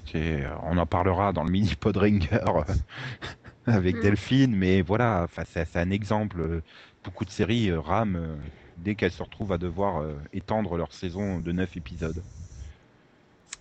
[0.05, 2.39] C'est- On en parlera dans le mini Podringer
[3.65, 3.99] avec Mm.
[3.99, 6.63] Delphine, mais voilà, c'est un exemple.
[7.03, 8.37] Beaucoup de séries euh, rament euh,
[8.77, 12.25] dès qu'elles se retrouvent à devoir euh, étendre leur saison de 9 épisodes.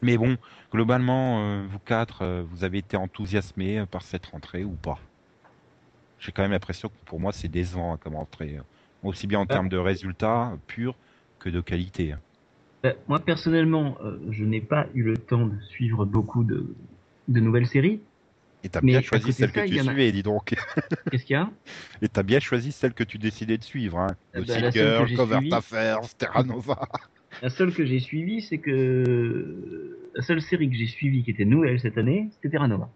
[0.03, 0.37] Mais bon,
[0.73, 5.03] globalement, euh, vous quatre, euh, vous avez été enthousiasmés euh, par cette rentrée ou pas?
[6.19, 8.59] J'ai quand même l'impression que pour moi, c'est décevant hein, comme rentrée.
[9.03, 9.63] Aussi bien en Ah.
[9.63, 10.99] termes de résultats purs
[11.43, 12.15] que de qualité.
[12.85, 16.75] Euh, moi, personnellement, euh, je n'ai pas eu le temps de suivre beaucoup de,
[17.29, 18.01] de nouvelles séries.
[18.65, 20.55] Et t'as bien choisi celle ça, que tu en a- suivais, dis donc.
[21.11, 21.51] Qu'est-ce qu'il y a?
[22.01, 23.99] Et t'as bien choisi celle que tu décidais de suivre.
[23.99, 24.17] Hein.
[24.35, 26.89] The ben, seule Girl, que j'ai Covert suivie- Affairs, Terra Nova.
[27.43, 31.47] La seule que j'ai suivie, c'est que la seule série que j'ai suivie qui était
[31.47, 32.91] nouvelle cette année, c'était Terra Nova.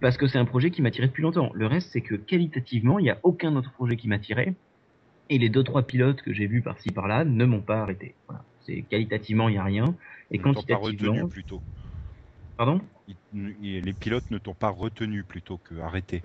[0.00, 1.50] Parce que c'est un projet qui m'attirait depuis longtemps.
[1.54, 4.54] Le reste, c'est que qualitativement, il n'y a aucun autre projet qui m'attirait.
[5.30, 8.14] Et les deux trois pilotes que j'ai vus par-ci par-là ne m'ont pas arrêté.
[8.28, 8.44] Voilà.
[8.66, 9.94] C'est qualitativement, il n'y a rien.
[10.30, 11.62] Et Ne t'en pas quantitativement, retenu plutôt.
[12.56, 12.80] pardon?
[13.32, 16.22] Les pilotes ne t'ont pas retenu plutôt que arrêté.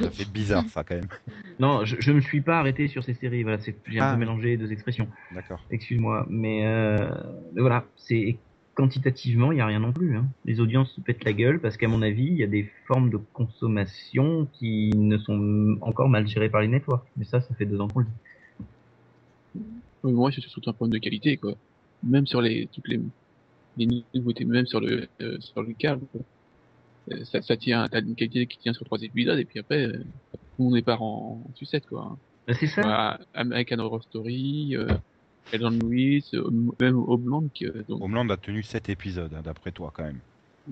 [0.00, 1.06] Ça fait bizarre ça quand même.
[1.60, 3.42] Non, je, je me suis pas arrêté sur ces séries.
[3.42, 4.12] Voilà, c'est j'ai un Ah.
[4.14, 5.08] peu mélangé les deux expressions.
[5.32, 5.60] D'accord.
[5.70, 7.08] Excuse-moi, mais, euh,
[7.54, 8.36] mais voilà, c'est
[8.74, 10.16] quantitativement, il y a rien non plus.
[10.16, 10.26] Hein.
[10.44, 13.08] Les audiences se pètent la gueule parce qu'à mon avis, il y a des formes
[13.10, 17.06] de consommation qui ne sont encore mal gérées par les networks.
[17.16, 18.10] Mais ça, ça fait deux ans qu'on le dit.
[20.04, 21.54] Mais Moi, c'est surtout un problème de qualité, quoi.
[22.02, 23.00] Même sur les toutes les,
[23.76, 26.20] les nouveautés, même sur le euh, sur le câble, quoi.
[27.12, 29.86] Euh, ça, ça tient, t'as une qualité qui tient sur trois épisodes et puis après,
[29.86, 30.04] euh,
[30.58, 32.16] on n'est pas en, en sucette, quoi.
[32.46, 32.82] Ben, c'est ça.
[32.82, 34.88] Voilà, American Horror Story, euh,
[35.52, 36.48] Ellen Lewis, euh,
[36.80, 40.18] même Homeland, qui, euh, donc Homeland a tenu 7 épisodes hein, d'après toi quand même.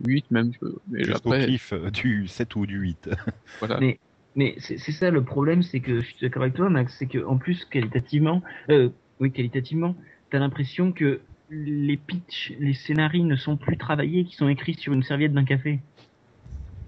[0.06, 3.10] 8 même, je peux- mais Jusqu'au après, cliff du 7 ou du 8.
[3.60, 3.78] voilà.
[3.80, 3.98] Mais-
[4.36, 7.06] Mais c'est c'est ça le problème, c'est que je suis d'accord avec toi, Max, c'est
[7.06, 8.88] que en plus qualitativement, euh,
[9.20, 9.94] oui qualitativement,
[10.30, 14.92] t'as l'impression que les pitchs, les scénarios ne sont plus travaillés, qui sont écrits sur
[14.92, 15.80] une serviette d'un café.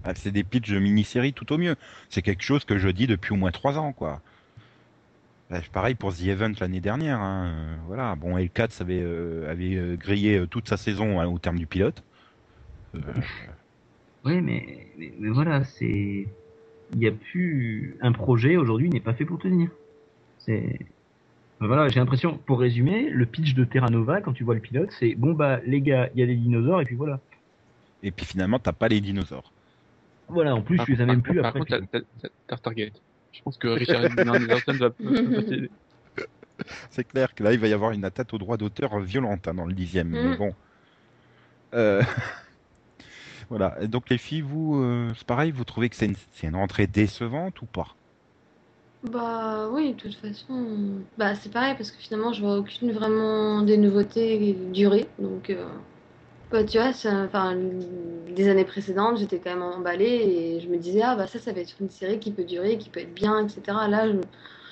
[0.03, 1.75] Ah, c'est des pitchs de mini-série tout au mieux.
[2.09, 4.21] C'est quelque chose que je dis depuis au moins 3 ans quoi.
[5.71, 7.19] Pareil pour The Event l'année dernière.
[7.21, 7.45] hein.
[7.47, 8.15] Euh, Voilà.
[8.15, 12.03] Bon, L4 avait, euh, avait euh, grillé toute sa saison hein, au terme du pilote.
[12.95, 12.99] Euh,
[14.25, 16.27] Oui, mais, mais, mais voilà, c'est,
[16.93, 19.69] il y a plus un projet aujourd'hui n'est pas fait pour tenir.
[20.39, 20.79] C'est,
[21.59, 24.89] voilà, j'ai l'impression, pour résumer, le pitch de Terra Nova quand tu vois le pilote,
[24.99, 27.19] c'est bon bah les gars, il y a des dinosaures et puis voilà.
[28.03, 29.51] Et puis finalement, t'as pas les dinosaures.
[30.29, 31.59] Voilà, en plus Par- tu les as même par- plus par après.
[31.59, 32.93] contre, t'as- t'as- t'as Target.
[33.31, 34.89] Je pense que Richard Anderson va.
[36.89, 39.53] C'est clair que là, il va y avoir une atteinte au droit d'auteur violente hein,
[39.53, 40.09] dans le dixième.
[40.09, 40.29] Mm.
[40.29, 40.53] Mais bon.
[41.73, 42.01] Euh,
[43.49, 43.77] voilà.
[43.81, 46.55] Et donc les filles, vous, euh, c'est pareil, vous trouvez que c'est une, c'est une
[46.55, 47.96] rentrée décevante ou pas?
[49.03, 53.61] Bah oui, de toute façon, bah c'est pareil parce que finalement je vois aucune vraiment
[53.61, 55.05] des nouveautés durer.
[55.19, 55.65] Donc, euh,
[56.51, 57.55] bah, tu vois, ça- enfin,
[58.35, 61.53] des années précédentes, j'étais quand même emballée et je me disais, ah bah ça, ça
[61.53, 63.61] va être une série qui peut durer, qui peut être bien, etc.
[63.89, 64.17] Là, je,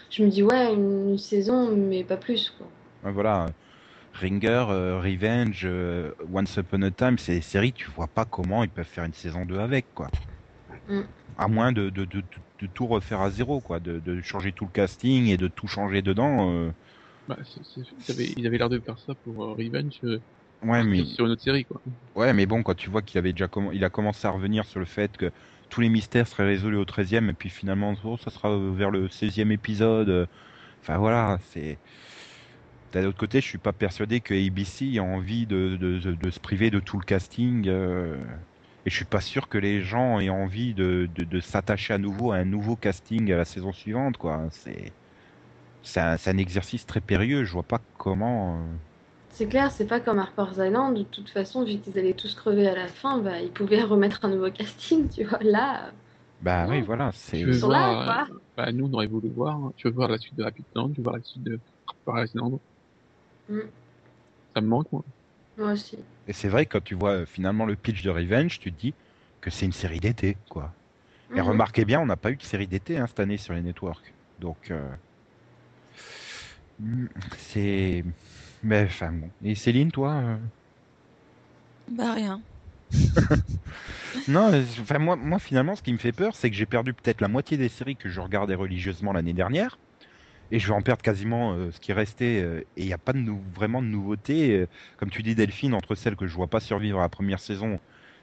[0.09, 2.67] je me dis, ouais, une saison, mais pas plus, quoi.
[3.03, 3.47] Ouais, Voilà.
[4.13, 8.63] Ringer, euh, Revenge, euh, Once Upon a Time, c'est des séries, tu vois pas comment
[8.63, 10.07] ils peuvent faire une saison 2 avec, quoi.
[10.87, 11.01] Mm.
[11.37, 12.27] À moins de, de, de, de-
[12.67, 13.79] de tout refaire à zéro, quoi.
[13.79, 16.51] De, de changer tout le casting et de tout changer dedans.
[16.51, 16.71] euh,
[17.27, 17.37] Bah,
[17.75, 20.19] ils avaient- ils avaient l'air de faire ça pour euh, Revenge euh,
[20.61, 21.81] Ouais, mais sur une autre série, quoi.
[22.15, 24.65] Ouais, mais bon, quand tu vois qu'il avait déjà comm- il a commencé à revenir
[24.65, 25.31] sur le fait que
[25.69, 29.09] tous les mystères seraient résolus au 13e, et puis finalement, oh, ça sera vers le
[29.09, 30.09] 16e épisode.
[30.09, 30.25] euh,
[30.83, 31.79] Enfin voilà, c'est.
[32.91, 36.29] D'un autre côté, je suis pas persuadé que ABC a envie de, de, de, de
[36.31, 37.67] se priver de tout le casting.
[37.67, 38.17] euh,
[38.85, 41.97] Et je suis pas sûr que les gens aient envie de, de, de s'attacher à
[41.97, 44.47] nouveau à un nouveau casting à la saison suivante, quoi.
[44.51, 44.95] C'est.
[45.83, 48.59] C'est un, un exercice très périlleux, je vois pas comment.
[48.73, 48.77] euh,
[49.29, 52.67] C'est clair, c'est pas comme Harper's Island, de toute façon, vu qu'ils allaient tous crever
[52.67, 55.37] à la fin, bah, ils pouvaient remettre un nouveau casting, tu vois.
[55.43, 55.91] Là,
[56.39, 57.43] Bah oui, voilà, c'est.
[57.43, 58.27] Là, quoi.
[58.29, 59.73] euh, bah, nous, on aurait voulu voir, hein.
[59.77, 61.59] tu veux voir la suite de Rapid Land, tu veux voir la suite de
[62.05, 62.59] Paris Island.
[63.49, 63.69] Mm.
[64.55, 65.03] Ça me manque, moi.
[65.57, 65.97] Moi aussi.
[66.27, 68.95] Et c'est vrai, quand tu vois euh, finalement le pitch de Revenge, tu te dis
[69.41, 70.75] que c'est une série d'été, quoi.
[71.35, 71.41] Et Mhm.
[71.41, 74.15] remarquez bien, on n'a pas eu de série d'été hein, cette année sur les networks.
[74.39, 74.95] Donc, euh,
[76.79, 78.03] hmm, c'est.
[78.61, 79.31] Mais enfin bon.
[79.43, 80.37] Et Céline, toi euh,
[81.87, 82.45] Bah rien.
[84.27, 84.51] Non,
[84.81, 87.27] enfin moi, moi finalement, ce qui me fait peur, c'est que j'ai perdu peut-être la
[87.27, 89.79] moitié des séries que je regardais religieusement l'année dernière.
[90.51, 92.41] Et je vais en perdre quasiment euh, ce qui restait.
[92.41, 94.51] euh, et il n'y a pas de nou- vraiment de nouveauté.
[94.59, 94.67] euh,
[94.97, 97.79] comme tu dis, Delphine, entre celles que je vois pas survivre à la première saison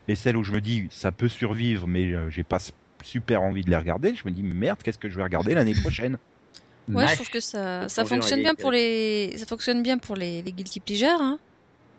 [0.09, 2.59] et celles où je me dis ça peut survivre, mais euh, j'ai pas
[3.05, 5.55] super envie de les regarder, je me dis mais merde, qu'est-ce que je vais regarder
[5.55, 6.19] l'année prochaine?
[6.93, 10.43] Ouais, je trouve que ça, fonctionne bien les- pour les, ça fonctionne bien pour les,
[10.43, 11.39] les guilty pleasures, hein.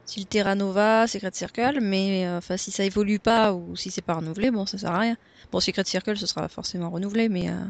[0.05, 4.01] Style Terra Nova, Secret Circle, mais euh, enfin si ça évolue pas ou si c'est
[4.03, 5.17] pas renouvelé, bon ça sert à rien.
[5.51, 7.65] Bon Secret Circle ce sera forcément renouvelé, mais euh,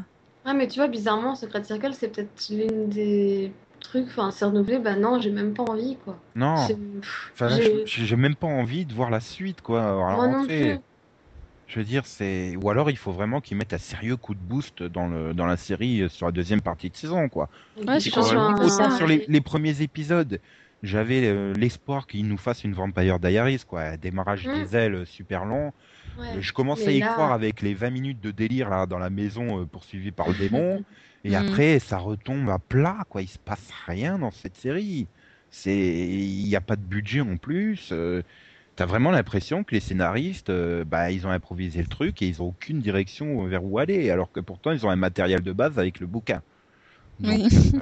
[0.45, 4.79] Ouais, mais tu vois, bizarrement, Secret Circle, c'est peut-être l'une des trucs, enfin, c'est renouvelé,
[4.79, 6.17] bah non, j'ai même pas envie, quoi.
[6.35, 6.55] Non,
[7.33, 7.49] enfin,
[7.85, 9.83] j'ai- même pas envie de voir la suite, quoi.
[9.83, 10.77] à la Moi non plus.
[11.67, 12.55] Je veux dire, c'est.
[12.61, 15.45] Ou alors il faut vraiment qu'ils mettent un sérieux coup de boost dans, le, dans
[15.45, 17.49] la série euh, sur la deuxième partie de saison, quoi.
[17.87, 18.63] Ouais, Je pense un- ça.
[18.65, 20.39] Autant sur les, les premiers épisodes,
[20.83, 23.81] j'avais euh, l'espoir qu'ils nous fassent une Vampire Diaries, quoi.
[23.81, 24.53] Un démarrage Mm.
[24.53, 25.71] des ailes super long.
[26.17, 26.41] Ouais.
[26.41, 29.09] Je commençais à y là- croire avec les 20 minutes de délire là, dans la
[29.09, 30.83] maison euh, poursuivie par le démon.
[31.25, 31.35] Et Mm.
[31.35, 33.21] après, ça retombe à plat, quoi.
[33.21, 35.07] Il se passe rien dans cette série.
[35.49, 37.89] C'est, il n'y a pas de budget en plus.
[37.91, 38.21] euh,
[38.75, 42.41] T'as vraiment l'impression que les scénaristes, euh, bah, ils ont improvisé le truc et ils
[42.41, 45.77] ont aucune direction vers où aller, alors que pourtant ils ont un matériel de base
[45.77, 46.41] avec le bouquin.
[47.19, 47.47] Donc, oui.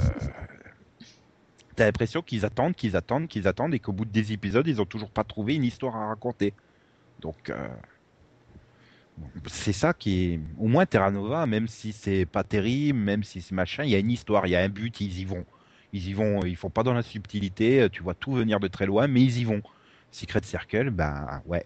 [1.76, 4.82] T'as l'impression qu'ils attendent, qu'ils attendent, qu'ils attendent, et qu'au bout de 10 épisodes, ils
[4.82, 6.54] ont toujours pas trouvé une histoire à raconter.
[7.20, 7.68] Donc, euh,
[9.48, 10.40] C'est ça qui est.
[10.58, 13.96] Au moins Terra Nova, même si c'est pas terrible, même si c'est machin, il y
[13.96, 15.46] a une histoire, il y a un but, ils y vont.
[15.94, 18.86] Ils y vont, ils font pas dans la subtilité, tu vois tout venir de très
[18.86, 19.62] loin, mais ils y vont.
[20.12, 21.66] Secret Circle, ben ouais.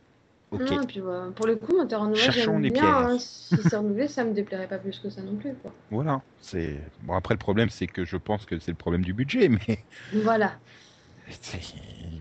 [0.51, 0.61] Ok.
[0.61, 1.31] Non, et puis, voilà.
[1.31, 2.83] Pour le coup, Terra Nova, Cherchons j'aime les bien.
[3.09, 3.17] hein.
[3.19, 5.53] Si c'est renouvelé, ça me déplairait pas plus que ça non plus.
[5.55, 5.73] Quoi.
[5.89, 6.21] Voilà.
[6.39, 7.13] C'est bon.
[7.13, 9.79] Après, le problème, c'est que je pense que c'est le problème du budget, mais
[10.13, 10.59] Voilà.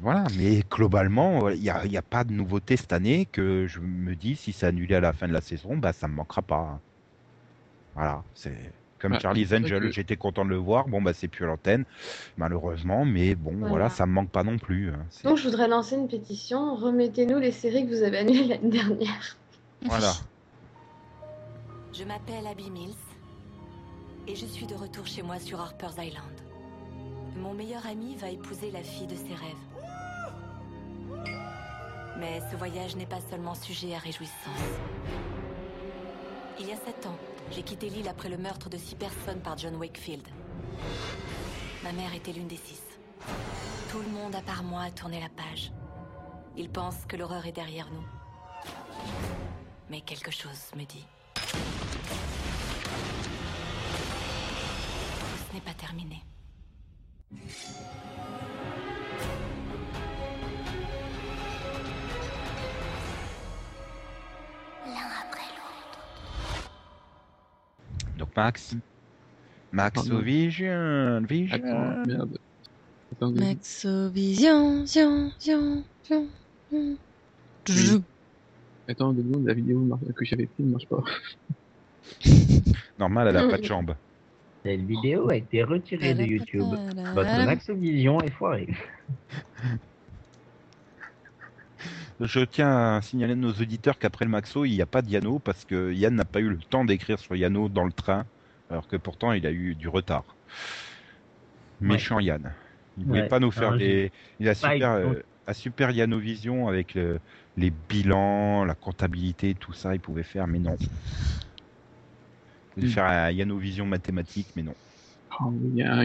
[0.01, 0.25] Voilà.
[0.39, 3.81] Mais globalement, il n'y a, il y a pas de nouveauté cette année que je
[3.81, 6.43] me dis si c'est annulé à la fin de la saison, bah ça me manquera
[6.43, 6.81] pas.
[7.95, 8.23] Voilà.
[8.35, 8.57] C'est
[8.99, 9.81] comme Ah, Charlie's Angel.
[9.83, 10.89] que- J'étais content de le voir.
[10.89, 11.85] Bon, bah c'est plus à l'antenne,
[12.39, 13.05] malheureusement.
[13.05, 13.69] Mais bon, voilà.
[13.69, 13.91] Voilà.
[13.91, 14.91] ça me manque pas non plus.
[14.91, 15.05] hein.
[15.25, 16.75] Donc, je voudrais lancer une pétition.
[16.77, 19.37] Remettez-nous les séries que vous avez annulées l'année dernière.
[19.83, 20.13] Voilà.
[21.93, 22.95] Je m'appelle Abby Mills
[24.27, 26.25] et je suis de retour chez moi sur Harper's Island.
[27.37, 29.55] Mon meilleur ami va épouser la fille de ses rêves.
[32.19, 34.33] Mais ce voyage n'est pas seulement sujet à réjouissance.
[36.61, 37.17] Il y a sept ans,
[37.51, 40.27] j'ai quitté l'île après le meurtre de six personnes par John Wakefield.
[41.83, 42.81] Ma mère était l'une des six.
[43.91, 45.73] Tout le monde à part moi a tourné la page.
[46.57, 48.07] Ils pensent que l'horreur est derrière nous.
[49.91, 51.05] Mais quelque chose me dit.
[55.49, 56.23] Ce n'est pas terminé.
[64.87, 66.71] L'un après l'autre.
[68.19, 68.77] Donc Max?
[69.73, 70.19] Max Pardon.
[70.21, 71.57] Vision, Vision.
[71.57, 72.39] Attends, merde.
[74.35, 75.85] Zion, zion, zion.
[76.73, 76.99] Oui.
[78.89, 81.03] attends deux secondes, la vidéo que j'avais prise ne marche pas.
[82.99, 83.95] Normal, elle a pas de jambes.
[84.65, 86.65] Cette vidéo a été retirée de YouTube.
[87.15, 88.67] Votre Maxovision est foiré.
[92.21, 95.11] Je tiens à signaler à nos auditeurs qu'après le Maxo, il n'y a pas de
[95.11, 98.25] Yano parce que Yann n'a pas eu le temps d'écrire sur Yano dans le train,
[98.71, 100.25] alors que pourtant il a eu du retard.
[101.81, 102.53] Méchant Yann.
[102.97, 103.29] Il voulait Ouais.
[103.29, 104.13] pas nous faire Alors, des.
[104.41, 107.19] Il a super, eu- euh, a super Yanovision avec le-
[107.59, 110.77] les bilans, la comptabilité, tout ça, il pouvait faire, mais non.
[112.77, 112.91] Voulait Mm.
[112.91, 114.75] faire un Yanovision mathématique, mais non.
[115.41, 116.05] Oh, il y a un,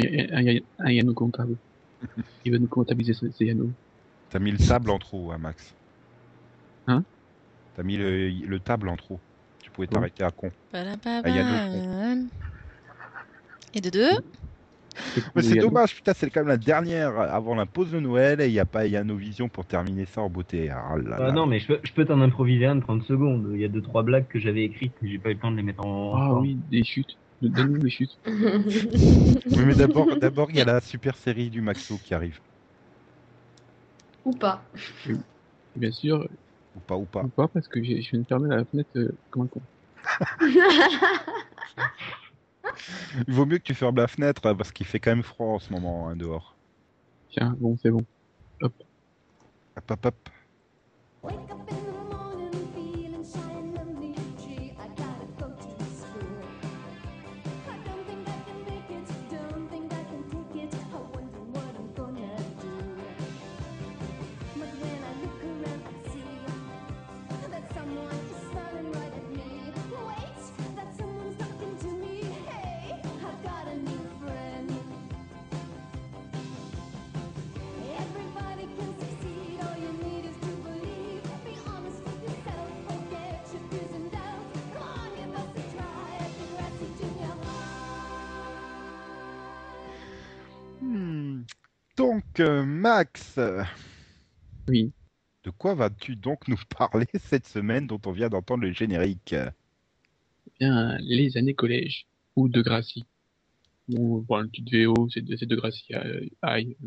[0.80, 1.56] un, Yano comptable.
[2.46, 3.70] Il va nous comptabiliser ces, ces Yano.
[4.30, 5.74] T'as mis le table en trop, hein, Max.
[6.88, 7.04] Hein?
[7.76, 9.20] T'as mis le, le table en trop.
[9.62, 10.52] Tu pouvais t'arrêter à con.
[10.72, 11.22] Ba-da-ba-ba.
[11.24, 12.28] Ah, Yann
[13.74, 14.18] Et de deux?
[15.36, 18.48] Mais c'est dommage, putain, c'est quand même la dernière avant la pause de Noël et
[18.48, 20.70] il n'y a pas Yanovision pour terminer ça en beauté.
[20.70, 21.32] Ah là Ah là.
[21.32, 23.50] non, mais je peux, je peux t'en improviser un de 30 secondes.
[23.54, 25.52] Il y a deux trois blagues que j'avais écrites, mais j'ai pas eu le temps
[25.52, 26.16] de les mettre en.
[26.16, 27.18] Ah oui, des chutes.
[27.42, 28.20] Donne-nous des chutes.
[28.26, 32.40] Oui, mais d'abord, d'abord, il y a la super série du Maxo qui arrive.
[34.26, 34.62] Ou pas.
[35.08, 36.28] Et bien sûr,
[36.76, 37.24] Ou pas, ou pas.
[37.24, 39.62] ou pas, parce que je viens de fermer la fenêtre euh, comme un con.
[43.28, 45.48] Il vaut mieux que tu fermes la fenêtre hein, parce qu'il fait quand même froid
[45.48, 46.56] en ce moment hein, dehors.
[47.32, 48.06] Tiens, bon, c'est bon.
[48.62, 48.74] Hop,
[49.90, 50.30] hop, hop.
[51.24, 51.89] Wake
[92.00, 93.38] Donc, euh, Max,
[94.70, 94.94] Oui.
[95.44, 99.36] de quoi vas-tu donc nous parler cette semaine dont on vient d'entendre le générique
[100.62, 102.06] Bien, les années collège.
[102.38, 103.06] Ou de Gracie.
[103.90, 105.94] Bon, le titre VO, c'est de, de Gracie.
[105.94, 106.78] euh, aïe.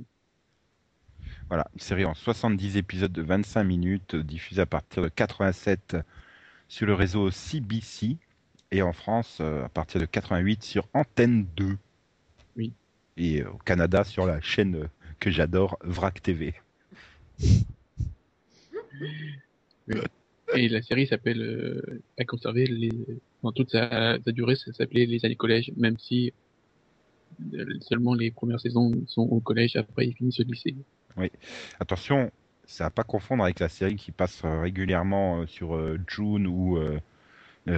[1.49, 5.99] Voilà, une série en 70 épisodes de 25 minutes, diffusée à partir de 87
[6.69, 8.17] sur le réseau CBC
[8.71, 11.77] et en France euh, à partir de 88 sur Antenne 2.
[12.57, 12.73] Oui.
[13.19, 14.89] Et au Canada sur la chaîne
[15.23, 16.53] que j'adore, VRAC TV.
[20.55, 22.91] Et la série s'appelle, euh, a conservé les,
[23.43, 26.33] dans toute sa, sa durée, ça s'appelait les années collège, même si
[27.55, 30.75] euh, seulement les premières saisons sont au collège, après ils finissent au lycée.
[31.79, 32.31] Attention,
[32.67, 36.77] ça à pas confondre avec la série qui passe régulièrement euh, sur euh, June ou
[36.77, 36.99] euh,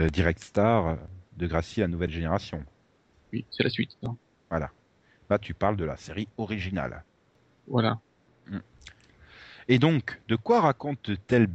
[0.08, 0.96] Direct Star
[1.36, 2.64] de Gracie la nouvelle génération.
[3.32, 3.96] Oui, c'est la suite.
[4.02, 4.16] hein.
[5.30, 7.04] Là, tu parles de la série originale.
[7.66, 7.98] Voilà.
[9.66, 11.48] Et donc, de quoi raconte-t-elle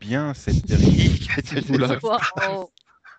[0.00, 1.20] bien cette série.
[1.70, 1.98] Oula.
[2.02, 2.70] Wow.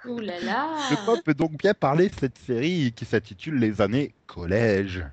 [0.05, 0.89] Ouh là là.
[0.89, 5.05] De quoi peut donc bien parler cette série qui s'intitule Les années collège?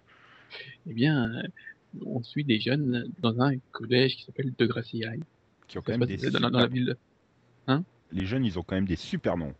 [0.88, 1.42] Eh bien, euh,
[2.06, 5.22] on suit des jeunes dans un collège qui s'appelle De Gracie High.
[5.68, 6.96] qui ont quand même des dans, dans la super- ville.
[8.12, 9.54] Les jeunes, ils ont quand même des super noms.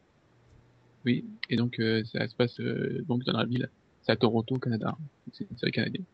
[1.04, 3.68] Oui, et donc euh, ça se passe euh, donc dans la ville.
[4.02, 4.96] C'est à Toronto, au Canada.
[5.32, 6.04] C'est une série canadienne.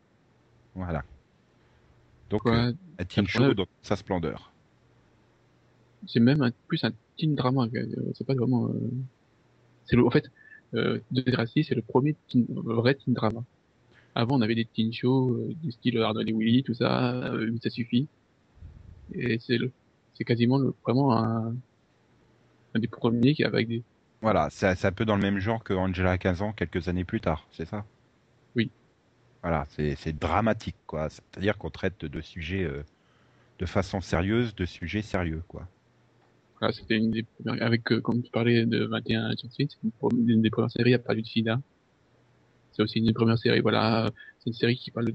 [0.74, 1.02] Voilà.
[2.30, 2.64] Donc, Quoi euh,
[2.98, 4.54] un teen show dans sa splendeur.
[6.06, 7.66] C'est même un, plus un teen drama.
[7.74, 8.68] euh, C'est pas vraiment.
[8.68, 8.90] euh,
[9.84, 10.24] C'est le, en fait,
[10.74, 13.44] euh, De Gracie, c'est le premier teen- vrai teen drama.
[14.14, 17.50] Avant, on avait des teen shows euh, du style Arnold et Willy, tout ça, euh,
[17.52, 18.10] mais ça suffit.
[19.12, 19.72] Et c'est le,
[20.14, 21.56] c'est quasiment le, vraiment un,
[22.74, 23.84] un des premiers qui avec des,
[24.20, 27.06] Voilà, c'est un peu dans le même genre que Angela à 15 ans quelques années
[27.06, 27.86] plus tard, c'est ça?
[29.46, 31.08] Voilà, c'est c'est dramatique, quoi.
[31.08, 32.82] C'est-à-dire qu'on traite de sujets euh,
[33.58, 35.68] de façon sérieuse, de sujets sérieux, quoi.
[36.60, 39.82] Voilà, c'était une des premières, avec, euh, comme tu parlais de 21 sur Street, c'est
[39.82, 41.58] une, pro- une des premières séries à parler du sida.
[42.72, 45.14] C'est aussi une des premières séries, voilà, c'est une série qui parle de,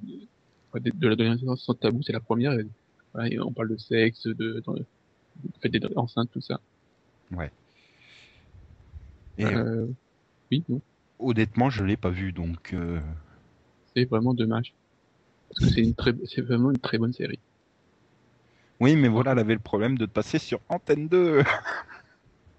[0.80, 2.66] de, de l'adolescence sans tabou, c'est la première, et,
[3.14, 4.86] voilà, et on parle de sexe, de, de, de
[5.62, 6.62] fait d'être enceinte, tout ça.
[9.38, 9.88] Et Euh,
[10.52, 10.82] oui, non,
[11.20, 13.00] honnêtement, je l'ai pas vu, donc euh,
[13.96, 14.74] c'est vraiment dommage.
[15.50, 17.40] Parce que c'est une très, c'est vraiment une très bonne série.
[18.80, 21.44] oui, mais voilà, elle avait le problème de passer sur Antenne 2.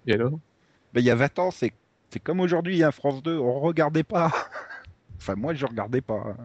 [0.07, 0.39] Et alors?
[0.93, 1.73] Ben, il y a 20 ans, c'est
[2.11, 4.31] c'est comme aujourd'hui, hein, France 2, on regardait pas.
[5.17, 6.37] enfin, moi, je regardais pas.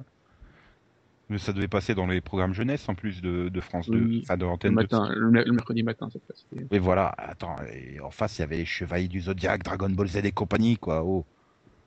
[1.29, 4.21] Mais ça devait passer dans les programmes jeunesse en plus de, de France 2, Oui,
[4.25, 4.87] enfin de Le Antenne 2.
[5.15, 6.47] le, mer- le mercredi matin, ça passe.
[6.57, 9.91] Et- Et voilà, attends, et en face, il y avait les Chevaliers du Zodiac, Dragon
[9.91, 11.05] Ball Z et compagnie, quoi.
[11.05, 11.27] Oh.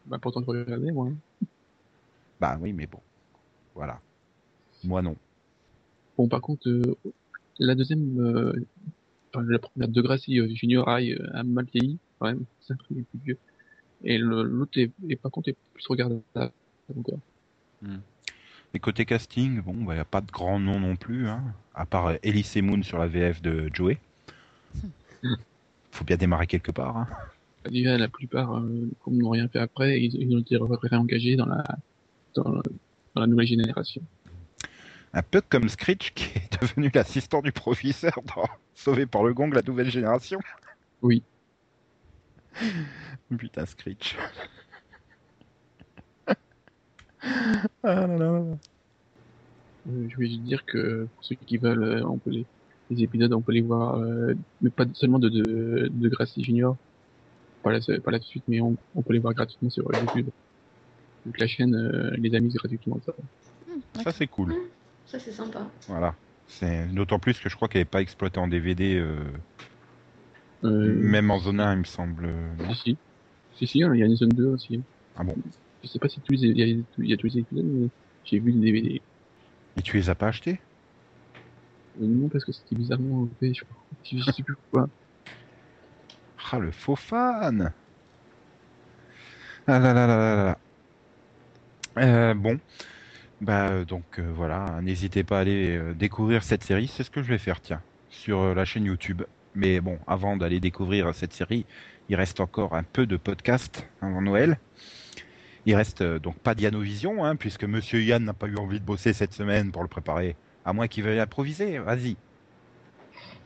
[0.05, 1.07] Bah, pourtant, je regardais, moi.
[1.07, 1.45] hein.
[2.41, 2.99] Bah oui, mais bon.
[3.75, 4.01] Voilà.
[4.83, 5.15] Moi, non.
[6.17, 6.97] Bon, par contre, euh,
[7.59, 8.53] la deuxième, euh,
[9.35, 12.77] la première de Gracie euh, Junior High euh, a mal vieilli, quand même, c'est un
[12.77, 13.37] truc plus vieux.
[14.03, 16.23] Et l'autre est, par contre, est plus regardable
[16.97, 17.19] encore.
[18.73, 21.43] Et côté casting, bon, bah, il n'y a pas de grand nom non plus, hein,
[21.75, 23.99] à part Elise Moon sur la VF de Joey.
[25.91, 26.97] Faut bien démarrer quelque part.
[26.97, 27.07] Hein.
[27.69, 28.59] Déjà, la plupart,
[29.03, 31.63] comme n'ont rien fait après, ils, ils ont été réengagés dans la,
[32.35, 32.61] dans, la-
[33.15, 34.01] dans la nouvelle génération.
[35.13, 39.53] Un peu comme Screech, qui est devenu l'assistant du professeur dans Sauvé par le Gong,
[39.53, 40.39] la nouvelle génération.
[41.01, 41.23] Oui.
[43.37, 44.17] Putain, Screech.
[46.27, 46.35] ah
[47.83, 48.43] là là.
[49.89, 52.45] Euh, je vais juste dire que pour ceux qui veulent, euh, on peut les,
[52.89, 56.77] les épisodes, on peut les voir, euh, mais pas seulement de, de, de Gracie Junior,
[57.63, 59.83] pas là, pas là tout de suite, mais on, on peut les voir gratuitement sur
[59.93, 60.29] YouTube.
[61.25, 62.99] Donc la chaîne euh, les a mis gratuitement.
[63.05, 63.13] Ça.
[63.67, 64.55] Hmm, Ça, c'est cool.
[65.05, 65.69] Ça, c'est sympa.
[65.87, 66.15] Voilà.
[66.47, 69.23] C'est d'autant plus que je crois qu'elle n'est pas exploitée en DVD, euh,
[70.63, 72.25] Euh, même en zone 1, il me semble.
[72.25, 72.97] euh, Si, si.
[73.57, 74.81] Si, si, hein, il y a une zone 2 aussi.
[75.15, 75.35] Ah bon
[75.83, 76.65] Je sais pas si tous les, il y a,
[76.97, 77.87] il y a tous les épisodes, mais
[78.25, 79.01] j'ai vu les DVD.
[79.77, 80.59] Et tu les as pas achetés?
[82.01, 83.77] Euh, non, parce que c'était bizarrement fait, je, crois.
[84.03, 84.89] je, sais plus pourquoi.
[86.51, 87.73] Ah, le faux fan
[89.67, 90.57] Ah là là là là là là.
[91.97, 92.57] Euh, bon,
[93.41, 97.21] bah euh, donc euh, voilà, n'hésitez pas à aller découvrir cette série, c'est ce que
[97.21, 99.23] je vais faire, tiens, sur la chaîne YouTube.
[99.55, 101.65] Mais bon, avant d'aller découvrir cette série,
[102.07, 104.57] il reste encore un peu de podcast avant Noël.
[105.65, 109.11] Il reste donc pas Dianovision, hein, puisque Monsieur Yann n'a pas eu envie de bosser
[109.11, 111.79] cette semaine pour le préparer, à moins qu'il veuille improviser.
[111.79, 112.15] Vas-y.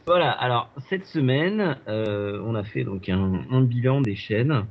[0.05, 4.65] Voilà, alors cette semaine, on a fait donc un, un bilan des chaînes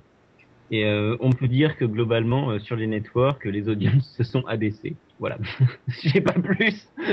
[0.74, 4.44] et euh, on peut dire que globalement euh, sur les networks, les audiences se sont
[4.46, 4.96] abaissées.
[5.20, 5.38] Voilà,
[6.02, 6.88] j'ai pas plus.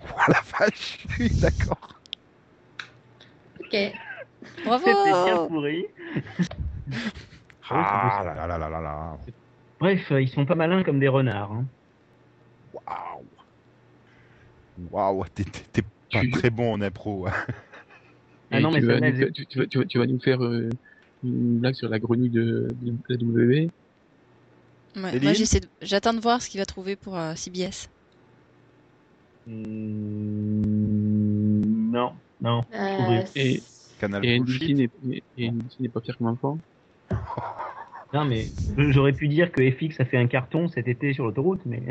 [0.00, 2.00] Oh la vache, oui, d'accord.
[3.58, 3.76] Ok.
[4.64, 5.86] Bravo C'était bien pourri.
[7.68, 9.18] Ah là là là là là.
[9.80, 11.50] Bref, euh, ils sont pas malins comme des renards.
[11.52, 11.66] hein.
[12.72, 13.28] Waouh
[14.76, 15.82] Waouh, t'es-
[16.12, 17.26] pas Tu- très bon en impro.
[17.26, 17.32] hein.
[18.52, 20.20] Ah non, mais tu, vas nous, faire- tu, tu vas, tu, vas, tu vas nous
[20.20, 20.68] faire euh,
[21.24, 23.68] une blague sur la grenouille de, de la W.
[24.96, 27.88] Ouais, Céline moi, j'essaie de- j'attends de voir ce qu'il va trouver pour euh, CBS.
[29.46, 29.52] Hmm,
[31.92, 32.62] non, non.
[32.74, 33.62] Euh, Et-
[33.98, 34.70] Canal Et Bullshit.
[34.70, 36.58] NBC n'est et NBC n'est pas fier comme enfant.
[38.14, 41.60] Non, mais j'aurais pu dire que FX a fait un carton cet été sur l'autoroute,
[41.66, 41.82] mais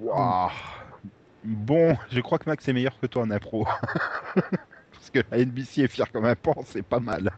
[0.00, 0.50] Waouh
[1.44, 3.66] Bon, je crois que Max est meilleur que toi en impro.
[5.02, 7.32] Parce que la NBC est fière comme un pan, c'est pas mal.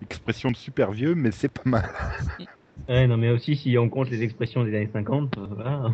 [0.00, 1.90] Expression de super vieux, mais c'est pas mal.
[2.88, 5.92] ouais, non, mais aussi si on compte les expressions des années 50, euh, voilà.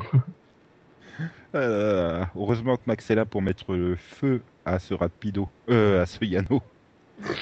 [1.56, 6.06] Euh, heureusement que Max est là pour mettre le feu à ce rapido, euh, à
[6.06, 6.62] ce Yano.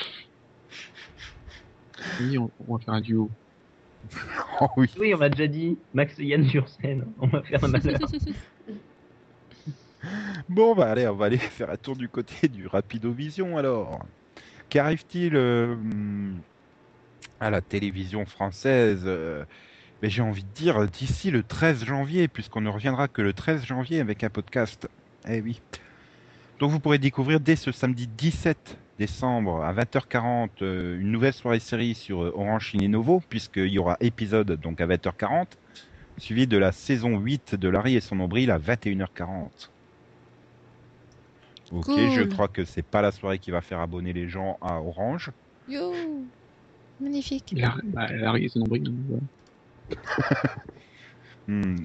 [2.20, 3.30] Oui, on, on va faire un duo.
[4.60, 4.88] Oh oui.
[4.98, 7.98] Oui, on m'a déjà dit, Max et Yann sur scène, on va faire un malheur.
[10.48, 14.04] Bon, bah allez, on va aller faire un tour du côté du Rapido Vision alors.
[14.68, 15.76] Qu'arrive-t-il euh,
[17.40, 19.44] à la télévision française euh,
[20.02, 23.64] mais J'ai envie de dire d'ici le 13 janvier, puisqu'on ne reviendra que le 13
[23.64, 24.88] janvier avec un podcast.
[25.28, 25.60] Eh oui.
[26.58, 31.58] Donc vous pourrez découvrir dès ce samedi 17 décembre à 20h40 euh, une nouvelle soirée
[31.58, 35.46] série sur Orange Ciné Novo, puisqu'il y aura épisode donc à 20h40,
[36.18, 39.70] suivi de la saison 8 de Larry et son nombril à 21h40.
[41.74, 42.10] Ok, Cool.
[42.10, 45.30] je crois que c'est pas la soirée qui va faire abonner les gens à Orange.
[45.68, 45.92] Yo
[47.00, 47.54] Magnifique.
[47.56, 48.34] La, bah, voilà.
[51.46, 51.76] Hmm,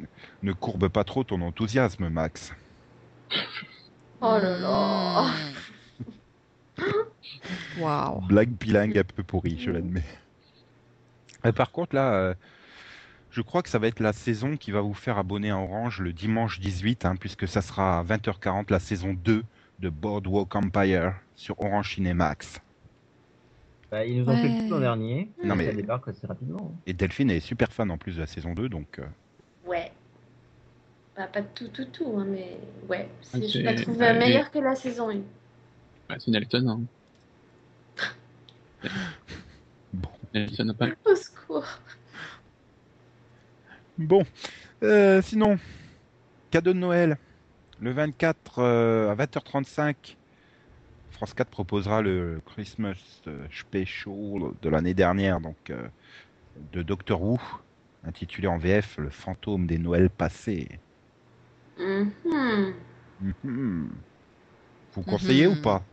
[0.41, 2.53] Ne courbe pas trop ton enthousiasme, Max.
[4.21, 5.25] Oh là là.
[7.79, 8.21] Waouh.
[8.21, 10.03] Blague bilingue un peu pourrie, je l'admets.
[11.45, 12.33] Euh, par contre, là, euh,
[13.31, 16.01] je crois que ça va être la saison qui va vous faire abonner à Orange
[16.01, 19.45] le dimanche 18, hein, puisque ça sera à 20h40 la saison 2
[19.79, 22.59] de Boardwalk Empire sur Orange Cinemax.
[23.91, 26.71] Bah, ils nous ont fait le coup l'an dernier, Non, mais- ça débarque assez rapidement.
[26.73, 26.79] hein.
[26.85, 29.03] Et Delphine est super fan en plus de la saison 2, donc euh,
[29.65, 29.91] Ouais.
[31.17, 32.57] Bah, pas tout, tout, tout, hein, mais
[32.87, 33.09] ouais.
[33.33, 35.21] Ah, Je c'est- l'ai trouvé bah, meilleur que la saison 1.
[36.07, 36.67] Bah, c'est Nelson.
[36.67, 36.81] Hein.
[39.93, 40.09] bon.
[40.33, 40.87] Nelson n'a pas.
[41.05, 41.65] Au secours.
[43.97, 44.23] Bon,
[44.81, 45.59] Euh, sinon,
[46.51, 47.17] cadeau de Noël,
[47.81, 50.15] le 24 euh, à 20h35,
[51.11, 52.95] France 4 proposera le Christmas
[53.27, 54.13] euh, Special
[54.61, 55.87] de l'année dernière, donc euh,
[56.73, 57.39] de Doctor Who,
[58.03, 60.67] intitulé en VF Le fantôme des Noëls passés.
[61.79, 62.73] Mhm.
[63.43, 63.89] Mhm.
[64.93, 65.57] Vous conseillez Mhm.
[65.57, 65.83] ou pas?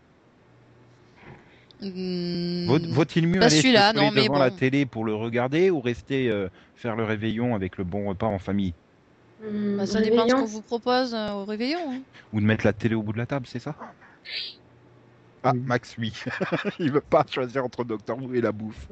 [2.67, 6.29] Vaut- Vaut-il mieux pas aller se non, devant la télé pour le regarder ou rester
[6.31, 8.75] euh, faire le réveillon avec le bon repas en famille?
[9.39, 11.93] Bah, ça dépend de ce qu'on vous propose euh, au réveillon.
[11.93, 12.03] hein.
[12.33, 13.77] Ou de mettre la télé au bout de la table, c'est ça?
[15.43, 15.61] Ah, Oui.
[15.61, 16.13] Max, oui.
[16.79, 18.89] Il veut pas choisir entre Doctor Who et la bouffe.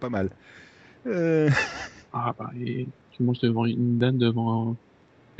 [0.00, 0.30] Pas mal.
[1.06, 1.50] Euh,
[2.12, 4.76] Ah, bah, et tu manges devant une dame devant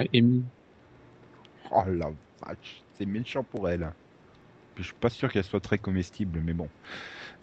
[0.00, 0.46] euh, Amy.
[1.70, 2.10] Oh la
[2.44, 3.92] vache, c'est méchant pour elle.
[4.74, 6.70] Puis je suis pas sûr qu'elle soit très comestible, mais bon.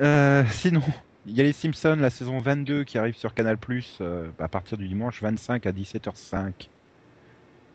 [0.02, 0.82] Euh, sinon,
[1.28, 4.00] il y a les Simpsons, la saison 22 qui arrive sur Canal Plus
[4.40, 6.50] à partir du dimanche 25 à 17h05.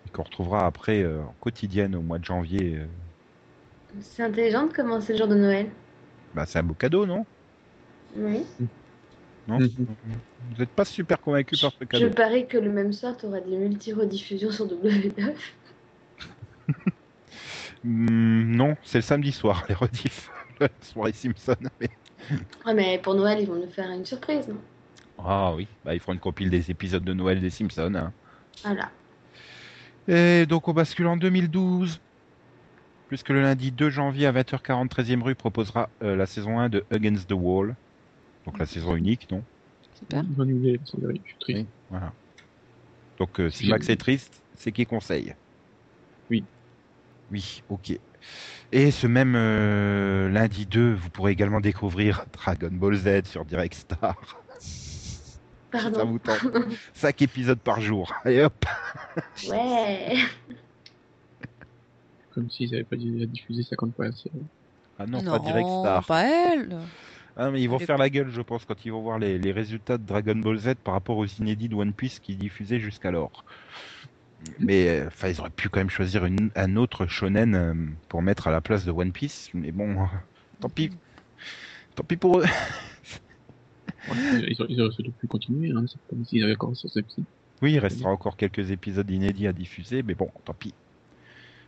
[0.07, 2.77] Et qu'on retrouvera après euh, en quotidienne au mois de janvier.
[2.77, 2.87] euh.
[4.01, 5.69] C'est intelligent de commencer le jour de Noël.
[6.35, 7.27] Bah, c'est un beau cadeau, non?
[8.17, 8.45] Oui.
[9.49, 9.59] Non?
[9.59, 9.69] Mhm.
[9.79, 13.27] Vous n'êtes pas super convaincu par ce Je cadeau parie que le même soir, tu
[13.27, 15.33] auras des multi-rediffusions sur W9.
[17.83, 20.31] Hmm, Non, c'est le samedi soir, les rediffs.
[20.61, 21.57] La soirée Simpson.
[21.81, 21.89] mais-
[22.65, 24.61] Ah, mais pour Noël, ils vont nous faire une surprise, non?
[25.19, 27.95] Ah oui, bah, ils feront une compile des épisodes de Noël des Simpsons.
[27.95, 28.13] hein.
[28.63, 28.91] Voilà.
[30.09, 32.01] Et donc on bascule en 2012,
[33.09, 36.85] puisque le lundi 2 janvier à 20h40, 13e rue proposera euh, la saison 1 de
[36.91, 37.77] Against the Wall.
[38.47, 39.43] Donc la saison unique, non?
[39.99, 40.25] Super.
[40.25, 40.85] Je
[41.25, 41.69] suis triste.
[41.91, 42.13] Voilà.
[43.19, 45.35] Donc euh, si Max est triste, c'est qui conseille
[46.31, 46.43] Oui.
[47.31, 47.99] Oui, ok.
[48.73, 53.75] Et ce même euh, lundi 2, vous pourrez également découvrir Dragon Ball Z sur Direct
[53.75, 54.17] Star.
[54.59, 56.05] Ça Pardon.
[56.07, 56.41] vous tente
[56.95, 58.13] 5 épisodes par jour.
[58.25, 58.65] Allez hop
[59.49, 60.17] Ouais.
[62.35, 64.43] Comme s'ils n'avaient pas déjà diffusé 50 fois la série.
[64.99, 66.07] Ah non, pas Direct Non, Star.
[66.07, 66.77] pas elle.
[67.37, 69.53] Ah, mais ils vont faire la gueule, je pense, quand ils vont voir les, les
[69.53, 73.45] résultats de Dragon Ball Z par rapport aux inédits de One Piece qui diffusaient jusqu'alors.
[74.59, 77.75] Mais euh, enfin, ils auraient pu quand même choisir une- un autre shonen euh,
[78.09, 79.51] pour mettre à la place de One Piece.
[79.55, 80.09] Mais bon,
[80.61, 80.91] tant pis.
[81.95, 82.45] Tant pis pour eux.
[84.07, 85.85] Ils, auraient, ils auraient surtout pu continuer, hein,
[86.25, 86.91] s'ils avaient encore sur
[87.63, 90.75] Oui, il restera encore quelques épisodes inédits à diffuser, mais bon, tant pis.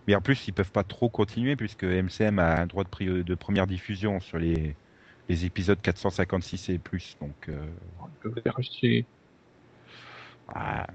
[0.06, 3.34] Mais en plus, ils peuvent pas trop continuer puisque MCM a un droit de, de
[3.34, 4.76] première diffusion sur les,
[5.28, 7.16] les épisodes 456 et plus.
[7.20, 7.66] Donc, euh,
[8.00, 9.06] Ils peuvent les racheter.
[10.48, 10.86] Ah,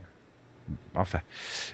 [0.95, 1.19] Enfin.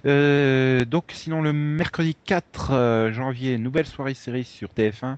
[0.05, 5.17] Euh, donc, sinon, le mercredi 4 euh, janvier, nouvelle soirée série sur TF1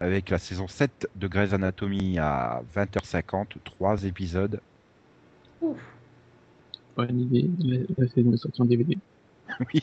[0.00, 4.60] avec la saison 7 de Grey's Anatomy à 20h50, trois épisodes.
[5.60, 5.78] Ouf.
[6.96, 8.98] Bonne idée, la, la saison est sortie en DVD.
[9.72, 9.82] Oui.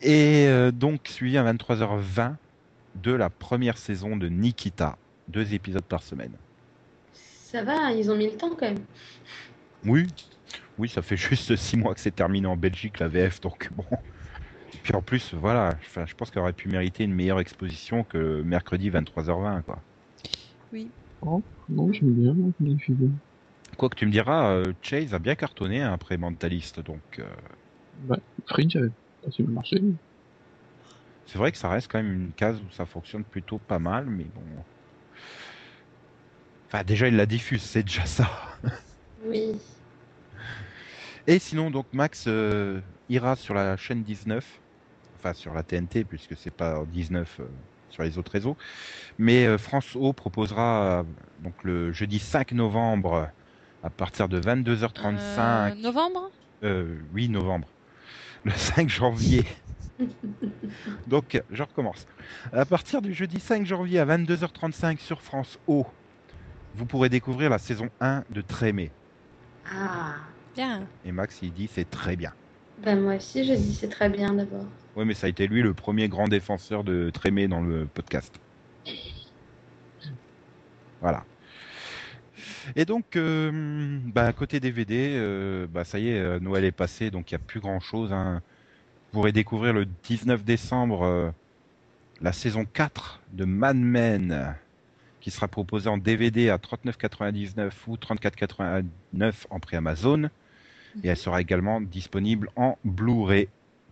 [0.00, 2.34] Et euh, donc, suivi à 23h20
[3.02, 6.32] de la première saison de Nikita, deux épisodes par semaine.
[7.12, 8.84] Ça va, ils ont mis le temps quand même.
[9.84, 10.06] Oui.
[10.78, 13.84] Oui, ça fait juste 6 mois que c'est terminé en Belgique, la VF, donc bon.
[14.82, 18.42] Puis en plus, voilà, enfin, je pense qu'elle aurait pu mériter une meilleure exposition que
[18.42, 19.84] mercredi 23h20, quoi.
[21.20, 23.18] Oh, non, j'aime bien les films.
[23.78, 27.24] Quoi que tu me diras, euh, Chase a bien cartonné hein, après Mentalist, donc euh,
[27.92, 28.90] Bah, Fringe avait
[29.22, 29.80] pas si bien marché.
[31.26, 34.06] c'est vrai que ça reste quand même une case où ça fonctionne plutôt pas mal,
[34.06, 34.64] mais bon.
[36.70, 38.30] Enfin, déjà, il la diffuse, c'est déjà ça.
[39.24, 39.60] Oui.
[41.28, 42.80] Et sinon, donc Max euh,
[43.10, 44.42] ira sur la chaîne 19,
[45.18, 47.44] enfin sur la TNT, puisque c'est pas en 19 euh,
[47.90, 48.56] sur les autres réseaux.
[49.18, 51.04] Mais euh, France O proposera
[51.40, 53.28] donc le jeudi 5 novembre
[53.82, 55.12] à partir de 22h35.
[55.38, 56.30] Euh, novembre?
[56.64, 57.68] Euh, oui, novembre.
[58.44, 59.44] Le 5 janvier.
[61.08, 62.06] Donc, je recommence.
[62.54, 65.86] À partir du jeudi 5 janvier à 22h35 sur France O,
[66.74, 68.90] vous pourrez découvrir la saison 1 de Trémé.
[69.70, 70.14] Ah.
[70.58, 70.88] Bien.
[71.04, 72.32] Et Max, il dit c'est très bien.
[72.82, 74.64] Ben moi aussi, je dis c'est très bien d'abord.
[74.96, 78.34] Oui, mais ça a été lui le premier grand défenseur de Trémé dans le podcast.
[81.00, 81.22] Voilà.
[82.74, 87.12] Et donc, euh, bah, côté DVD, euh, bah, ça y est, euh, Noël est passé,
[87.12, 88.12] donc il n'y a plus grand-chose.
[88.12, 88.42] hein.
[89.12, 91.30] Vous pourrez découvrir le 19 décembre euh,
[92.20, 94.56] la saison 4 de Mad Men,
[95.20, 100.28] qui sera proposée en DVD à 39,99 ou 34,89 en prix Amazon.
[101.04, 103.48] Et elle sera également disponible en Blu-ray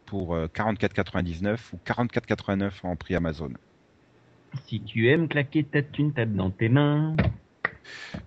[0.06, 3.50] pour euh, 44,99 ou 44,89 en prix Amazon.
[4.66, 7.14] Si tu aimes claquer ta thune, tape dans tes mains.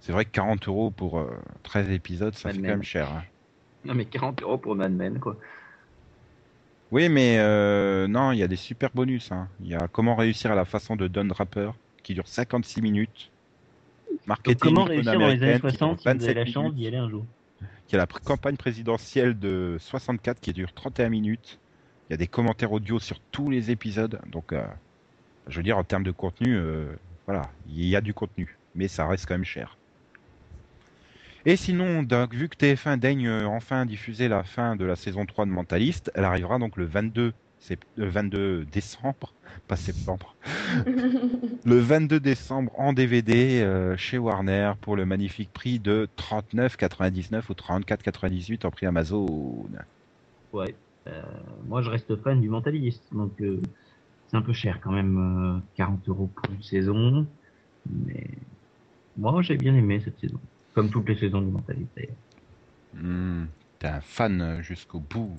[0.01, 1.29] C'est vrai que 40 euros pour euh,
[1.63, 3.09] 13 épisodes, ça Mad fait quand même cher.
[3.11, 3.23] hein.
[3.85, 5.37] Non mais 40 euros pour Mad Men quoi.
[6.91, 9.31] Oui, mais euh, non, il y a des super bonus.
[9.31, 9.47] hein.
[9.61, 11.71] Il y a Comment réussir à la façon de Don Draper,
[12.03, 13.29] qui dure 56 minutes.
[14.09, 16.35] Donc, Marketing comment réussir dans les années américaine, qui dure 60 si vous avez 27
[16.35, 17.25] la chance d'y aller un jour?
[17.61, 21.59] Il y a la campagne présidentielle de 64 qui dure 31 minutes.
[22.07, 24.19] Il y a des commentaires audio sur tous les épisodes.
[24.27, 24.63] Donc, euh,
[25.47, 26.87] je veux dire, en termes de contenu, euh,
[27.25, 28.57] voilà, il y a du contenu.
[28.75, 29.77] Mais ça reste quand même cher.
[31.45, 35.25] Et sinon, donc, vu que TF1 daigne euh, enfin diffuser la fin de la saison
[35.25, 39.35] 3 de Mentaliste, elle arrivera donc le 22, sept- le 22 décembre,
[39.67, 40.37] pas septembre,
[41.65, 47.53] le 22 décembre en DVD euh, chez Warner pour le magnifique prix de 39,99 ou
[47.53, 49.67] 34,98 en prix Amazon.
[50.53, 50.75] Ouais.
[51.07, 51.21] Euh,
[51.65, 53.61] moi je reste fan du mentaliste, donc euh,
[54.27, 55.17] c'est un peu cher quand même,
[55.57, 57.27] euh, 40 euros pour une saison.
[57.89, 58.27] Mais
[59.17, 60.39] moi j'ai bien aimé cette saison,
[60.73, 62.15] comme toutes les saisons du mentaliste d'ailleurs.
[62.93, 63.45] Hmm,
[63.79, 65.37] T'es un fan jusqu'au bout.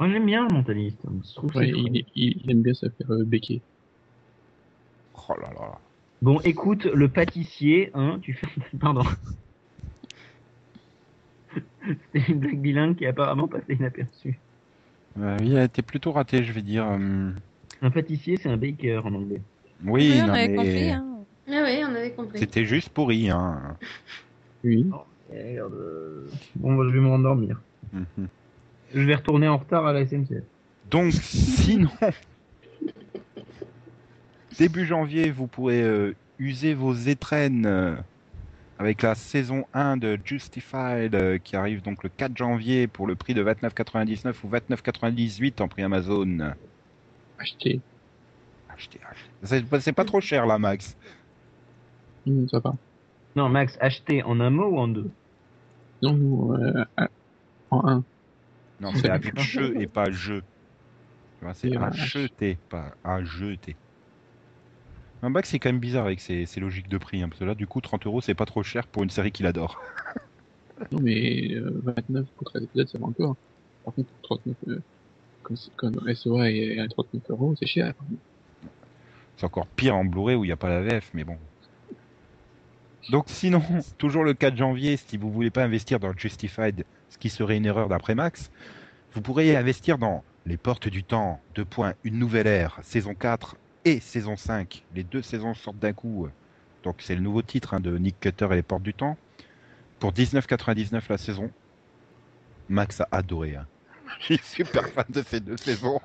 [0.00, 0.98] Moi j'aime bien le mentaliste,
[1.34, 1.76] trouve Ouais, chouette.
[1.94, 3.60] il, il, il aime bien se faire euh, béquer.
[5.28, 5.78] Oh là là.
[6.22, 8.46] Bon écoute, le pâtissier, hein, tu fais...
[8.80, 9.02] Pardon.
[11.86, 14.38] C'était une blague bilingue qui est apparemment passée inaperçue.
[15.20, 16.86] Euh, il a été plutôt raté, je vais dire.
[16.86, 17.34] hum.
[17.82, 19.42] Un pâtissier c'est un baker en anglais.
[19.84, 20.90] Oui, Oui, on non, avait mais compris.
[20.90, 21.04] Hein.
[21.48, 22.38] Ah oui, on avait compris.
[22.38, 23.28] c'était juste pourri.
[23.30, 23.76] Hein.
[24.64, 24.86] Oui.
[24.92, 25.72] Oh merde.
[25.74, 26.26] euh,
[26.56, 27.60] Bon bah, je vais me rendormir.
[27.92, 28.28] Mhm.
[28.94, 30.42] Je vais retourner en retard à la SNCF.
[30.90, 31.90] Donc, sinon,
[34.58, 37.94] début janvier, vous pourrez euh, user vos étrennes euh,
[38.78, 43.14] avec la saison 1 de Justified euh, qui arrive donc le 4 janvier pour le
[43.14, 46.52] prix de 29,99 ou 29,98 en prix Amazon.
[47.38, 47.80] Acheter.
[48.68, 49.30] Achetez, achetez.
[49.42, 50.96] C'est pas- c'est pas trop cher là, Max.
[52.26, 52.74] Hum, ça va.
[53.36, 55.10] Non Max, acheter en un mot ou en deux?
[56.02, 56.84] Non, euh,
[57.70, 58.04] en un.
[58.84, 60.34] Non, c'est avec je et pas je.
[60.34, 60.44] Tu
[61.44, 63.76] vois, C'est un un jeté, pas un jeté.
[65.22, 67.22] Un bac, c'est quand même bizarre avec ses, ses logiques de prix.
[67.22, 69.32] hein, parce que là, du coup, 30 euros, c'est pas trop cher pour une série
[69.32, 69.82] qu'il adore.
[70.92, 73.36] Non, mais euh, 29 pour 13 épisodes, ça va encore.
[73.84, 74.82] Par contre, pour 39, euh,
[75.42, 77.94] comme, comme SOA est à 39 euros, c'est cher.
[79.36, 81.38] C'est encore pire en Blu-ray où il n'y a pas la VF, mais bon.
[83.10, 83.62] Donc sinon,
[83.98, 87.66] toujours le 4 janvier, si vous voulez pas investir dans Justified, ce qui serait une
[87.66, 88.50] erreur d'après Max,
[89.14, 93.56] vous pourrez investir dans Les Portes du Temps, deux points, une nouvelle ère, saison 4
[93.84, 94.84] et saison 5.
[94.94, 96.28] Les deux saisons sortent d'un coup.
[96.82, 99.16] Donc c'est le nouveau titre hein, de Nick Cutter et Les Portes du Temps.
[100.00, 101.50] Pour 19,99 la saison.
[102.68, 103.56] Max a adoré.
[103.56, 103.66] Hein.
[104.20, 106.00] Je suis super fan de ces deux saisons.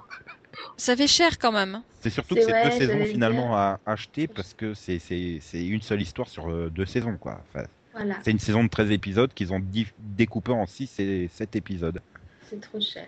[0.78, 1.82] Ça fait cher quand même.
[2.02, 5.66] C'est surtout que c'est vrai, deux saisons finalement à acheter parce que c'est c'est c'est
[5.66, 7.42] une seule histoire sur euh, deux saisons quoi.
[7.50, 7.66] Enfin,
[8.00, 9.62] Voilà, c'est une saison de 13 épisodes qu'ils ont
[10.00, 12.02] découpé en 6 et 7 épisodes.
[12.44, 13.08] c'est trop cher.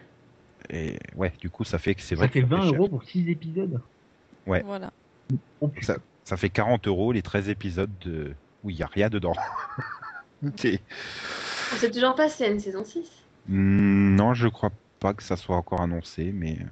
[0.70, 2.74] Et ouais, du coup ça fait que c'est Ça vrai fait ça 20 cher.
[2.74, 3.82] euros pour 6 épisodes.
[4.46, 4.62] Ouais.
[4.66, 4.92] Voilà.
[5.82, 8.34] Ça, ça fait 40 euros les 13 épisodes de...
[8.64, 9.34] où il n'y a rien dedans.
[10.44, 13.10] On sait toujours pas s'il y a une saison 6.
[13.48, 16.66] Hmm, Non, je crois pas que ça soit encore annoncé, mais euh,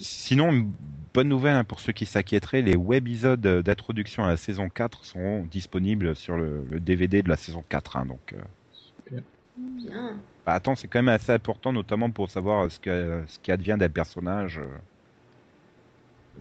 [0.00, 0.72] Sinon, une
[1.14, 5.04] bonne nouvelle hein, pour ceux qui s'inquiéteraient, les webisodes euh, d'introduction à la saison 4
[5.04, 7.96] seront disponibles sur le, le DVD de la saison 4.
[7.96, 8.38] hein, donc, euh,
[9.56, 10.16] Bien.
[10.46, 13.76] bah, attends, c'est quand même assez important, notamment pour savoir ce, que, ce qui advient
[13.78, 14.66] d'un personnage euh,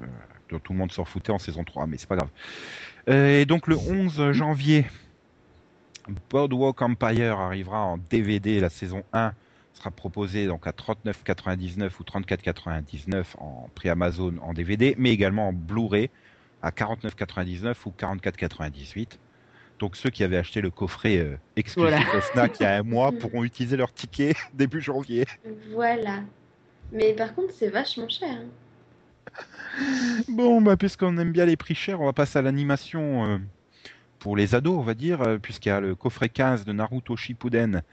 [0.01, 0.05] euh,
[0.49, 2.29] dont tout le monde s'en foutait en saison 3, mais c'est pas grave.
[3.09, 4.85] Euh, et donc le 11 janvier,
[6.29, 9.33] Boardwalk Empire arrivera en DVD, la saison 1
[9.79, 15.53] sera proposée donc à 39,99 ou 34,99 en prix Amazon en DVD, mais également en
[15.53, 16.09] Blu-ray
[16.61, 19.17] à 49,99 ou 44,98.
[19.79, 22.21] Donc ceux qui avaient acheté le coffret euh, exclusif Voilà.
[22.21, 25.25] Fnac il y a un mois pourront utiliser leur ticket début janvier.
[25.73, 26.19] Voilà.
[26.91, 28.29] Mais par contre, c'est vachement cher.
[28.29, 28.45] hein.
[30.27, 33.37] Bon, bah, puisqu'on aime bien les prix chers, on va passer à l'animation euh,
[34.19, 37.15] pour les ados, on va dire, euh, puisqu'il y a le coffret 15 de Naruto
[37.15, 37.83] Shippuden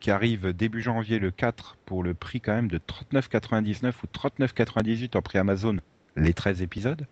[0.00, 5.16] qui arrive début janvier le 4 pour le prix quand même de 39,99 ou 39,98
[5.16, 5.76] en prix Amazon,
[6.16, 7.06] les 13 épisodes.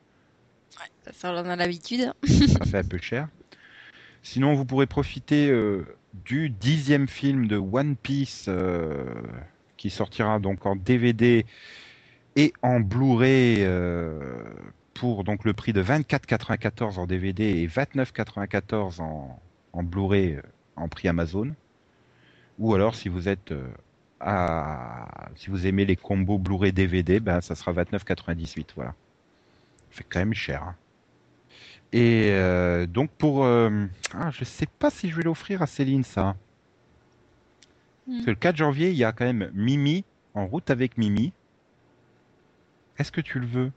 [0.70, 2.12] Ça, ça, on en a l'habitude.
[2.24, 3.28] ça fait un peu cher.
[4.22, 5.86] Sinon, vous pourrez profiter euh,
[6.24, 9.04] du dixième film de One Piece euh,
[9.76, 11.46] qui sortira donc en DVD
[12.36, 14.42] et en Blu-ray euh,
[14.94, 19.40] pour donc le prix de 24,94 en DVD et 29,94 en,
[19.72, 20.38] en Blu-ray
[20.76, 21.54] en prix Amazon.
[22.58, 23.68] Ou alors, si vous êtes euh,
[24.20, 28.66] à, si vous aimez les combos Blu-ray DVD, ben ça sera 29,98.
[28.74, 28.94] Voilà,
[29.90, 30.62] fait quand même cher.
[30.62, 30.76] hein.
[31.92, 33.44] Et euh, donc pour...
[33.44, 36.36] euh, ah, je sais pas si je vais l'offrir à Céline ça.
[38.06, 40.04] Parce que le 4 janvier, il y a quand même Mimi,
[40.34, 41.32] en route avec Mimi.
[42.98, 43.72] Est-ce que tu le veux?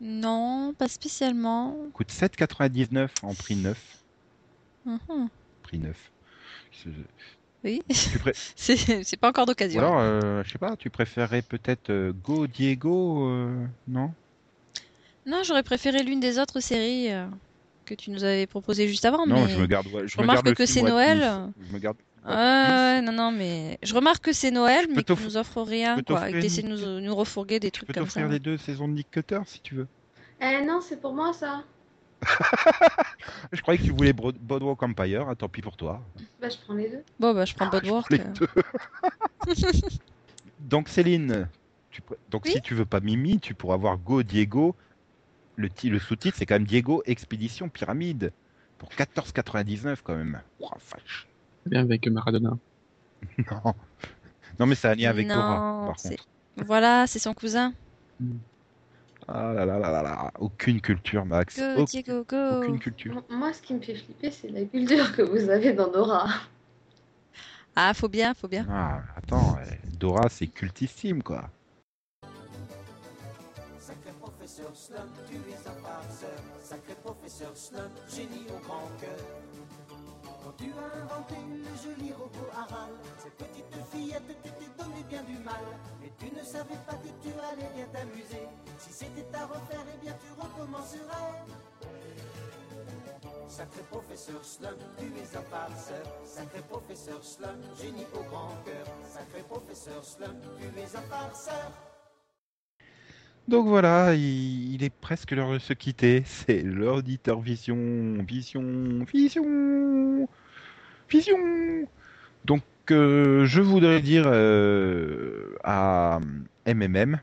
[0.00, 1.76] Non, pas spécialement.
[1.92, 3.98] Coûte 7,99 en prix neuf.
[4.86, 5.28] Mhm.
[5.62, 6.10] Prix neuf.
[7.64, 7.82] Oui,
[8.20, 9.80] pré- c'est c'est pas encore d'occasion.
[9.80, 14.12] alors, euh, je sais pas, tu préférerais peut-être euh, Go Diego, euh, non?
[15.26, 17.26] Non, j'aurais préféré l'une des autres séries euh,
[17.84, 19.26] que tu nous avais proposées juste avant.
[19.26, 19.50] Non, mais...
[19.50, 19.86] je me garde.
[19.86, 21.18] Je, me remarque garde que c'est Noël.
[21.68, 21.96] Je me garde.
[22.26, 26.02] Ouais, ouais, non, non, mais je remarque que c'est Noël, mais que nous offre rien,
[26.02, 28.26] quoi, et que t'essaies de une- nous, nous refourguer des Je peux trucs comme ça.
[28.26, 29.88] les deux saisons de Nick Cutter si tu veux.
[30.40, 31.64] Eh non, c'est pour moi ça.
[33.52, 36.02] Je croyais que tu voulais Boardwalk Empire, ah, tant pis pour toi.
[36.40, 37.02] Bah, je prends les deux.
[37.18, 38.06] Bon, bah, je prends Ah, je Boardwalk.
[38.06, 39.54] prends les euh.
[39.54, 39.54] deux.
[40.60, 41.48] Donc Céline,
[41.90, 44.76] tu pr- donc Oui si tu veux pas Mimi, tu pourras voir Go Diego.
[45.56, 48.32] Le, ti- le sous-titre c'est quand même Diego Expédition Pyramide
[48.78, 50.40] pour 14,99 quand même.
[50.60, 51.26] Oh, vache.
[51.66, 52.56] Bien avec Maradona.
[53.50, 53.74] Non.
[54.58, 56.26] non mais c'est un lien avec Non, par contre.
[56.64, 57.72] Voilà, c'est son cousin.
[59.32, 60.30] Ah là là là là là.
[60.40, 61.56] Aucune culture Max.
[61.58, 62.36] Go, Au- Diego, go.
[62.60, 63.22] Aucune culture.
[63.28, 66.26] Moi, ce qui me fait flipper, c'est la culture que vous avez dans Dora.
[67.76, 68.66] Ah, faut bien, faut bien.
[68.68, 69.64] Ah, attends, euh,
[69.98, 71.48] Dora c'est cultissime quoi.
[73.78, 76.30] Sacré professeur Slum, tu es un farceur.
[76.62, 79.16] Sacré professeur Slum, génie au grand cœur.
[80.50, 85.38] Quand tu as inventé le joli robot Aral, cette petite fillette t'était donné bien du
[85.38, 85.62] mal.
[86.00, 88.48] Mais tu ne savais pas que tu allais bien t'amuser.
[88.78, 91.44] Si c'était à refaire, eh bien tu recommencerais.
[93.46, 96.06] Sacré professeur Slum, tu es un farceur.
[96.24, 98.86] Sacré professeur Slum, génie au grand cœur.
[99.08, 101.70] Sacré professeur Slum, tu es un farceur.
[103.50, 106.22] Donc voilà, il, il est presque l'heure de se quitter.
[106.24, 107.76] C'est l'auditeur vision,
[108.22, 110.28] vision, vision,
[111.10, 111.36] vision.
[112.44, 112.62] Donc
[112.92, 116.20] euh, je voudrais dire euh, à
[116.64, 117.18] MMM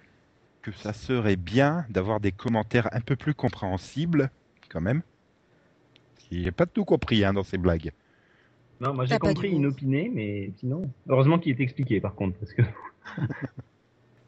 [0.64, 4.30] que ça serait bien d'avoir des commentaires un peu plus compréhensibles,
[4.68, 5.04] quand même.
[6.30, 7.94] J'ai pas tout compris hein, dans ces blagues.
[8.82, 10.92] Non, moi j'ai compris inopiné, mais sinon.
[11.08, 12.64] Heureusement qu'il est expliqué par contre, parce que.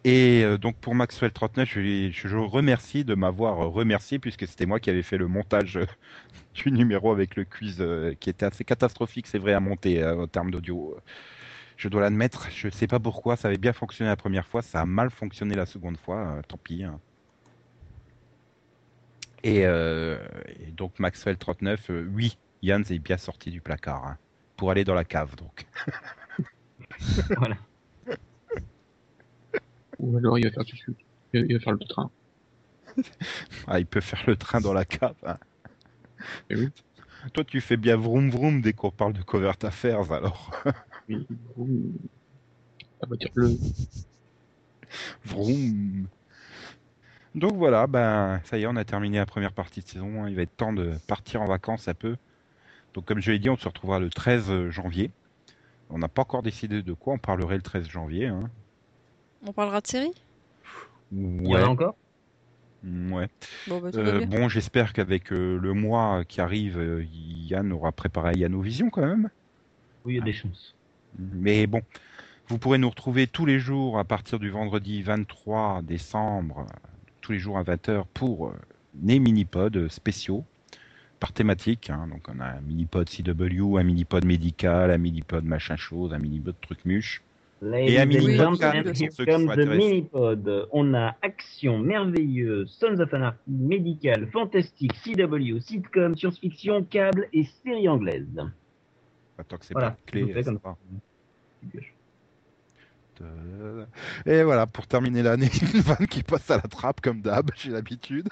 [0.06, 4.66] Et euh, donc pour Maxwell 39, je, je remercie de m'avoir euh, remercié puisque c'était
[4.66, 5.86] moi qui avais fait le montage euh,
[6.54, 7.84] du numéro avec le quiz
[8.20, 10.98] qui était assez catastrophique, c'est vrai, à monter en termes d'audio.
[11.78, 14.62] Je dois l'admettre, je ne sais pas pourquoi, ça avait bien fonctionné la première fois,
[14.62, 16.84] ça a mal fonctionné la seconde fois, tant pis.
[16.84, 17.00] hein.
[19.44, 19.66] Et,
[20.74, 24.18] donc Maxwell 39, euh, oui, Yann est bien sorti du placard hein,
[24.58, 25.68] pour aller dans la cave donc.
[27.38, 27.58] voilà.
[30.00, 31.00] Ou alors il va faire du sucre.
[31.34, 32.12] Il va- il va faire le train.
[33.68, 35.16] Ah, il peut faire le train dans la cave.
[35.24, 35.38] hein.
[36.50, 36.70] Eh oui.
[37.34, 40.52] Toi, tu fais bien vroom vroom dès qu'on parle de Covert Affairs, alors.
[41.10, 41.28] Oui,
[41.58, 41.94] ouh.
[43.02, 43.60] La voiture bleue.
[45.26, 46.10] vroom.
[47.36, 50.24] Donc voilà, ben ça y est, on a terminé la première partie de saison.
[50.24, 50.30] hein.
[50.30, 52.18] Il va être temps de partir en vacances un peu.
[52.96, 55.12] Donc comme je l'ai dit, on se retrouvera le 13 janvier
[55.90, 58.28] On n'a pas encore décidé de quoi on parlerait le 13 janvier.
[58.28, 58.52] Hein.
[59.46, 60.14] On parlera de série?
[61.12, 61.96] Il y en a encore?
[62.84, 63.28] Ouais.
[63.68, 68.38] Bon, bah, Euh, bon, j'espère qu'avec euh, le mois qui arrive, euh, Yann aura préparé
[68.38, 69.30] Yannovision quand même.
[70.06, 70.76] Oui, il y a des chances.
[71.18, 71.82] Mais bon,
[72.48, 76.66] vous pourrez nous retrouver tous les jours à partir du vendredi 23 décembre,
[77.22, 78.54] tous les jours à 20h pour euh,
[78.94, 80.46] des mini-pods spéciaux
[81.20, 81.90] par thématique.
[81.90, 82.08] hein.
[82.10, 86.56] Donc on a un mini-pod CW, un mini-pod médical, un mini-pod machin chose, un mini-pod
[86.62, 87.22] truc muche.
[87.62, 89.78] Ladies sont the intéressés.
[89.78, 90.68] mini-pod.
[90.72, 97.90] On a action, merveilleuse, Sons of Anarchy, médical, fantastique, CW, sitcom, science-fiction, câble et série
[97.90, 98.28] anglaise.
[99.48, 100.34] Tant que c'est Voilà, pas clé.
[104.26, 107.72] Et voilà, pour terminer l'année, une vanne qui passe à la trappe comme d'hab, j'ai
[107.72, 108.30] l'habitude.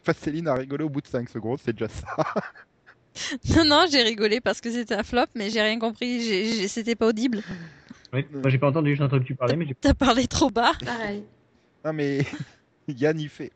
[0.00, 2.16] Enfin, Céline a rigolé au bout de 5 secondes, c'est déjà ça.
[3.56, 6.20] Non, non, j'ai rigolé parce que c'était un flop, mais j'ai rien compris.
[6.20, 7.42] J'ai- j'ai- C'était pas audible.
[8.12, 10.50] Oui, moi j'ai pas entendu, j'ai entendu que tu parlais, mais j'ai T'as parlé trop
[10.50, 10.72] bas.
[10.84, 11.24] Pareil.
[11.84, 12.18] Non mais
[12.88, 13.50] Yann il fait.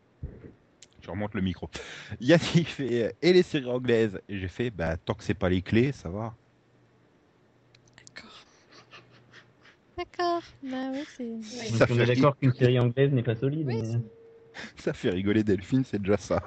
[1.03, 1.71] Je remonte le micro.
[2.21, 5.35] Yann il fait euh, et les séries anglaises et j'ai fait bah tant que c'est
[5.35, 6.35] pas les clés ça va.
[7.97, 8.45] D'accord.
[9.97, 10.43] D'accord.
[10.63, 11.77] Bah ouais, c'est.
[11.77, 13.67] Ça on fait est d'accord qu'une série anglaise n'est pas solide.
[13.69, 14.01] Oui, mais-
[14.77, 16.43] Ça fait rigoler Delphine c'est déjà ça.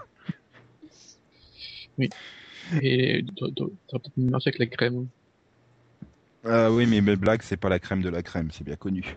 [2.82, 3.52] Et t'aurais
[3.90, 5.08] peut-être marché avec la crème.
[6.44, 9.16] Ah oui mais mes blagues c'est pas la crème de la crème c'est bien connu.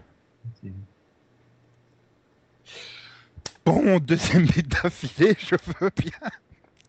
[3.65, 6.29] Bon deuxième bête d'affilée je veux bien.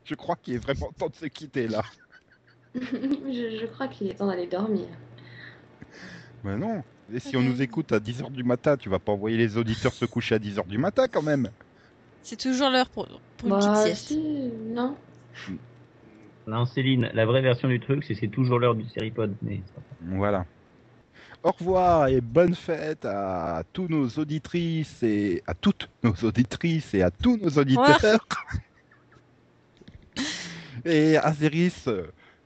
[0.04, 1.84] Je crois qu'il est vraiment temps de se quitter là.
[2.76, 4.88] je, je crois qu'il est temps d'aller dormir.
[6.44, 6.84] Mais non.
[7.14, 9.94] Et si on nous écoute à 10h du matin, tu vas pas envoyer les auditeurs
[9.94, 11.50] se coucher à 10h du matin quand même.
[12.22, 13.08] C'est toujours l'heure pour,
[13.38, 14.08] pour une Bah, petite sieste.
[14.08, 14.98] si, non.
[16.48, 19.36] Non, Céline, la vraie version du truc, c'est que c'est toujours l'heure du séripod.
[19.42, 19.62] Mais...
[20.02, 20.46] Voilà.
[21.44, 27.04] Au revoir et bonne fête à tous nos auditrices et à toutes nos auditrices et
[27.04, 28.28] à tous nos auditeurs.
[30.86, 31.86] et Azéris,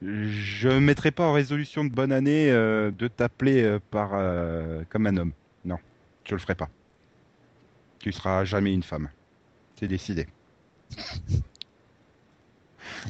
[0.02, 5.06] je mettrai pas en résolution de bonne année euh, de t'appeler euh, par euh, comme
[5.06, 5.32] un homme.
[5.64, 5.78] Non,
[6.24, 6.68] je le ferai pas.
[8.00, 9.10] Tu seras jamais une femme.
[9.76, 10.26] C'est décidé.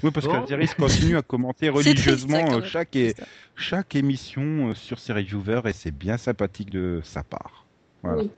[0.03, 0.33] Oui, parce Bon.
[0.33, 3.15] qu'Azéris continue à commenter C'est triste, ça, religieusement euh, chaque, é-
[3.57, 7.67] chaque émission euh, sur ses reviewers et c'est bien sympathique de sa part.
[8.03, 8.23] Voilà.
[8.23, 8.31] Oui.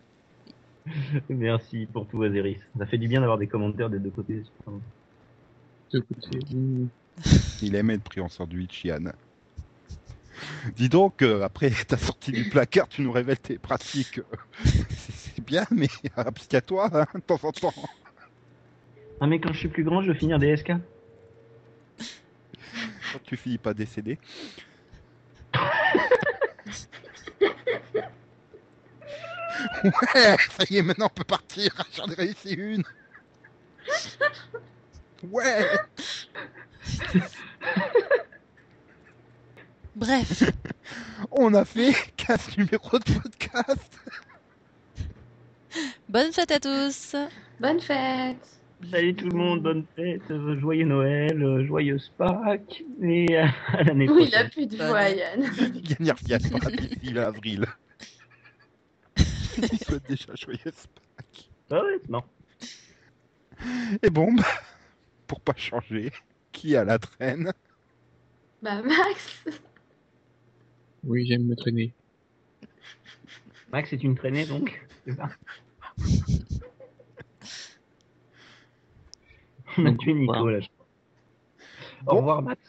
[1.28, 2.58] Merci pour tout, Azeris.
[2.78, 4.42] Ça fait du bien d'avoir des commentaires des deux côtés.
[5.92, 6.38] De côté.
[7.62, 9.12] Il aime être pris en sandwich, Yann.
[10.74, 14.20] Dis donc, euh, après ta sortie du placard, tu nous révèles tes pratiques.
[14.64, 17.74] c'est bien, mais applique-toi hein, de temps en temps.
[19.20, 20.72] Ah, mais quand je suis plus grand, je veux finir des SK.
[23.12, 24.18] Quand tu finis pas décédé.
[29.84, 31.72] Ouais, ça y est, maintenant on peut partir.
[31.96, 32.84] J'en ai réussi une.
[35.30, 35.70] Ouais.
[39.94, 40.42] Bref,
[41.30, 43.98] On a fait 15 numéros de podcast.
[46.08, 47.14] bonne fête à tous.
[47.60, 48.61] Bonne fête.
[48.90, 50.22] Salut tout le monde, bonne fête,
[50.58, 54.50] joyeux Noël, euh, joyeuse Pâques, et à l'année Oui, il a prochaine.
[54.50, 55.42] plus de voix, Yann.
[55.74, 57.66] Il n'y revient pas d'ici avril.
[59.16, 60.86] Il souhaite déjà joyeuse
[61.16, 61.50] Pâques.
[61.70, 62.26] Ah ouais, marrant.
[64.02, 64.44] Et bon, bah,
[65.26, 66.10] pour pas changer,
[66.50, 67.52] qui a la traîne?
[68.62, 69.44] Bah, Max.
[71.04, 71.92] Oui, j'aime me traîner.
[73.72, 75.30] Max, c'est une traînée donc c'est ça
[79.78, 80.58] On a Donc, tué Nico voilà.
[80.58, 80.66] là.
[82.06, 82.60] Au revoir Max.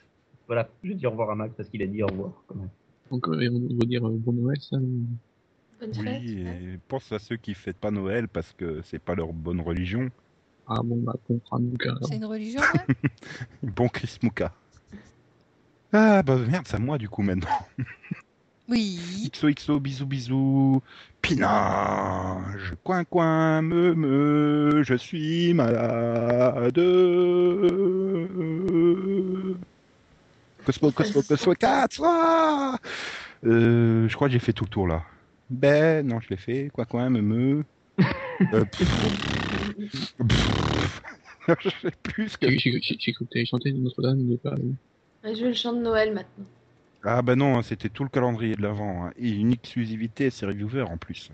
[0.47, 2.31] Voilà, je dis au revoir à Max parce qu'il a dit au revoir.
[2.47, 2.69] Quand même.
[3.11, 4.77] Donc, euh, on doit dire euh, bon Noël, ça.
[4.77, 6.21] Bonne fête.
[6.23, 9.61] Oui, et pense à ceux qui fêtent pas Noël parce que c'est pas leur bonne
[9.61, 10.09] religion.
[10.67, 11.13] Ah bon, bah,
[11.51, 12.07] alors.
[12.07, 12.95] C'est une religion, ouais
[13.63, 14.53] Bon Chris Mouka.
[15.91, 17.49] Ah bah merde, c'est à moi du coup maintenant.
[18.73, 19.29] Oui.
[19.31, 20.81] XOXO, bisous bisous.
[21.21, 26.73] Pinage, coin coin, me me, je suis malade.
[30.65, 32.77] Cosmo, Cosmo, Cosmo, 4 ah
[33.45, 35.03] euh, Je crois que j'ai fait tout le tour là.
[35.51, 36.71] Ben, non, je l'ai fait.
[36.73, 37.63] Coin coin, me me.
[38.53, 41.01] Euh, pff, pff,
[41.59, 42.49] je sais plus ce que.
[42.49, 44.73] J'ai cru que chanté Notre-Dame Paris.
[45.25, 46.45] Et je veux le chant de Noël maintenant.
[47.05, 49.05] Ah bah non, hein, c'était tout le calendrier de l'avant.
[49.05, 49.13] hein.
[49.17, 51.31] Et une exclusivité à ses reviewers en plus.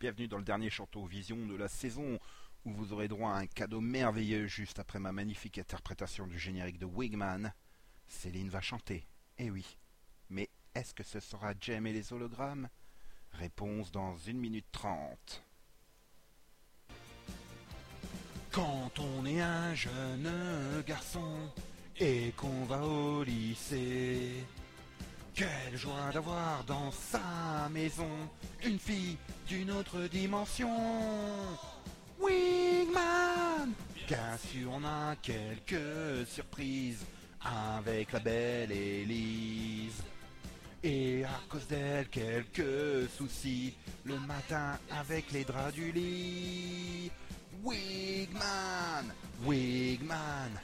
[0.00, 2.18] Bienvenue dans le dernier Chanteau Vision de la saison,
[2.64, 6.78] où vous aurez droit à un cadeau merveilleux juste après ma magnifique interprétation du générique
[6.78, 7.52] de Wigman.
[8.06, 9.06] Céline va chanter,
[9.38, 9.76] eh oui.
[10.30, 12.68] Mais est-ce que ce sera Jem et les hologrammes?
[13.32, 15.42] Réponse dans 1 minute 30.
[18.50, 20.30] Quand on est un jeune
[20.86, 21.52] garçon
[22.00, 24.44] et qu'on va au lycée,
[25.34, 28.10] quelle joie d'avoir dans sa maison
[28.64, 30.74] une fille d'une autre dimension.
[32.20, 33.72] Wingman
[34.08, 37.04] Bien sûr, on a quelques surprises
[37.40, 40.02] avec la belle Élise.
[40.84, 43.74] Et à cause d'elle, quelques soucis
[44.04, 47.10] le matin avec les draps du lit.
[47.64, 49.12] Wigman,
[49.44, 50.60] Wigman,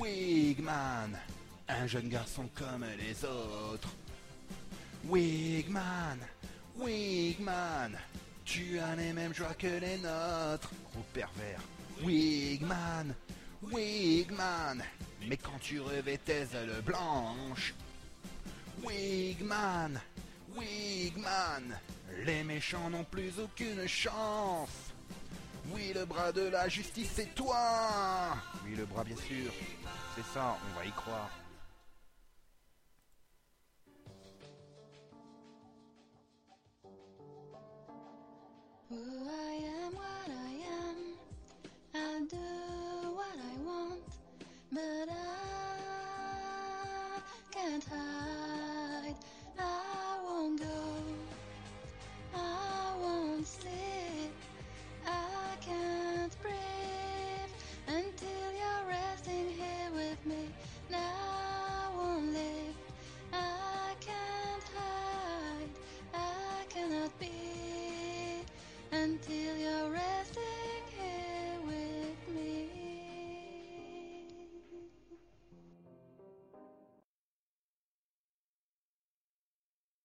[0.00, 1.16] Wigman,
[1.68, 3.94] un jeune garçon comme les autres.
[5.04, 6.18] Wigman,
[6.76, 7.96] Wigman,
[8.44, 10.70] tu as les mêmes joies que les nôtres.
[10.92, 11.60] Gros pervers.
[12.02, 13.14] Wigman,
[13.70, 14.82] Wigman,
[15.28, 17.74] mais quand tu revais tes ailes blanches.
[18.82, 20.00] Wigman
[20.56, 21.78] Wigman
[22.24, 24.92] Les méchants n'ont plus aucune chance.
[25.70, 28.36] Oui, le bras de la justice, c'est toi.
[28.64, 29.52] Oui, le bras, bien sûr.
[30.14, 31.30] C'est ça, on va y croire.